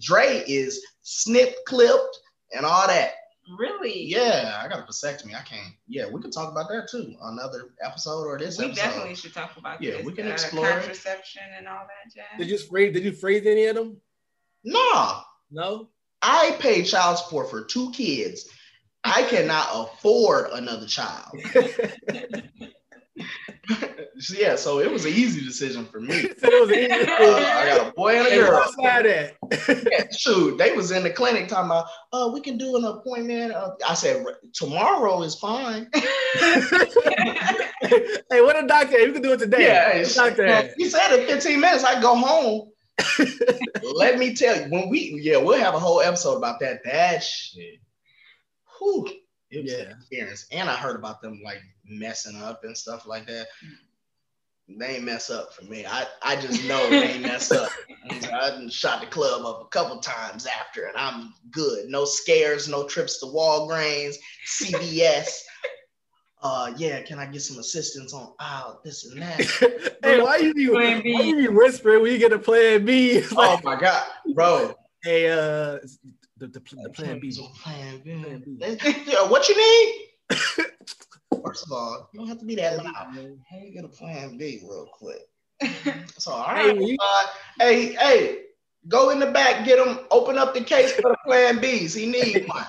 Dre 0.00 0.44
is 0.46 0.84
snip 1.02 1.54
clipped, 1.66 2.18
and 2.54 2.64
all 2.64 2.86
that. 2.86 3.12
Really? 3.58 4.04
Yeah, 4.04 4.60
I 4.62 4.68
got 4.68 4.80
a 4.80 4.82
vasectomy. 4.82 5.34
I 5.34 5.40
can't. 5.42 5.72
Yeah, 5.86 6.04
we 6.12 6.20
can 6.20 6.30
talk 6.30 6.52
about 6.52 6.68
that 6.68 6.86
too. 6.90 7.14
Another 7.22 7.70
episode 7.82 8.24
or 8.26 8.38
this 8.38 8.58
We 8.58 8.66
episode. 8.66 8.82
definitely 8.82 9.14
should 9.14 9.32
talk 9.32 9.56
about 9.56 9.80
Yeah, 9.82 9.92
this. 9.98 10.04
we 10.06 10.12
can 10.12 10.28
uh, 10.28 10.32
explore 10.32 10.68
it. 10.68 10.72
contraception 10.80 11.42
and 11.56 11.66
all 11.66 11.86
that 11.86 12.14
jazz. 12.14 12.26
did 12.38 12.48
you 12.50 12.58
freeze? 12.58 12.92
Did 12.92 13.04
you 13.04 13.12
freeze 13.12 13.46
any 13.46 13.64
of 13.66 13.76
them? 13.76 13.96
Nah, 14.64 15.22
No. 15.50 15.88
I 16.20 16.56
pay 16.58 16.82
child 16.82 17.18
support 17.18 17.48
for 17.48 17.62
two 17.64 17.92
kids. 17.92 18.48
I 19.04 19.22
cannot 19.22 19.68
afford 19.72 20.50
another 20.52 20.86
child. 20.86 21.30
yeah, 24.36 24.56
so 24.56 24.80
it 24.80 24.90
was 24.90 25.04
an 25.04 25.12
easy 25.12 25.40
decision 25.44 25.84
for 25.86 26.00
me. 26.00 26.14
it 26.16 26.42
was 26.42 26.70
easy. 26.72 26.90
Uh, 26.90 27.36
I 27.36 27.66
got 27.66 27.86
a 27.88 27.92
boy 27.92 28.16
and 28.16 28.26
a 28.26 28.30
Hey, 28.30 28.36
girl. 28.38 28.52
what's 28.54 28.74
that 28.82 29.06
at? 29.06 29.36
Yeah, 29.92 30.04
shoot, 30.16 30.58
they 30.58 30.72
was 30.72 30.90
in 30.90 31.04
the 31.04 31.10
clinic 31.10 31.46
talking 31.48 31.66
about, 31.66 31.86
oh, 32.12 32.32
we 32.32 32.40
can 32.40 32.58
do 32.58 32.76
an 32.76 32.84
appointment. 32.84 33.52
Uh, 33.52 33.70
I 33.86 33.94
said, 33.94 34.24
tomorrow 34.54 35.22
is 35.22 35.36
fine. 35.36 35.88
hey, 35.94 36.60
what 38.40 38.62
a 38.62 38.66
doctor? 38.66 38.98
You 38.98 39.12
can 39.12 39.22
do 39.22 39.32
it 39.32 39.38
today. 39.38 39.66
Yeah, 39.66 39.92
hey, 39.92 40.04
doctor 40.12 40.44
at? 40.46 40.72
he 40.76 40.88
said 40.88 41.16
in 41.20 41.26
15 41.28 41.60
minutes 41.60 41.84
I 41.84 42.00
go 42.00 42.16
home. 42.16 42.70
Let 43.94 44.18
me 44.18 44.34
tell 44.34 44.56
you, 44.60 44.70
when 44.70 44.88
we 44.88 45.18
yeah, 45.22 45.36
we'll 45.38 45.58
have 45.58 45.74
a 45.74 45.78
whole 45.78 46.00
episode 46.00 46.36
about 46.36 46.60
that. 46.60 46.80
That 46.84 47.22
shit. 47.22 47.80
Whew. 48.78 49.08
It 49.50 49.62
was 49.62 49.72
Yeah. 49.72 49.78
an 49.78 49.90
experience. 49.92 50.46
And 50.52 50.68
I 50.68 50.74
heard 50.76 50.96
about 50.96 51.22
them 51.22 51.40
like 51.44 51.60
messing 51.84 52.40
up 52.42 52.64
and 52.64 52.76
stuff 52.76 53.06
like 53.06 53.26
that. 53.26 53.48
They 54.68 54.96
ain't 54.96 55.04
mess 55.04 55.30
up 55.30 55.54
for 55.54 55.64
me. 55.64 55.86
I, 55.86 56.06
I 56.22 56.36
just 56.36 56.62
know 56.66 56.90
they 56.90 57.12
ain't 57.14 57.22
mess 57.22 57.50
up. 57.50 57.70
I 58.10 58.66
shot 58.68 59.00
the 59.00 59.06
club 59.06 59.46
up 59.46 59.62
a 59.62 59.68
couple 59.70 59.98
times 60.00 60.46
after, 60.46 60.84
and 60.84 60.96
I'm 60.98 61.32
good. 61.50 61.88
No 61.88 62.04
scares, 62.04 62.68
no 62.68 62.86
trips 62.86 63.18
to 63.20 63.26
Walgreens, 63.26 64.16
CVS. 64.46 65.40
Uh, 66.40 66.72
yeah, 66.76 67.02
can 67.02 67.18
I 67.18 67.26
get 67.26 67.42
some 67.42 67.58
assistance 67.58 68.12
on 68.12 68.32
oh, 68.38 68.78
this 68.84 69.04
and 69.06 69.20
that? 69.20 69.98
hey, 70.04 70.22
why 70.22 70.36
you 70.36 70.54
be, 70.54 70.68
why 70.68 71.00
Plan 71.00 71.02
B. 71.02 71.10
you 71.10 71.36
be 71.36 71.48
whispering 71.48 72.02
when 72.02 72.12
you 72.12 72.18
get 72.18 72.32
a 72.32 72.38
plan 72.38 72.84
B? 72.84 73.10
It's 73.18 73.32
oh 73.36 73.60
my 73.64 73.78
god, 73.78 74.06
bro. 74.34 74.74
hey, 75.02 75.28
uh, 75.28 75.78
the, 76.36 76.46
the, 76.46 76.46
the 76.46 76.60
plan 76.60 76.84
B. 76.84 76.92
Plan 76.94 77.18
B. 77.20 77.48
Plan 77.60 78.02
B. 78.04 79.14
What 79.26 79.48
you 79.48 79.56
need? 79.56 80.36
First 81.44 81.66
of 81.66 81.72
all, 81.72 82.08
you 82.12 82.20
don't 82.20 82.28
have 82.28 82.38
to 82.38 82.44
be 82.44 82.54
that 82.54 82.84
loud. 82.84 83.16
Let 83.16 83.24
me 83.60 83.70
get 83.72 83.84
a 83.84 83.88
plan 83.88 84.38
B 84.38 84.60
real 84.62 84.88
quick. 84.92 85.22
So, 86.18 86.32
all 86.32 86.54
Hey, 86.54 86.96
uh, 87.00 87.26
hey, 87.58 87.92
hey, 87.94 88.38
go 88.86 89.10
in 89.10 89.18
the 89.18 89.26
back, 89.26 89.64
get 89.64 89.84
him, 89.84 90.00
open 90.12 90.38
up 90.38 90.54
the 90.54 90.60
case 90.60 90.92
for 90.92 91.02
the 91.02 91.16
plan 91.26 91.58
Bs. 91.58 91.96
He 91.96 92.06
needs 92.06 92.46
one. 92.48 92.66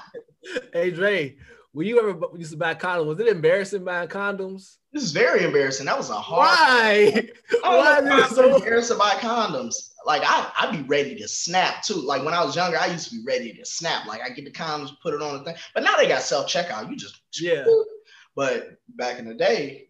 Hey, 0.73 0.89
Dre, 0.91 1.35
when 1.71 1.87
you 1.87 1.99
ever 1.99 2.19
used 2.37 2.51
to 2.51 2.57
buy 2.57 2.73
condoms, 2.75 3.05
was 3.05 3.19
it 3.19 3.27
embarrassing 3.27 3.83
buying 3.83 4.07
condoms? 4.09 4.77
This 4.91 5.03
is 5.03 5.11
very 5.11 5.43
embarrassing. 5.43 5.85
That 5.85 5.97
was 5.97 6.09
a 6.09 6.15
hard. 6.15 6.47
Why? 6.47 7.29
I 7.63 7.77
Why 7.77 7.99
know 8.01 8.17
is 8.19 8.31
it 8.31 8.35
so? 8.35 8.55
embarrassed 8.55 8.91
to 8.91 8.97
buy 8.97 9.11
condoms. 9.15 9.91
Like 10.05 10.23
I, 10.25 10.51
I'd 10.57 10.71
be 10.71 10.81
ready 10.83 11.15
to 11.17 11.27
snap 11.27 11.83
too. 11.83 11.95
Like 11.95 12.23
when 12.23 12.33
I 12.33 12.43
was 12.43 12.55
younger, 12.55 12.77
I 12.79 12.87
used 12.87 13.09
to 13.11 13.17
be 13.17 13.23
ready 13.27 13.53
to 13.53 13.65
snap. 13.65 14.07
Like 14.07 14.21
I 14.21 14.29
get 14.29 14.45
the 14.45 14.51
condoms, 14.51 14.91
put 15.03 15.13
it 15.13 15.21
on 15.21 15.37
the 15.37 15.43
thing. 15.43 15.55
But 15.75 15.83
now 15.83 15.95
they 15.97 16.07
got 16.07 16.21
self 16.23 16.47
checkout. 16.47 16.89
You 16.89 16.95
just 16.95 17.21
Yeah. 17.39 17.65
But 18.35 18.77
back 18.89 19.19
in 19.19 19.27
the 19.27 19.33
day, 19.33 19.88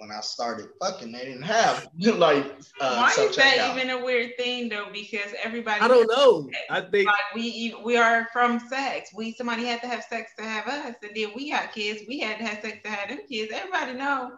when 0.00 0.10
I 0.10 0.20
started 0.20 0.68
fucking, 0.80 1.12
they 1.12 1.20
didn't 1.26 1.42
have 1.42 1.88
like 1.98 2.44
uh, 2.80 2.96
Why 2.96 3.10
is 3.10 3.36
that 3.36 3.44
checkout. 3.58 3.76
even 3.76 3.90
a 3.90 4.02
weird 4.04 4.30
thing 4.38 4.68
though? 4.70 4.86
Because 4.92 5.32
everybody 5.44 5.80
I 5.80 5.88
don't 5.88 6.08
know. 6.08 6.48
I 6.70 6.80
think 6.80 7.06
like 7.06 7.34
we 7.34 7.42
e- 7.42 7.74
we 7.84 7.96
are 7.96 8.26
from 8.32 8.58
sex. 8.68 9.10
We 9.14 9.32
somebody 9.34 9.64
had 9.64 9.82
to 9.82 9.88
have 9.88 10.02
sex 10.04 10.32
to 10.38 10.44
have 10.44 10.66
us, 10.66 10.94
and 11.02 11.12
then 11.14 11.30
we 11.36 11.50
got 11.50 11.72
kids. 11.72 12.00
We 12.08 12.18
had 12.20 12.38
to 12.38 12.44
have 12.44 12.62
sex 12.62 12.78
to 12.82 12.90
have 12.90 13.10
them 13.10 13.18
kids. 13.30 13.52
Everybody 13.54 13.92
know. 13.98 14.32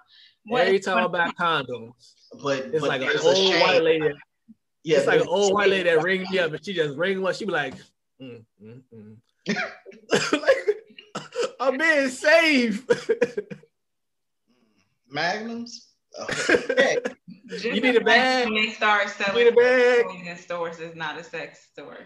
what- 0.47 0.63
every 0.67 0.81
time 0.81 0.99
I 0.99 1.03
what- 1.07 1.13
buy 1.13 1.31
condoms, 1.41 1.93
But 2.43 2.59
it's 2.67 2.81
but 2.81 2.89
like 2.89 3.03
an 3.03 3.17
a 3.17 3.21
old 3.23 3.37
shame. 3.37 3.61
white 3.61 3.83
lady. 3.83 4.11
Yeah, 4.85 4.99
it's 4.99 5.07
like 5.07 5.21
an 5.21 5.29
old 5.29 5.55
white 5.55 5.69
lady 5.71 5.85
that 5.91 6.03
rings 6.03 6.29
me 6.29 6.41
up, 6.41 6.53
and 6.53 6.65
she 6.65 6.73
just 6.75 6.99
ring 6.99 7.23
one. 7.23 7.33
She 7.35 7.45
be 7.45 7.53
like, 7.53 7.75
mm, 8.21 8.43
mm, 8.61 8.81
mm. 8.93 9.17
like, 10.43 10.57
I'm 11.61 11.79
being 11.79 12.09
safe. 12.09 12.85
Magnums. 15.13 15.89
Oh, 16.19 16.27
hey, 16.77 16.99
You 17.49 17.81
need 17.81 17.85
a 17.85 17.93
like 17.95 18.05
bag? 18.05 18.45
When 18.45 18.55
they 18.55 18.69
start 18.73 19.09
Need 19.35 19.47
a 19.47 19.53
bag? 19.53 20.05
toys 20.05 20.27
in 20.27 20.37
stores, 20.37 20.79
it's 20.79 20.95
not 20.95 21.19
a 21.19 21.25
sex 21.25 21.69
store. 21.73 22.01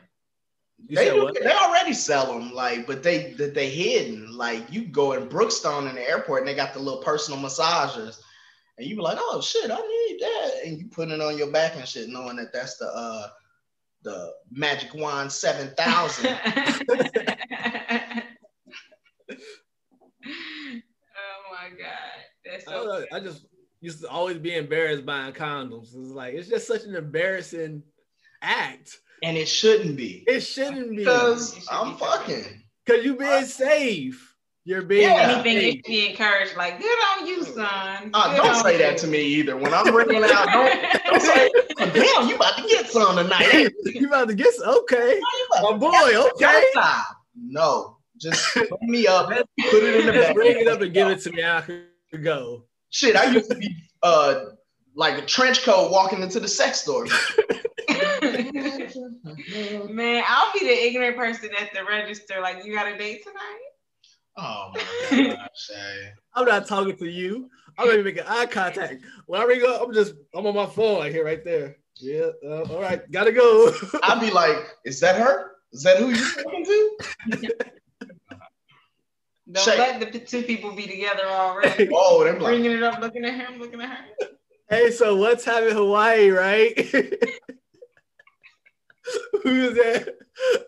You 0.87 0.95
they, 0.95 1.11
do- 1.11 1.25
what? 1.25 1.35
they 1.35 1.51
already 1.51 1.93
sell 1.93 2.33
them, 2.33 2.53
like, 2.53 2.87
but 2.87 3.03
they 3.03 3.33
that 3.33 3.53
they 3.55 3.69
hidden. 3.69 4.31
Like 4.37 4.71
you 4.73 4.85
go 4.87 5.15
in 5.15 5.29
Brookstone 5.29 5.89
in 5.89 5.97
the 5.97 6.09
airport, 6.09 6.43
and 6.43 6.49
they 6.49 6.55
got 6.55 6.73
the 6.73 6.79
little 6.79 7.03
personal 7.03 7.41
massagers, 7.41 8.21
and 8.79 8.87
you 8.87 8.95
be 8.95 9.03
like, 9.03 9.19
"Oh 9.19 9.41
shit, 9.41 9.73
I 9.73 9.81
need 9.81 10.19
that," 10.21 10.51
and 10.67 10.79
you 10.79 10.87
put 10.87 11.09
it 11.09 11.21
on 11.21 11.37
your 11.37 11.51
back 11.51 11.75
and 11.75 11.89
shit, 11.89 12.09
knowing 12.09 12.37
that 12.37 12.53
that's 12.53 12.77
the 12.77 12.87
uh 12.87 13.27
the 14.05 14.33
Magic 14.53 14.95
Wand 14.95 15.33
Seven 15.33 15.75
Thousand. 15.77 16.27
oh 16.29 16.37
my 21.51 21.71
god, 21.71 22.26
that's 22.51 22.69
I, 22.69 22.73
so. 22.73 22.85
know, 22.85 23.05
I 23.13 23.21
just 23.21 23.47
used 23.81 24.01
to 24.03 24.09
always 24.09 24.39
be 24.39 24.55
embarrassed 24.55 25.05
buying 25.07 25.33
condoms. 25.33 25.89
It's 25.95 26.11
like 26.13 26.35
it's 26.35 26.49
just 26.49 26.67
such 26.67 26.85
an 26.85 26.95
embarrassing 26.97 27.83
act. 28.43 28.99
and 29.23 29.37
it 29.37 29.49
shouldn't 29.49 29.97
be 29.97 30.25
It 30.27 30.41
shouldn't 30.41 30.91
be 30.91 30.97
because 30.99 31.57
It 31.57 31.61
should 31.63 31.69
I'm 31.73 31.93
be 31.93 31.99
fucking. 31.99 32.45
because 32.85 33.05
you 33.05 33.17
being 33.17 33.45
safe. 33.45 34.33
You're 34.65 34.83
being 34.83 35.03
Yeah. 35.03 35.31
Anything 35.31 35.59
safe. 35.61 35.65
you 35.65 35.73
should 35.73 35.83
be 35.85 36.09
encouraged, 36.11 36.57
like 36.57 36.81
good 36.81 36.87
on 37.21 37.27
you, 37.27 37.45
son. 37.45 38.11
Uh, 38.13 38.37
don't 38.37 38.49
on 38.49 38.63
say 38.65 38.77
that 38.79 38.99
to 38.99 39.07
me 39.07 39.21
either. 39.23 39.57
When 39.57 39.73
I'm 39.73 39.85
bringing 39.93 40.25
out, 40.25 40.49
don't, 40.53 40.83
don't 41.05 41.23
say, 41.23 41.49
"Oh, 41.79 41.91
"Damn, 41.95 42.29
you 42.29 42.35
about 42.35 42.57
to 42.59 42.63
get 42.69 42.89
some 42.89 43.15
tonight." 43.17 43.53
you? 43.53 43.71
you 44.01 44.07
about 44.09 44.27
to 44.29 44.35
get 44.35 44.53
some- 44.55 44.69
okay, 44.81 45.15
You 45.17 45.49
my 45.63 45.77
boy. 45.77 46.29
Okay. 46.33 46.65
No, 47.37 47.99
just 48.21 48.55
bring 48.55 48.69
me 48.83 49.07
up, 49.07 49.29
put 49.29 49.47
it 49.85 50.01
in 50.01 50.07
the 50.07 50.13
just 50.13 50.27
back. 50.29 50.35
bring 50.35 50.59
it 50.59 50.67
up 50.67 50.81
and 50.81 50.93
give 50.93 51.09
it 51.09 51.21
to 51.21 51.31
me. 51.31 51.45
I 51.45 51.63
could 52.11 52.25
go. 52.25 52.65
Shit, 52.91 53.17
I 53.17 53.31
used 53.31 53.51
to 53.51 53.57
be 53.57 53.75
uh 54.03 54.47
like 54.95 55.19
a 55.19 55.27
trench 55.27 55.63
coat 55.63 55.91
walking 55.91 56.23
into 56.23 56.41
the 56.41 56.49
sex 56.49 56.81
store. 56.81 57.07
Man, 59.89 60.25
I'll 60.27 60.53
be 60.53 60.61
the 60.61 60.85
ignorant 60.87 61.17
person 61.17 61.51
at 61.61 61.73
the 61.75 61.85
register. 61.85 62.41
Like, 62.41 62.65
you 62.65 62.75
got 62.75 62.91
a 62.91 62.97
date 62.97 63.23
tonight? 63.23 63.61
Oh 64.39 64.73
my 64.75 65.35
gosh, 65.35 65.49
Shay. 65.55 66.11
I'm 66.35 66.47
not 66.47 66.67
talking 66.67 66.97
to 66.97 67.07
you. 67.07 67.49
I'm 67.79 67.87
not 67.87 67.95
even 67.95 68.05
making 68.05 68.25
eye 68.27 68.47
contact. 68.47 69.03
When 69.27 69.41
I 69.41 69.45
ring 69.45 69.63
up, 69.67 69.83
I'm 69.83 69.93
just 69.93 70.15
I'm 70.35 70.47
on 70.47 70.55
my 70.55 70.67
phone 70.67 70.99
like 70.99 71.13
here, 71.13 71.25
right 71.25 71.45
there. 71.45 71.77
Yeah. 71.97 72.29
Uh, 72.45 72.63
all 72.65 72.81
right, 72.81 73.11
gotta 73.11 73.33
go. 73.33 73.73
I'd 74.03 74.21
be 74.21 74.31
like, 74.31 74.57
"Is 74.85 75.01
that 75.01 75.17
her? 75.17 75.53
Is 75.73 75.83
that 75.83 75.99
who 75.99 76.11
you're 76.11 76.43
talking 76.43 76.65
to?" 76.65 76.99
Don't 79.51 79.65
Shay. 79.65 79.79
let 79.79 80.13
the 80.13 80.19
two 80.19 80.43
people 80.43 80.73
be 80.73 80.87
together 80.87 81.25
already. 81.27 81.89
Oh, 81.95 82.25
they're 82.25 82.33
like, 82.33 82.43
Bringing 82.43 82.73
it 82.73 82.83
up, 82.83 83.01
looking 83.01 83.25
at 83.25 83.35
him, 83.35 83.59
looking 83.61 83.81
at 83.81 83.89
her. 83.91 84.05
hey, 84.69 84.91
so 84.91 85.15
what's 85.17 85.45
happening 85.45 85.71
in 85.71 85.77
Hawaii, 85.77 86.31
right? 86.31 86.77
Who's 89.43 89.75
that? 89.75 90.15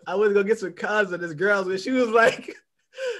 I 0.07 0.15
was 0.15 0.31
gonna 0.33 0.45
get 0.47 0.59
some 0.59 0.73
cons 0.73 1.11
with 1.11 1.19
this 1.21 1.33
girl, 1.33 1.69
and 1.69 1.79
she 1.79 1.91
was 1.91 2.07
like, 2.09 2.55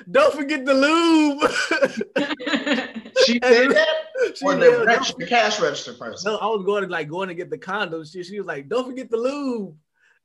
"Don't 0.09 0.33
forget 0.33 0.65
the 0.65 0.73
lube." 0.73 1.41
she 3.25 3.33
said 3.43 3.71
that, 3.71 3.87
She 4.35 4.45
or 4.45 4.55
the, 4.55 4.83
register, 4.85 5.15
the 5.19 5.25
cash 5.27 5.59
register 5.59 5.93
person. 5.93 6.31
No, 6.31 6.37
I 6.37 6.45
was 6.47 6.63
going 6.65 6.83
to 6.83 6.89
like 6.89 7.09
going 7.09 7.27
to 7.27 7.35
get 7.35 7.49
the 7.49 7.57
condoms. 7.57 8.13
She, 8.13 8.23
she 8.23 8.39
was 8.39 8.47
like, 8.47 8.69
"Don't 8.69 8.87
forget 8.87 9.11
the 9.11 9.17
lube," 9.17 9.75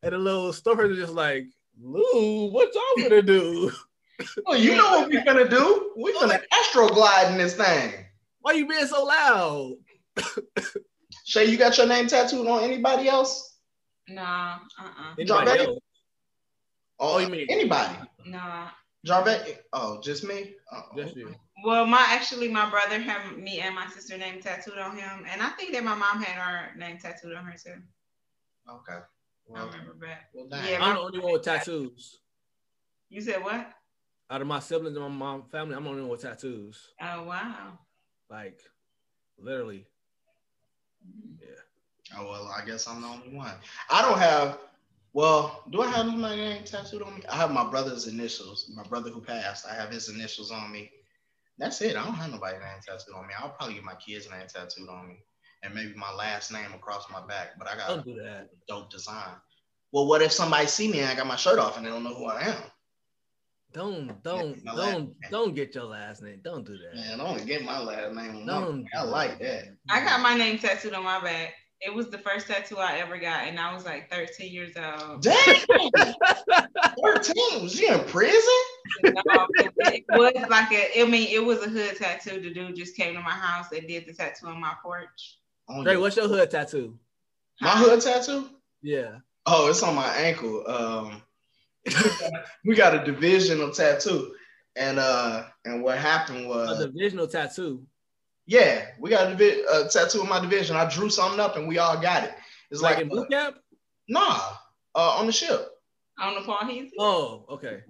and 0.05 0.13
the 0.13 0.19
little 0.19 0.53
store 0.53 0.77
person 0.77 0.95
just 0.97 1.13
like, 1.13 1.47
"Lube? 1.83 2.53
What 2.53 2.73
y'all 2.73 3.09
gonna 3.09 3.21
do? 3.23 3.73
Well, 4.47 4.59
you 4.59 4.77
know 4.77 4.91
what 4.91 5.11
we're 5.11 5.25
gonna 5.25 5.49
do? 5.49 5.93
We're 5.97 6.15
gonna 6.15 6.41
Astroglide 6.53 7.33
in 7.33 7.39
this 7.39 7.55
thing. 7.57 7.93
Why 8.41 8.53
you 8.53 8.67
being 8.67 8.87
so 8.87 9.05
loud?" 9.05 9.75
Shay, 11.25 11.47
you 11.47 11.57
got 11.57 11.77
your 11.79 11.87
name 11.87 12.07
tattooed 12.07 12.47
on 12.47 12.63
anybody 12.63 13.09
else? 13.09 13.59
Nah, 14.09 14.59
uh-uh. 14.79 15.15
Anybody 15.19 15.51
Jarvette? 15.51 15.67
else? 15.67 15.79
Oh, 17.01 17.15
oh, 17.15 17.19
you 17.19 17.29
mean- 17.29 17.47
anybody? 17.49 17.97
Nah. 18.27 18.69
Jarvette? 19.07 19.59
Oh, 19.73 20.01
just 20.03 20.25
me? 20.25 20.55
Oh, 20.73 20.83
Just 20.97 21.17
you. 21.17 21.35
Well, 21.65 21.87
my 21.87 22.05
actually 22.09 22.49
my 22.49 22.69
brother 22.69 22.99
had 22.99 23.37
me 23.39 23.61
and 23.61 23.75
my 23.75 23.87
sister 23.89 24.17
name 24.19 24.41
tattooed 24.41 24.79
on 24.79 24.97
him, 24.97 25.25
and 25.31 25.43
I 25.43 25.51
think 25.51 25.73
that 25.73 25.85
my 25.85 25.95
mom 25.95 26.23
had 26.23 26.39
our 26.39 26.75
name 26.77 26.99
tattooed 26.99 27.35
on 27.35 27.45
her 27.45 27.57
too. 27.57 27.81
Okay. 28.69 28.99
Well, 29.47 29.63
I 29.63 29.67
remember 29.67 29.95
back. 29.95 30.31
well. 30.35 30.47
Yeah, 30.51 30.79
I'm 30.83 30.95
the 30.95 31.01
only 31.01 31.19
one 31.21 31.33
with 31.33 31.43
tattoos. 31.43 32.19
You 33.09 33.21
said 33.21 33.43
what? 33.43 33.71
Out 34.31 34.41
of 34.41 34.47
my 34.47 34.59
siblings 34.59 34.97
and 34.97 35.05
my 35.05 35.11
mom 35.11 35.43
family, 35.51 35.77
I'm 35.77 35.85
the 35.85 35.91
only 35.91 36.03
one 36.03 36.11
with 36.11 36.23
tattoos. 36.23 36.89
Oh 37.01 37.25
wow. 37.25 37.79
Like, 38.31 38.61
literally. 39.39 39.87
Yeah. 41.41 42.17
Oh 42.19 42.29
well, 42.29 42.53
I 42.57 42.65
guess 42.65 42.89
I'm 42.89 43.03
the 43.03 43.09
only 43.09 43.37
one. 43.37 43.55
I 43.91 44.03
don't 44.03 44.19
have. 44.19 44.59
Well, 45.13 45.63
do 45.71 45.83
I 45.83 45.89
have 45.91 46.07
my 46.07 46.35
name 46.35 46.65
tattooed 46.65 47.03
on 47.03 47.15
me? 47.17 47.23
I 47.31 47.37
have 47.37 47.53
my 47.53 47.69
brother's 47.71 48.09
initials. 48.09 48.71
My 48.75 48.83
brother 48.83 49.11
who 49.11 49.21
passed, 49.21 49.67
I 49.67 49.75
have 49.75 49.91
his 49.91 50.09
initials 50.09 50.51
on 50.51 50.73
me. 50.73 50.91
That's 51.59 51.81
it. 51.83 51.97
I 51.97 52.05
don't 52.05 52.15
have 52.15 52.33
nobody's 52.33 52.61
name 52.61 52.81
tattooed 52.85 53.15
on 53.15 53.27
me. 53.29 53.35
I'll 53.39 53.51
probably 53.51 53.75
get 53.75 53.85
my 53.85 53.95
kid's 53.95 54.29
name 54.29 54.47
tattooed 54.49 54.89
on 54.89 55.07
me, 55.07 55.23
and 55.63 55.75
maybe 55.75 55.95
my 55.95 56.13
last 56.13 56.51
name 56.51 56.73
across 56.75 57.09
my 57.13 57.25
back. 57.27 57.59
But 57.59 57.69
I 57.69 57.77
got 57.77 57.89
Don't 57.89 58.05
do 58.05 58.17
that. 58.23 58.49
a 58.49 58.49
dope 58.67 58.91
design. 58.91 59.37
Well, 59.93 60.07
what 60.07 60.23
if 60.23 60.33
somebody 60.33 60.67
see 60.67 60.91
me 60.91 61.01
and 61.01 61.11
I 61.11 61.15
got 61.15 61.27
my 61.27 61.37
shirt 61.37 61.61
off 61.61 61.77
and 61.77 61.87
they 61.87 61.91
don't 61.91 62.03
know 62.03 62.15
who 62.15 62.25
I 62.25 62.41
am? 62.41 62.63
Don't 63.75 64.23
don't 64.23 64.65
don't 64.65 65.15
don't 65.33 65.55
get 65.55 65.75
your 65.75 65.85
last 65.85 66.23
name. 66.23 66.41
Don't 66.45 66.65
do 66.65 66.79
that. 66.79 66.95
Man, 66.95 67.21
I 67.21 67.25
don't 67.25 67.45
get 67.45 67.65
my 67.65 67.81
last 67.83 68.15
name. 68.15 68.37
on 68.37 68.47
No. 68.47 68.85
I 68.97 69.03
like 69.03 69.41
that. 69.41 69.65
I 69.91 70.05
got 70.05 70.21
my 70.21 70.37
name 70.37 70.59
tattooed 70.59 70.95
on 70.95 71.03
my 71.03 71.21
back. 71.21 71.55
It 71.81 71.93
was 71.93 72.09
the 72.09 72.19
first 72.19 72.47
tattoo 72.47 72.79
I 72.79 72.99
ever 72.99 73.19
got, 73.19 73.49
and 73.49 73.59
I 73.59 73.75
was 73.75 73.85
like 73.85 74.09
13 74.11 74.53
years 74.53 74.75
old. 74.77 75.23
Damn. 75.23 75.35
13. 77.03 77.63
Was 77.63 77.79
you 77.79 77.93
in 77.93 78.01
prison? 78.05 78.41
No, 79.03 79.47
it 79.59 80.05
was 80.09 80.49
like 80.49 80.73
a, 80.73 81.01
I 81.03 81.05
mean, 81.09 81.29
it 81.31 81.45
was 81.45 81.63
a 81.65 81.69
hood 81.69 81.97
tattoo. 81.97 82.41
The 82.41 82.55
dude 82.55 82.77
just 82.77 82.97
came 82.97 83.15
to 83.15 83.21
my 83.21 83.31
house 83.31 83.67
and 83.73 83.87
did 83.89 84.07
the 84.07 84.15
tattoo 84.15 84.47
on 84.47 84.61
my 84.61 84.75
porch. 84.83 85.39
On 85.69 85.83
Dre, 85.83 85.95
your- 85.95 86.01
what's 86.03 86.17
your 86.17 86.29
hood 86.29 86.51
tattoo? 86.51 86.97
my 87.61 87.71
hood 87.71 88.01
tattoo? 88.01 88.49
Yeah. 88.83 89.17
Oh, 89.47 89.69
it's 89.69 89.83
on 89.83 89.95
my 89.95 90.09
ankle. 90.17 90.65
Um, 90.67 91.23
we 92.65 92.75
got 92.75 92.95
a 92.95 93.05
divisional 93.05 93.71
tattoo, 93.71 94.35
and 94.77 94.99
uh, 94.99 95.45
and 95.65 95.83
what 95.83 95.99
happened 95.99 96.49
was 96.49 96.81
A 96.81 96.87
divisional 96.89 97.27
tattoo. 97.29 97.85
yeah, 98.47 98.87
we 98.99 99.11
got 99.11 99.31
a, 99.33 99.37
divi- 99.37 99.63
a 99.71 99.89
tattoo 99.89 100.23
in 100.23 100.29
my 100.29 100.41
division. 100.41 100.77
I 100.77 100.89
drew 100.89 101.11
something 101.11 101.41
up, 101.41 101.57
and 101.57 101.69
we 101.69 101.79
all 101.79 102.01
got 102.01 102.25
it. 102.25 102.35
It's 102.71 102.81
Like 102.81 102.97
like, 102.97 103.03
in 103.05 103.09
boot 103.11 103.31
camp? 103.31 103.57
nah, 104.09 104.41
uh, 104.95 105.17
on 105.19 105.27
the 105.27 105.33
ship. 105.33 105.69
On 106.19 106.35
the 106.35 106.41
Paul 106.43 106.67
Heath. 106.67 106.93
Oh, 106.99 107.45
okay. 107.51 107.83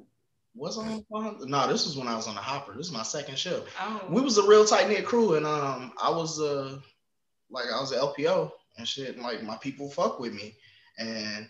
Was 0.57 0.79
on? 0.79 1.05
the- 1.11 1.47
Nah, 1.47 1.67
this 1.67 1.85
was 1.87 1.97
when 1.97 2.09
I 2.09 2.15
was 2.17 2.27
on 2.29 2.35
the 2.35 2.41
hopper. 2.41 2.75
This 2.77 2.87
is 2.87 2.93
my 2.93 3.03
second 3.03 3.39
ship. 3.39 3.69
Oh, 3.81 4.01
We 4.09 4.21
was 4.23 4.39
a 4.39 4.47
real 4.47 4.65
tight 4.65 4.89
knit 4.89 5.05
crew, 5.05 5.35
and 5.35 5.47
um, 5.47 5.93
I 6.03 6.11
was 6.11 6.41
uh, 6.41 6.79
like 7.51 7.67
I 7.73 7.81
was 7.81 7.93
an 7.93 7.99
LPO 8.01 8.51
and 8.79 8.87
shit. 8.89 9.15
And 9.15 9.23
like 9.23 9.43
my 9.43 9.57
people 9.57 9.91
fuck 9.91 10.19
with 10.21 10.33
me, 10.33 10.57
and 10.99 11.49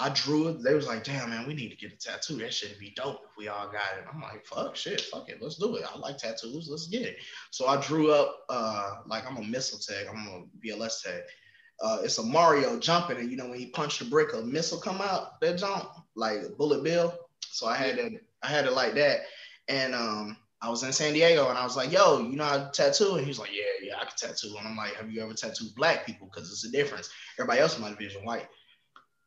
I 0.00 0.08
drew 0.08 0.48
it. 0.48 0.62
They 0.62 0.74
was 0.74 0.86
like, 0.86 1.04
"Damn, 1.04 1.28
man, 1.28 1.46
we 1.46 1.52
need 1.52 1.68
to 1.68 1.76
get 1.76 1.92
a 1.92 1.96
tattoo. 1.96 2.38
That 2.38 2.54
shit'd 2.54 2.78
be 2.78 2.94
dope 2.96 3.20
if 3.22 3.36
we 3.36 3.48
all 3.48 3.66
got 3.66 3.98
it." 3.98 4.06
I'm 4.10 4.22
like, 4.22 4.46
"Fuck, 4.46 4.74
shit, 4.74 5.02
fuck 5.02 5.28
it, 5.28 5.42
let's 5.42 5.56
do 5.56 5.76
it. 5.76 5.84
I 5.84 5.98
like 5.98 6.16
tattoos. 6.16 6.68
Let's 6.70 6.86
get 6.86 7.02
it." 7.02 7.18
So 7.50 7.66
I 7.66 7.78
drew 7.82 8.10
up 8.10 8.44
uh, 8.48 8.94
like 9.06 9.30
I'm 9.30 9.36
a 9.36 9.42
missile 9.42 9.78
tag. 9.78 10.06
I'm 10.08 10.26
a 10.26 10.66
VLS 10.66 11.02
tag. 11.02 11.22
Uh, 11.82 12.00
it's 12.02 12.16
a 12.16 12.22
Mario 12.22 12.78
jumping, 12.78 13.18
and 13.18 13.30
you 13.30 13.36
know 13.36 13.50
when 13.50 13.58
he 13.58 13.66
punched 13.66 13.98
the 13.98 14.06
brick, 14.06 14.32
a 14.32 14.40
missile 14.40 14.80
come 14.80 15.02
out 15.02 15.38
that 15.42 15.58
jump 15.58 15.90
like 16.14 16.56
Bullet 16.56 16.82
Bill. 16.82 17.14
So 17.40 17.66
I 17.66 17.76
had 17.76 17.98
it, 17.98 18.24
I 18.42 18.48
had 18.48 18.64
it 18.64 18.72
like 18.72 18.94
that, 18.94 19.20
and 19.68 19.94
um, 19.94 20.36
I 20.62 20.70
was 20.70 20.82
in 20.82 20.92
San 20.92 21.12
Diego, 21.12 21.50
and 21.50 21.58
I 21.58 21.64
was 21.64 21.76
like, 21.76 21.92
"Yo, 21.92 22.20
you 22.20 22.36
know 22.36 22.44
how 22.44 22.56
to 22.56 22.70
tattoo?" 22.72 23.16
And 23.16 23.20
he 23.20 23.28
was 23.28 23.38
like, 23.38 23.52
"Yeah, 23.52 23.88
yeah, 23.88 23.96
I 23.96 24.04
can 24.04 24.16
tattoo." 24.16 24.54
And 24.58 24.66
I'm 24.66 24.76
like, 24.76 24.94
"Have 24.94 25.10
you 25.10 25.20
ever 25.22 25.34
tattooed 25.34 25.74
black 25.74 26.06
people? 26.06 26.30
Because 26.32 26.50
it's 26.50 26.64
a 26.64 26.70
difference. 26.70 27.10
Everybody 27.38 27.60
else 27.60 27.76
in 27.76 27.82
my 27.82 27.90
division 27.90 28.24
white." 28.24 28.46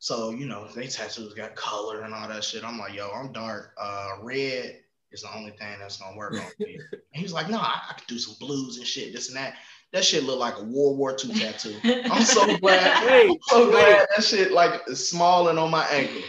So 0.03 0.31
you 0.31 0.47
know 0.47 0.67
they 0.75 0.87
tattoos 0.87 1.33
got 1.33 1.55
color 1.55 2.01
and 2.01 2.13
all 2.13 2.27
that 2.27 2.43
shit. 2.43 2.65
I'm 2.65 2.77
like, 2.77 2.93
"Yo, 2.93 3.09
I'm 3.09 3.31
dark. 3.31 3.73
Uh, 3.79 4.09
red 4.21 4.81
is 5.13 5.21
the 5.21 5.33
only 5.33 5.51
thing 5.51 5.79
that's 5.79 5.95
gonna 5.95 6.17
work 6.17 6.33
on 6.33 6.45
me." 6.59 6.77
and 6.91 7.01
he 7.13 7.23
was 7.23 7.31
like, 7.31 7.49
"No, 7.49 7.57
I, 7.57 7.79
I 7.89 7.93
could 7.93 8.07
do 8.07 8.19
some 8.19 8.35
blues 8.37 8.77
and 8.79 8.85
shit, 8.85 9.13
this 9.13 9.29
and 9.29 9.37
that." 9.37 9.55
That 9.93 10.03
shit 10.03 10.25
looked 10.25 10.41
like 10.41 10.57
a 10.57 10.63
World 10.63 10.97
War 10.97 11.11
II 11.23 11.33
tattoo. 11.35 11.77
I'm 12.11 12.23
so 12.23 12.57
glad. 12.57 13.29
I'm 13.29 13.37
so 13.43 13.67
wait, 13.67 13.71
glad 13.71 14.07
that 14.13 14.25
shit 14.25 14.51
like 14.51 14.81
is 14.87 15.09
small 15.09 15.47
and 15.47 15.57
on 15.57 15.71
my 15.71 15.85
ankle. 15.85 16.21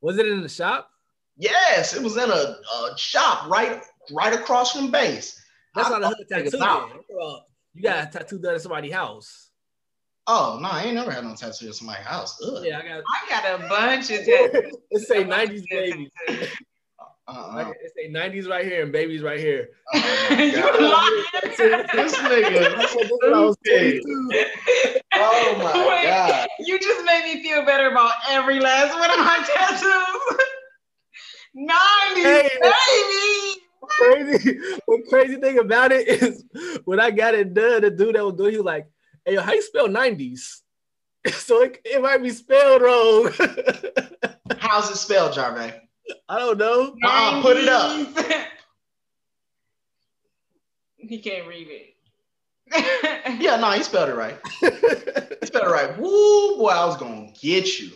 was 0.00 0.16
it 0.16 0.28
in 0.28 0.40
the 0.40 0.48
shop? 0.48 0.88
Yes, 1.36 1.96
it 1.96 2.02
was 2.04 2.16
in 2.16 2.30
a, 2.30 2.32
a 2.32 2.96
shop 2.96 3.50
right 3.50 3.82
right 4.12 4.32
across 4.32 4.76
from 4.76 4.92
base. 4.92 5.42
That's 5.74 5.88
I 5.88 5.98
not 5.98 6.04
a 6.04 6.06
hood 6.06 6.26
tattoo. 6.30 6.44
niggas 6.44 6.52
then. 6.52 6.62
out. 6.62 6.82
I'm 6.82 6.88
talking 6.90 7.16
about 7.16 7.40
You 7.74 7.82
got 7.82 8.14
a 8.14 8.16
tattoo 8.16 8.38
done 8.38 8.54
at 8.54 8.62
somebody's 8.62 8.92
house. 8.92 9.47
Oh 10.30 10.58
no, 10.60 10.68
I 10.68 10.82
ain't 10.84 10.94
never 10.94 11.10
had 11.10 11.24
no 11.24 11.34
tattoo 11.34 11.66
in 11.68 11.72
somebody's 11.72 12.04
house. 12.04 12.38
Ugh. 12.46 12.62
Yeah, 12.62 12.78
I 12.78 12.82
got. 12.82 13.02
I 13.08 13.28
got 13.30 13.60
a 13.60 13.68
bunch 13.68 14.10
of 14.10 14.24
tattoos. 14.26 14.76
it's 14.90 15.08
say 15.08 15.24
'90s 15.24 15.62
babies. 15.70 16.10
Uh-uh. 16.28 17.52
Like, 17.54 17.68
It 17.82 17.92
say 17.96 18.10
'90s 18.12 18.48
right 18.48 18.64
here 18.64 18.82
and 18.82 18.92
babies 18.92 19.22
right 19.22 19.38
here. 19.40 19.70
Oh, 19.94 20.26
my 20.30 20.42
You 20.44 20.52
God. 20.52 20.80
lying. 20.82 21.24
this 21.94 22.14
nigga. 22.16 22.76
I 22.76 22.86
said 22.86 23.02
this 23.08 23.20
I 23.24 23.40
was 23.40 23.56
stupid. 23.64 24.02
22. 24.02 24.30
Oh 25.14 25.58
my 25.58 25.88
Wait, 25.88 26.04
god. 26.04 26.48
You 26.60 26.78
just 26.78 27.04
made 27.06 27.24
me 27.34 27.42
feel 27.42 27.64
better 27.64 27.90
about 27.90 28.12
every 28.30 28.60
last 28.60 28.92
one 28.98 29.10
of 29.10 29.18
my 29.18 29.38
tattoos. 29.54 30.44
90, 31.54 32.22
Hey. 32.22 32.50
baby. 32.60 33.60
crazy. 33.82 34.58
The 34.86 35.06
crazy 35.08 35.36
thing 35.36 35.58
about 35.58 35.92
it 35.92 36.06
is 36.08 36.44
when 36.84 37.00
I 37.00 37.10
got 37.10 37.34
it 37.34 37.54
done, 37.54 37.80
the 37.82 37.90
dude 37.90 38.14
that 38.14 38.24
was 38.24 38.34
doing, 38.34 38.50
he 38.52 38.56
was 38.58 38.66
like, 38.66 38.86
"Hey, 39.28 39.34
yo, 39.34 39.42
how 39.42 39.52
you 39.52 39.62
spell 39.62 39.88
'90s?" 39.88 40.62
So 41.32 41.62
it, 41.62 41.78
it 41.84 42.00
might 42.00 42.22
be 42.22 42.30
spelled 42.30 42.80
wrong. 42.80 43.30
How's 44.58 44.90
it 44.90 44.96
spelled, 44.96 45.34
Jarve? 45.34 45.74
I 46.28 46.38
don't 46.38 46.56
know. 46.56 46.96
Uh-uh, 47.04 47.42
put 47.42 47.58
it 47.58 47.68
up. 47.68 48.08
he 50.96 51.18
can't 51.18 51.46
read 51.46 51.68
it. 51.68 51.94
Yeah, 53.40 53.56
no, 53.56 53.70
he 53.72 53.82
spelled 53.82 54.08
it 54.08 54.14
right. 54.14 54.38
He 54.60 55.46
spelled 55.46 55.66
it 55.66 55.70
right. 55.70 55.98
Woo, 55.98 56.56
boy, 56.56 56.68
I 56.68 56.86
was 56.86 56.96
gonna 56.96 57.30
get 57.38 57.78
you. 57.78 57.90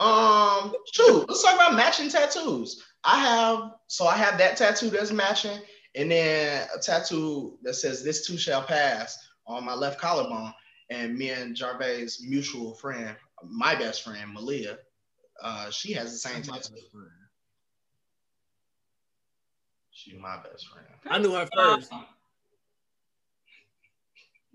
Um, 0.00 0.74
shoot, 0.92 1.24
let's 1.28 1.42
talk 1.42 1.54
about 1.54 1.74
matching 1.74 2.10
tattoos. 2.10 2.84
I 3.04 3.18
have 3.20 3.72
so 3.86 4.06
I 4.06 4.16
have 4.16 4.36
that 4.38 4.58
tattoo 4.58 4.90
that's 4.90 5.12
matching, 5.12 5.58
and 5.94 6.10
then 6.10 6.68
a 6.76 6.78
tattoo 6.78 7.58
that 7.62 7.74
says 7.74 8.04
"This 8.04 8.26
too 8.26 8.36
shall 8.36 8.62
pass" 8.62 9.16
on 9.46 9.64
my 9.64 9.74
left 9.74 10.00
collarbone. 10.00 10.52
And 10.90 11.16
me 11.18 11.30
and 11.30 11.56
Jarvey's 11.56 12.22
mutual 12.22 12.74
friend, 12.74 13.16
my 13.44 13.74
best 13.74 14.02
friend 14.02 14.32
Malia, 14.32 14.78
uh, 15.42 15.70
she 15.70 15.92
has 15.94 16.12
the 16.12 16.18
same 16.18 16.42
tattoo. 16.42 16.74
She's 19.90 20.14
my 20.20 20.36
best 20.42 20.68
friend. 20.68 20.86
I 21.08 21.18
knew 21.18 21.32
her 21.32 21.48
first. 21.54 21.90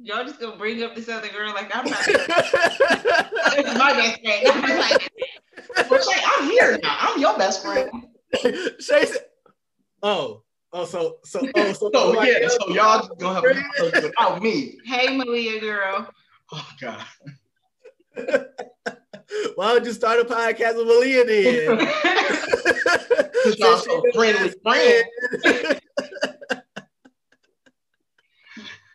Y'all 0.04 0.24
just 0.24 0.40
gonna 0.40 0.56
bring 0.58 0.82
up 0.84 0.96
this 0.96 1.08
other 1.10 1.28
girl 1.28 1.54
like 1.54 1.70
I'm 1.76 1.86
not. 1.86 2.00
It's 2.08 3.78
my 3.78 3.94
best 3.94 4.20
friend. 4.22 4.48
I'm 4.48 4.80
like, 4.80 5.12
But 5.90 6.04
Shay, 6.04 6.22
I'm 6.26 6.50
here 6.50 6.80
now. 6.82 6.98
I'm 7.02 7.22
your 7.22 7.38
best 7.38 7.62
friend. 7.64 7.90
Shay 8.80 9.06
said, 9.06 9.26
"Oh, 10.02 10.42
oh, 10.74 10.86
so, 10.86 11.18
so, 11.24 11.48
oh, 11.56 11.74
so, 11.74 11.92
So 11.94 12.12
like, 12.12 12.30
yeah, 12.30 12.48
so 12.48 12.70
y'all 12.70 13.00
just 13.00 13.12
gonna 13.20 13.36
have 13.36 13.44
a 13.44 13.60
episode 13.80 14.04
without 14.06 14.42
me. 14.42 14.80
hey 14.86 15.16
Malia 15.16 15.60
girl. 15.60 16.10
Oh 16.52 16.70
god. 16.80 17.06
why 19.56 19.74
don't 19.74 19.86
you 19.86 19.94
start 19.94 20.20
a 20.20 20.26
podcast 20.26 20.76
with 20.78 20.88
Malia 20.88 21.26
then?" 21.26 21.78
Cause 23.44 23.58
y'all 23.58 23.78
so 23.78 24.04
friendly 24.14 24.54
friends. 24.64 25.80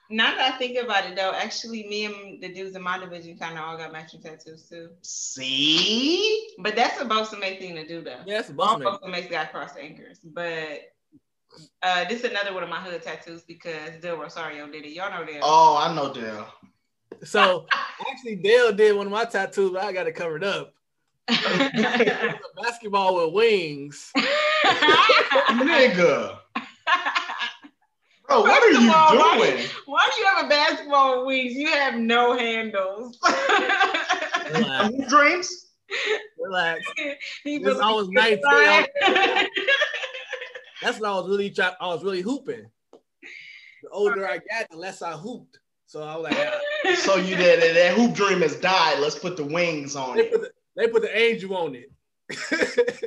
Now 0.09 0.37
that 0.37 0.55
I 0.55 0.59
think 0.59 0.79
about 0.79 1.05
it 1.07 1.17
though, 1.17 1.33
actually 1.33 1.89
me 1.89 2.05
and 2.05 2.41
the 2.43 2.53
dudes 2.53 2.77
in 2.77 2.83
my 2.83 2.99
division 2.99 3.37
kind 3.39 3.59
of 3.59 3.65
all 3.65 3.77
got 3.77 3.93
matching 3.93 4.23
tattoos 4.23 4.69
too. 4.69 4.91
See? 5.03 6.49
But 6.59 6.77
that's 6.77 7.01
a 7.01 7.05
Bosa 7.05 7.39
May 7.39 7.59
thing 7.59 7.75
to 7.75 7.87
do 7.87 8.03
though. 8.03 8.21
Yes, 8.25 8.49
All 8.51 8.79
boss 8.79 8.81
Bosa 8.81 9.11
May's 9.11 9.29
got 9.29 9.51
cross 9.51 9.73
anchors. 9.81 10.21
But 10.23 10.93
uh 11.83 12.05
this 12.05 12.23
is 12.23 12.31
another 12.31 12.55
one 12.55 12.63
of 12.63 12.69
my 12.69 12.81
hood 12.81 13.03
tattoos 13.03 13.43
because 13.43 14.01
Del 14.01 14.17
Rosario 14.17 14.71
did 14.71 14.85
it. 14.85 14.93
Y'all 14.93 15.11
know 15.11 15.27
Del. 15.27 15.41
Oh, 15.43 15.77
I 15.77 15.93
know 15.93 16.13
Dale. 16.13 16.47
So 17.27 17.67
actually, 18.11 18.37
Dale 18.37 18.73
did 18.73 18.97
one 18.97 19.07
of 19.07 19.13
my 19.13 19.25
tattoos, 19.25 19.73
but 19.73 19.83
I 19.85 19.93
got 19.93 20.07
it 20.07 20.13
covered 20.13 20.45
up. 20.45 20.73
Basketball 21.29 23.17
with 23.27 23.35
wings. 23.35 24.13
Nigga. 25.49 26.39
Bro, 28.27 28.41
what 28.41 28.63
are 28.63 28.73
First 28.73 28.83
of 28.89 28.95
all, 28.95 29.13
you 29.15 29.19
why- 29.21 29.39
doing? 29.39 29.67
Why 29.87 30.09
do 30.15 30.21
you 30.21 30.27
have 30.35 30.47
a 30.47 30.49
basketball 30.49 31.19
with 31.19 31.27
wings? 31.27 31.55
You 31.55 31.69
have 31.69 31.95
no 31.95 32.37
handles. 32.37 33.19
Relax. 34.53 34.89
Who 34.95 35.05
dreams? 35.09 35.63
relax. 36.39 36.81
he 37.45 37.63
Since 37.63 37.79
I 37.79 37.93
was 37.93 38.09
19, 38.09 38.41
I 38.45 38.87
That's 40.83 40.99
when 41.01 41.11
I 41.11 41.15
was 41.15 41.29
really 41.29 41.51
trying. 41.51 41.75
I 41.81 41.87
was 41.89 42.03
really 42.05 42.23
hooping. 42.23 42.67
The 43.83 43.89
older 43.91 44.27
I 44.29 44.39
got, 44.39 44.69
the 44.71 44.77
less 44.77 45.03
I 45.03 45.13
hooped. 45.13 45.59
So 45.87 46.03
I 46.03 46.17
was 46.17 46.25
like, 46.25 46.37
ah. 46.37 46.59
So 46.95 47.17
you 47.17 47.37
did 47.37 47.61
that, 47.63 47.75
that 47.75 47.95
hoop 47.97 48.15
dream 48.15 48.41
has 48.43 48.57
died. 48.57 48.99
Let's 49.01 49.19
put 49.19 49.37
the 49.37 49.45
wings 49.45 49.97
on 49.97 50.17
they 50.17 50.23
it. 50.27 50.33
put 50.33 50.41
the, 50.43 50.51
they 50.77 50.89
put 50.89 51.03
the 51.03 51.17
angel 51.19 51.57
on 51.57 51.75
it. 51.75 51.91
Oh 52.33 52.37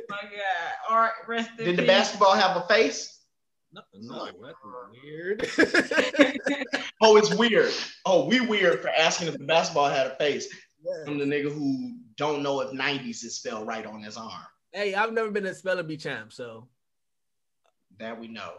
my 0.08 0.22
God. 0.22 0.72
Art 0.88 1.12
rest 1.28 1.50
in 1.58 1.64
Did 1.64 1.76
the 1.76 1.82
peace. 1.82 1.86
basketball 1.88 2.34
have 2.34 2.56
a 2.56 2.62
face? 2.68 3.18
no, 3.72 3.82
no, 3.94 4.26
that's 4.42 4.56
weird. 5.04 5.46
Oh, 7.02 7.16
it's 7.16 7.32
weird. 7.34 7.72
Oh, 8.04 8.26
we 8.26 8.40
weird 8.40 8.80
for 8.82 8.88
asking 8.90 9.28
if 9.28 9.38
the 9.38 9.44
basketball 9.44 9.88
had 9.88 10.06
a 10.08 10.14
face. 10.16 10.52
Yeah. 10.84 11.04
I'm 11.10 11.16
the 11.18 11.24
nigga 11.24 11.50
who 11.50 11.96
don't 12.16 12.42
know 12.42 12.60
if 12.60 12.70
90s 12.72 13.24
is 13.24 13.36
spelled 13.36 13.66
right 13.66 13.86
on 13.86 14.02
his 14.02 14.18
arm. 14.18 14.42
Hey, 14.72 14.94
I've 14.94 15.12
never 15.14 15.30
been 15.30 15.46
a 15.46 15.54
spelling 15.54 15.86
bee 15.86 15.96
champ, 15.96 16.30
so 16.32 16.68
That 17.98 18.18
we 18.20 18.28
know. 18.28 18.52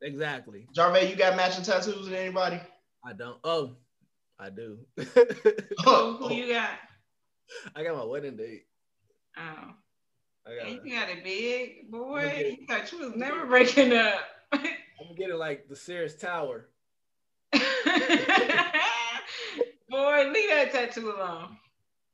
exactly. 0.00 0.68
Jarvey, 0.76 1.10
you 1.10 1.16
got 1.16 1.36
matching 1.36 1.64
tattoos 1.64 2.04
with 2.08 2.12
anybody? 2.12 2.60
I 3.04 3.12
don't. 3.14 3.38
Oh, 3.42 3.72
I 4.38 4.50
do. 4.50 4.78
Who, 4.96 5.04
who 5.04 6.24
oh. 6.26 6.30
you 6.30 6.52
got? 6.52 6.70
I 7.74 7.82
got 7.82 7.96
my 7.96 8.04
wedding 8.04 8.36
date. 8.36 8.66
Oh. 9.36 9.72
I 10.46 10.56
got 10.56 10.66
Ain't 10.66 10.84
you 10.86 10.94
got 10.94 11.08
a 11.08 11.20
big, 11.22 11.90
boy? 11.90 12.20
Okay. 12.20 12.58
You 12.60 12.66
thought 12.66 12.90
you 12.92 12.98
was 12.98 13.16
never 13.16 13.46
breaking 13.46 13.92
up. 13.92 14.20
I'm 14.52 14.60
gonna 15.00 15.14
get 15.16 15.30
it 15.30 15.36
like 15.36 15.68
the 15.68 15.76
Sears 15.76 16.16
Tower. 16.16 16.68
boy, 17.52 17.60
leave 19.90 20.50
that 20.50 20.70
tattoo 20.72 21.10
alone. 21.10 21.56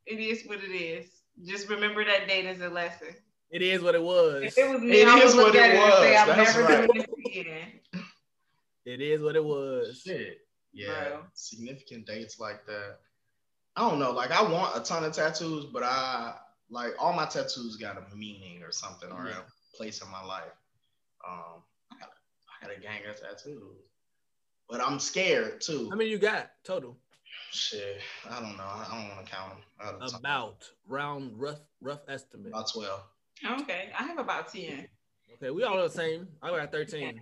It 0.06 0.18
is 0.18 0.46
what 0.46 0.58
it 0.62 0.74
is. 0.74 1.06
Just 1.44 1.68
remember 1.68 2.04
that 2.04 2.28
date 2.28 2.46
as 2.46 2.60
a 2.60 2.68
lesson. 2.68 3.08
It 3.50 3.62
is 3.62 3.82
what 3.82 3.94
it 3.94 4.02
was. 4.02 4.42
If 4.44 4.58
it 4.58 4.68
was 4.68 4.80
me, 4.80 5.02
It 5.02 5.08
I 5.08 5.24
would 5.24 5.34
look 5.34 5.54
what 5.54 5.56
at 5.56 5.70
it 5.70 5.74
it 5.74 5.80
and 5.80 5.92
say, 5.92 6.12
was. 6.12 6.20
I'm 6.20 6.36
That's 6.36 6.56
never 6.56 6.68
right. 6.68 6.86
doing 6.86 7.06
this 7.06 7.40
again. 7.40 7.68
It 8.84 9.00
is 9.00 9.22
what 9.22 9.36
it 9.36 9.44
was. 9.44 10.02
Shit. 10.04 10.43
Yeah. 10.74 11.08
Bro. 11.08 11.20
Significant 11.34 12.06
dates 12.06 12.38
like 12.40 12.66
that. 12.66 12.98
I 13.76 13.88
don't 13.88 13.98
know. 13.98 14.10
Like 14.12 14.30
I 14.30 14.42
want 14.42 14.76
a 14.76 14.80
ton 14.80 15.04
of 15.04 15.12
tattoos, 15.12 15.64
but 15.66 15.82
I 15.82 16.34
like 16.70 16.92
all 16.98 17.12
my 17.12 17.26
tattoos 17.26 17.76
got 17.76 17.96
a 17.96 18.16
meaning 18.16 18.62
or 18.62 18.72
something 18.72 19.10
or 19.10 19.26
Yeah. 19.28 19.38
a 19.40 19.76
place 19.76 20.02
in 20.02 20.10
my 20.10 20.22
life. 20.24 20.52
Um, 21.26 21.62
I 21.92 21.98
got, 21.98 22.10
I 22.62 22.66
got 22.66 22.76
a 22.76 22.80
gang 22.80 23.00
of 23.08 23.20
tattoos, 23.20 23.76
but 24.68 24.80
I'm 24.80 24.98
scared 24.98 25.60
too. 25.60 25.88
How 25.90 25.96
many 25.96 26.10
you 26.10 26.18
got 26.18 26.50
total? 26.64 26.96
Shit, 27.50 28.00
I 28.28 28.40
don't 28.40 28.56
know. 28.56 28.64
I 28.64 28.86
don't 28.90 29.08
want 29.08 29.24
to 29.26 29.32
count 29.32 29.50
them. 29.50 29.58
Out 29.80 29.94
of 30.02 30.10
time. 30.10 30.20
About 30.20 30.70
round 30.88 31.38
rough 31.40 31.60
rough 31.80 32.00
estimate. 32.08 32.48
about 32.48 32.70
twelve. 32.72 33.02
Okay, 33.62 33.90
I 33.98 34.04
have 34.04 34.18
about 34.18 34.52
10. 34.52 34.86
Okay, 35.34 35.50
we 35.50 35.64
all 35.64 35.82
the 35.82 35.90
same. 35.90 36.28
I 36.42 36.50
got 36.50 36.70
13. 36.70 37.20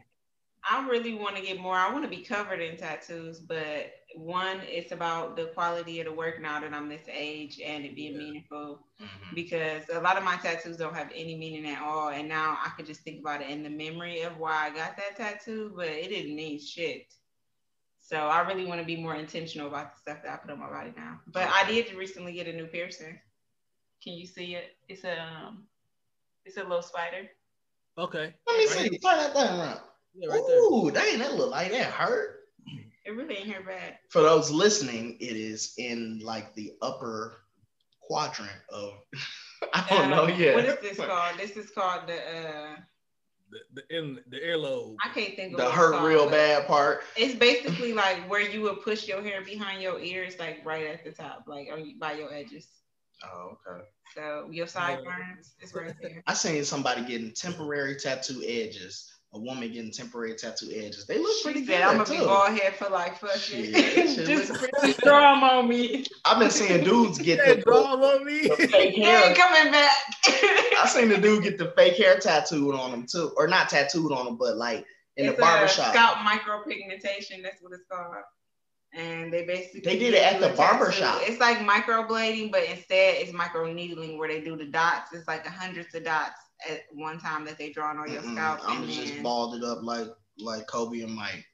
I 0.68 0.86
really 0.88 1.14
want 1.14 1.36
to 1.36 1.42
get 1.42 1.58
more. 1.60 1.74
I 1.74 1.92
want 1.92 2.04
to 2.04 2.10
be 2.10 2.22
covered 2.22 2.60
in 2.60 2.76
tattoos, 2.76 3.40
but 3.40 3.92
one, 4.14 4.60
it's 4.62 4.92
about 4.92 5.36
the 5.36 5.46
quality 5.46 5.98
of 6.00 6.06
the 6.06 6.12
work 6.12 6.40
now 6.40 6.60
that 6.60 6.72
I'm 6.72 6.88
this 6.88 7.08
age 7.08 7.60
and 7.64 7.84
it 7.84 7.96
being 7.96 8.12
Yeah. 8.12 8.18
meaningful. 8.18 8.86
Mhm. 9.00 9.34
Because 9.34 9.88
a 9.88 10.00
lot 10.00 10.16
of 10.16 10.22
my 10.22 10.36
tattoos 10.36 10.76
don't 10.76 10.94
have 10.94 11.10
any 11.14 11.36
meaning 11.36 11.66
at 11.68 11.82
all, 11.82 12.10
and 12.10 12.28
now 12.28 12.58
I 12.64 12.68
could 12.76 12.86
just 12.86 13.00
think 13.02 13.20
about 13.20 13.42
it 13.42 13.50
in 13.50 13.62
the 13.64 13.70
memory 13.70 14.22
of 14.22 14.38
why 14.38 14.66
I 14.66 14.70
got 14.70 14.96
that 14.98 15.16
tattoo, 15.16 15.72
but 15.74 15.88
it 15.88 16.08
didn't 16.08 16.36
mean 16.36 16.60
shit. 16.60 17.12
So 18.00 18.28
I 18.28 18.40
really 18.42 18.66
want 18.66 18.80
to 18.80 18.86
be 18.86 18.96
more 18.96 19.16
intentional 19.16 19.68
about 19.68 19.94
the 19.94 20.00
stuff 20.00 20.22
that 20.22 20.32
I 20.32 20.36
put 20.36 20.50
on 20.50 20.60
my 20.60 20.68
body 20.68 20.92
now. 20.96 21.20
But 21.26 21.48
I 21.48 21.64
did 21.66 21.92
recently 21.94 22.34
get 22.34 22.46
a 22.46 22.52
new 22.52 22.66
piercing. 22.66 23.20
Can 24.02 24.12
you 24.14 24.26
see 24.26 24.54
it? 24.56 24.76
It's 24.88 25.04
a 25.04 25.20
um, 25.22 25.66
it's 26.44 26.56
a 26.56 26.62
little 26.62 26.82
spider. 26.82 27.30
Okay. 27.98 28.34
Let 28.46 28.58
me 28.58 28.66
Right. 28.66 28.90
see. 28.92 28.98
Turn 28.98 29.18
that 29.18 29.32
thing 29.32 29.46
around. 29.60 29.80
Yeah, 30.14 30.28
right 30.28 30.42
there. 30.46 30.58
Ooh, 30.58 30.90
dang, 30.90 31.18
that 31.20 31.34
look 31.34 31.50
like 31.50 31.70
that 31.72 31.86
hurt. 31.92 32.40
It 33.04 33.10
really 33.16 33.36
ain't 33.36 33.46
here 33.46 33.62
bad. 33.66 33.98
For 34.10 34.22
those 34.22 34.50
listening, 34.50 35.16
it 35.20 35.36
is 35.36 35.74
in 35.78 36.20
like 36.22 36.54
the 36.54 36.72
upper 36.82 37.44
quadrant 38.00 38.50
of. 38.70 38.92
I 39.74 39.86
don't 39.88 40.10
know 40.10 40.24
Um, 40.24 40.40
yet. 40.40 40.54
What 40.54 40.64
is 40.64 40.78
this 40.80 40.96
called? 40.96 41.38
This 41.38 41.52
is 41.56 41.70
called 41.70 42.06
the 42.06 42.14
uh 42.14 42.76
The, 43.50 43.58
the 43.82 43.96
in 43.98 44.18
the 44.28 44.38
earlobe. 44.38 44.96
I 45.04 45.08
can't 45.12 45.34
think 45.36 45.52
of 45.52 45.58
The 45.58 45.70
hurt 45.70 45.92
called, 45.92 46.04
real 46.04 46.28
bad 46.30 46.66
part. 46.66 47.02
It's 47.16 47.34
basically 47.34 47.92
like 47.92 48.18
where 48.30 48.40
you 48.40 48.62
would 48.62 48.82
push 48.82 49.06
your 49.06 49.22
hair 49.22 49.42
behind 49.44 49.82
your 49.82 49.98
ears, 50.00 50.38
like 50.38 50.64
right 50.64 50.86
at 50.86 51.04
the 51.04 51.12
top, 51.12 51.44
like 51.46 51.68
or 51.68 51.78
by 51.98 52.12
your 52.12 52.32
edges. 52.32 52.66
Oh, 53.24 53.58
okay. 53.68 53.84
So 54.14 54.48
your 54.50 54.66
sideburns 54.66 55.54
is 55.60 55.72
right 55.74 55.94
there. 56.00 56.22
I 56.26 56.34
seen 56.34 56.64
somebody 56.64 57.04
getting 57.04 57.32
temporary 57.32 57.96
tattoo 57.96 58.42
edges. 58.46 59.10
A 59.35 59.39
woman 59.39 59.72
getting 59.72 59.91
temporary 59.91 60.35
tattoo 60.35 60.70
edges. 60.74 61.07
They 61.07 61.18
look 61.18 61.43
pretty 61.43 61.61
She 61.61 61.66
good 61.66 61.80
"I'm 61.80 61.97
gonna 61.97 62.11
be 62.11 62.18
too. 62.18 62.24
bald 62.26 62.51
head 62.59 62.74
for 62.76 62.91
like 62.91 63.18
fucking 63.18 63.39
Shit, 63.41 63.74
shit 64.14 64.26
just 64.26 64.51
look 64.51 64.70
just 64.83 65.01
draw 65.01 65.35
'em 65.35 65.43
on 65.43 65.68
me. 65.68 66.05
I've 66.26 66.39
been 66.39 66.51
seeing 66.51 66.85
dudes 66.85 67.16
get 67.18 67.41
Hey, 67.41 67.55
the, 67.57 67.62
draw 67.62 67.95
'em 67.95 68.03
on 68.03 68.26
me. 68.26 68.49
the 68.49 68.57
fake 68.70 68.95
hair. 68.97 69.28
ain't 69.30 69.39
coming 69.39 69.72
back. 69.72 69.91
I 70.78 70.87
seen 70.87 71.09
the 71.09 71.16
dude 71.16 71.45
get 71.45 71.57
the 71.57 71.72
fake 71.76 71.97
hair 71.97 72.18
tattooed 72.18 72.74
on 72.74 72.91
him 72.93 73.07
too, 73.07 73.33
or 73.39 73.49
not 73.49 73.70
tattooed 73.70 74.12
on 74.12 74.26
him, 74.26 74.37
but 74.37 74.57
like 74.59 74.85
in 75.16 75.24
it's 75.26 75.37
the 75.37 75.41
barbershop. 75.41 75.87
A 75.87 75.91
scalp 75.97 76.16
micropigmentation. 76.18 77.43
That's 77.43 77.62
what 77.62 77.72
it's 77.72 77.85
called. 77.91 78.14
And 78.95 79.33
they 79.33 79.47
basically 79.47 79.80
They 79.80 79.99
did 79.99 80.12
it 80.12 80.22
at 80.22 80.41
the 80.41 80.53
a 80.53 80.57
barbershop. 80.57 81.20
tattoo. 81.20 81.33
It's 81.33 81.41
like 81.41 81.57
microblading, 81.61 82.53
but 82.53 82.64
instead 82.64 83.14
it's 83.16 83.33
micro 83.33 83.72
needling 83.72 84.18
where 84.18 84.28
they 84.28 84.43
do 84.43 84.57
the 84.59 84.66
dots. 84.66 85.14
It's 85.14 85.26
like 85.26 85.47
a 85.47 85.51
hundreds 85.51 85.95
of 85.95 86.05
dots 86.05 86.39
at 86.70 86.80
one 86.92 87.18
time 87.18 87.44
that 87.46 87.58
they 87.58 87.70
drawn 87.70 87.98
on 87.98 88.10
your 88.12 88.22
Mm-mm, 88.22 88.32
scalp. 88.34 88.60
I'm 88.68 88.82
and 88.84 88.90
just 88.92 89.14
then- 89.14 89.22
balled 89.22 89.54
it 89.54 89.64
up 89.64 89.82
like 89.82 90.08
like 90.38 90.66
Kobe 90.66 91.00
and 91.02 91.14
Mike. 91.14 91.44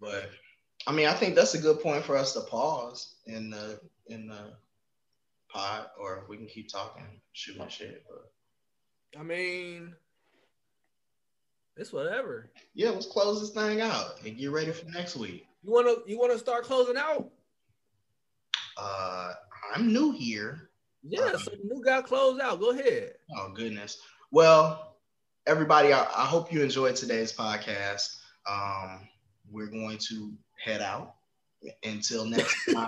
But 0.00 0.30
I 0.86 0.92
mean, 0.92 1.06
I 1.06 1.14
think 1.14 1.34
that's 1.34 1.54
a 1.54 1.58
good 1.60 1.80
point 1.80 2.04
for 2.04 2.16
us 2.16 2.32
to 2.34 2.40
pause 2.42 3.14
in 3.26 3.50
the 3.50 3.80
in 4.08 4.26
the 4.28 4.52
pod, 5.48 5.86
or 5.98 6.24
we 6.28 6.36
can 6.36 6.46
keep 6.46 6.68
talking, 6.70 7.04
shooting 7.32 7.68
shit. 7.68 8.04
But 8.08 9.18
I 9.18 9.22
mean, 9.22 9.94
it's 11.76 11.92
whatever. 11.92 12.50
yeah, 12.74 12.90
let's 12.90 13.06
close 13.06 13.40
this 13.40 13.50
thing 13.50 13.80
out 13.80 14.20
and 14.24 14.36
get 14.36 14.50
ready 14.50 14.70
for 14.72 14.86
next 14.90 15.16
week. 15.16 15.46
You 15.62 15.72
wanna 15.72 15.94
you 16.06 16.18
wanna 16.18 16.38
start 16.38 16.64
closing 16.64 16.96
out? 16.96 17.30
Uh, 18.76 19.32
I'm 19.74 19.92
new 19.92 20.12
here. 20.12 20.69
Yeah, 21.02 21.32
so 21.36 21.50
the 21.50 21.60
new 21.64 21.82
guy 21.84 22.02
close 22.02 22.40
out. 22.40 22.60
Go 22.60 22.70
ahead. 22.70 23.14
Oh 23.36 23.52
goodness. 23.54 23.98
Well, 24.30 24.96
everybody, 25.46 25.92
I, 25.92 26.02
I 26.02 26.24
hope 26.26 26.52
you 26.52 26.62
enjoyed 26.62 26.96
today's 26.96 27.32
podcast. 27.32 28.16
Um, 28.50 29.08
we're 29.50 29.66
going 29.66 29.98
to 30.08 30.32
head 30.62 30.80
out 30.82 31.14
until 31.84 32.24
next 32.24 32.54
time. 32.72 32.86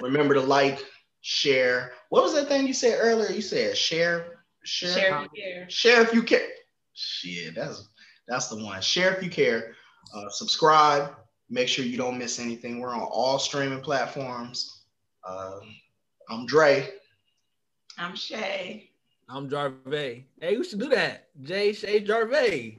Remember 0.00 0.34
to 0.34 0.40
like, 0.40 0.78
share. 1.22 1.92
What 2.10 2.22
was 2.22 2.34
that 2.34 2.48
thing 2.48 2.66
you 2.66 2.74
said 2.74 2.98
earlier? 3.00 3.30
You 3.32 3.42
said 3.42 3.76
share, 3.76 4.42
share, 4.64 4.92
Share 4.94 5.00
share, 5.00 5.22
if 5.24 5.30
you 5.34 5.42
care. 5.42 5.70
share 5.70 6.02
if 6.02 6.14
you 6.14 6.22
care. 6.22 6.48
Shit, 6.94 7.54
that's 7.54 7.88
that's 8.28 8.48
the 8.48 8.62
one. 8.64 8.80
Share 8.80 9.14
if 9.14 9.22
you 9.22 9.30
care. 9.30 9.74
Uh, 10.14 10.28
subscribe. 10.30 11.14
Make 11.50 11.68
sure 11.68 11.84
you 11.84 11.96
don't 11.96 12.18
miss 12.18 12.38
anything. 12.38 12.80
We're 12.80 12.94
on 12.94 13.02
all 13.02 13.38
streaming 13.38 13.80
platforms. 13.80 14.84
Uh, 15.26 15.58
I'm 16.30 16.46
Dre. 16.46 16.90
I'm 17.98 18.14
Shay. 18.14 18.90
I'm 19.28 19.48
Jarvey. 19.48 20.24
Hey, 20.40 20.56
we 20.56 20.64
should 20.64 20.80
do 20.80 20.88
that. 20.90 21.28
Jay 21.42 21.72
Shay 21.72 22.04
Jarvey. 22.04 22.78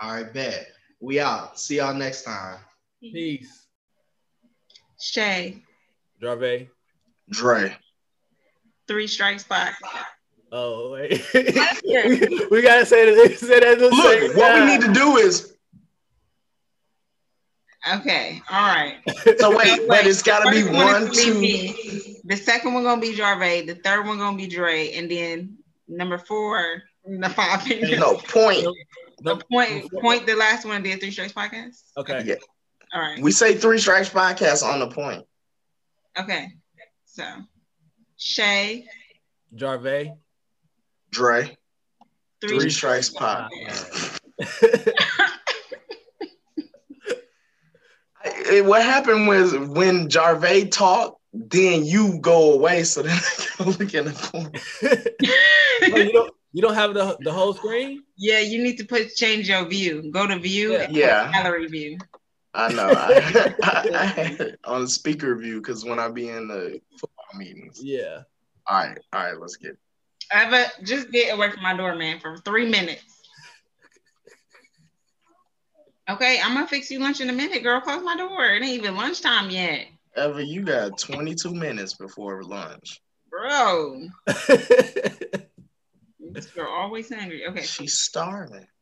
All 0.00 0.12
right, 0.14 0.32
bet. 0.32 0.68
We 1.00 1.20
out. 1.20 1.58
See 1.58 1.78
y'all 1.78 1.94
next 1.94 2.22
time. 2.22 2.58
Peace. 3.00 3.66
Shay. 5.00 5.62
Jarvey. 6.22 6.68
Dre. 7.30 7.76
Three 8.86 9.06
strikes 9.06 9.44
podcast. 9.44 9.74
Oh 10.52 10.92
wait. 10.92 11.24
We, 11.34 12.46
we 12.50 12.62
gotta 12.62 12.84
say 12.84 13.06
that. 13.06 13.38
Say 13.38 13.60
that 13.60 13.64
at 13.64 13.78
same 13.78 13.90
Look, 13.90 14.36
what 14.36 14.60
we 14.60 14.66
need 14.66 14.82
to 14.82 14.92
do 14.92 15.16
is 15.16 15.52
Okay. 17.94 18.40
All 18.50 18.66
right. 18.68 18.98
so 19.38 19.56
wait, 19.56 19.88
but 19.88 20.06
it's 20.06 20.22
gotta 20.22 20.50
be 20.50 20.62
First 20.62 20.72
one 20.74 20.84
one, 20.84 21.02
is 21.04 21.24
gonna 21.24 21.40
be 21.40 21.68
two. 21.72 22.04
me. 22.04 22.11
The 22.24 22.36
second 22.36 22.74
one 22.74 22.84
gonna 22.84 23.00
be 23.00 23.14
Jarvey. 23.14 23.66
The 23.66 23.74
third 23.74 24.06
one 24.06 24.18
gonna 24.18 24.36
be 24.36 24.46
Dre, 24.46 24.92
and 24.92 25.10
then 25.10 25.58
number 25.88 26.18
four, 26.18 26.82
the 27.04 27.28
five 27.28 27.62
fingers. 27.62 27.98
No 27.98 28.14
point. 28.16 28.66
The 29.22 29.36
point, 29.36 29.90
Point. 29.90 29.92
point. 30.02 30.26
The 30.26 30.34
last 30.36 30.64
one 30.64 30.82
did 30.82 31.00
three 31.00 31.10
strikes 31.10 31.32
podcast. 31.32 31.82
Okay. 31.96 32.22
Yeah. 32.24 32.34
All 32.94 33.00
right. 33.00 33.20
We 33.22 33.32
say 33.32 33.54
three 33.56 33.78
strikes 33.78 34.08
podcast 34.08 34.62
on 34.62 34.80
the 34.80 34.88
point. 34.88 35.24
Okay. 36.18 36.48
So, 37.06 37.24
Shay, 38.16 38.86
Jarvey. 39.54 40.16
Dre. 41.10 41.56
three, 42.40 42.58
Three 42.58 42.70
strikes 42.70 43.10
Pod. 43.10 43.50
podcast. 43.52 44.18
What 48.64 48.82
happened 48.82 49.26
was 49.26 49.52
when 49.56 50.08
Jarvey 50.08 50.70
talked, 50.70 51.20
then 51.32 51.84
you 51.84 52.18
go 52.20 52.52
away, 52.52 52.84
so 52.84 53.02
that 53.02 53.56
I 53.58 53.64
can 53.64 53.66
look 53.78 53.94
in 53.94 54.04
the 54.06 54.12
corner. 54.12 54.50
Oh, 55.84 55.96
you 55.96 56.12
don't 56.12 56.34
you 56.52 56.62
don't 56.62 56.74
have 56.74 56.94
the 56.94 57.16
the 57.22 57.32
whole 57.32 57.54
screen? 57.54 58.04
Yeah, 58.16 58.38
you 58.38 58.62
need 58.62 58.76
to 58.76 58.84
put 58.84 59.14
change 59.16 59.48
your 59.48 59.64
view. 59.64 60.10
Go 60.12 60.26
to 60.28 60.38
view. 60.38 60.74
Yeah. 60.74 60.84
and 60.84 60.96
Yeah. 60.96 61.32
Gallery 61.32 61.66
view. 61.66 61.98
I 62.54 62.72
know. 62.72 62.90
I, 62.96 63.54
I, 63.62 63.90
I 63.94 64.04
had 64.04 64.40
it 64.40 64.60
on 64.64 64.86
speaker 64.86 65.34
view 65.34 65.60
because 65.60 65.84
when 65.84 65.98
I 65.98 66.08
be 66.08 66.28
in 66.28 66.48
the 66.48 66.80
football 67.00 67.24
meetings. 67.34 67.80
Yeah. 67.82 68.22
All 68.68 68.78
right, 68.78 68.98
all 69.12 69.24
right, 69.24 69.40
let's 69.40 69.56
get. 69.56 69.76
I 70.32 70.38
have 70.44 70.52
a 70.52 70.84
just 70.84 71.10
get 71.10 71.34
away 71.34 71.50
from 71.50 71.62
my 71.62 71.76
door, 71.76 71.96
man, 71.96 72.20
for 72.20 72.36
three 72.38 72.68
minutes. 72.68 73.02
Okay, 76.08 76.40
I'm 76.42 76.54
gonna 76.54 76.68
fix 76.68 76.90
you 76.90 77.00
lunch 77.00 77.20
in 77.20 77.30
a 77.30 77.32
minute, 77.32 77.62
girl. 77.62 77.80
Close 77.80 78.04
my 78.04 78.16
door. 78.16 78.44
It 78.44 78.62
ain't 78.62 78.78
even 78.78 78.96
lunchtime 78.96 79.50
yet, 79.50 79.86
Ever, 80.16 80.42
you 80.42 80.62
got 80.62 80.98
22 80.98 81.54
minutes 81.54 81.94
before 81.94 82.42
lunch. 82.42 83.00
bro. 83.30 84.08
This 86.34 86.46
girl 86.46 86.72
always 86.72 87.12
hungry. 87.12 87.46
Okay, 87.46 87.60
She's 87.62 88.00
starving. 88.00 88.66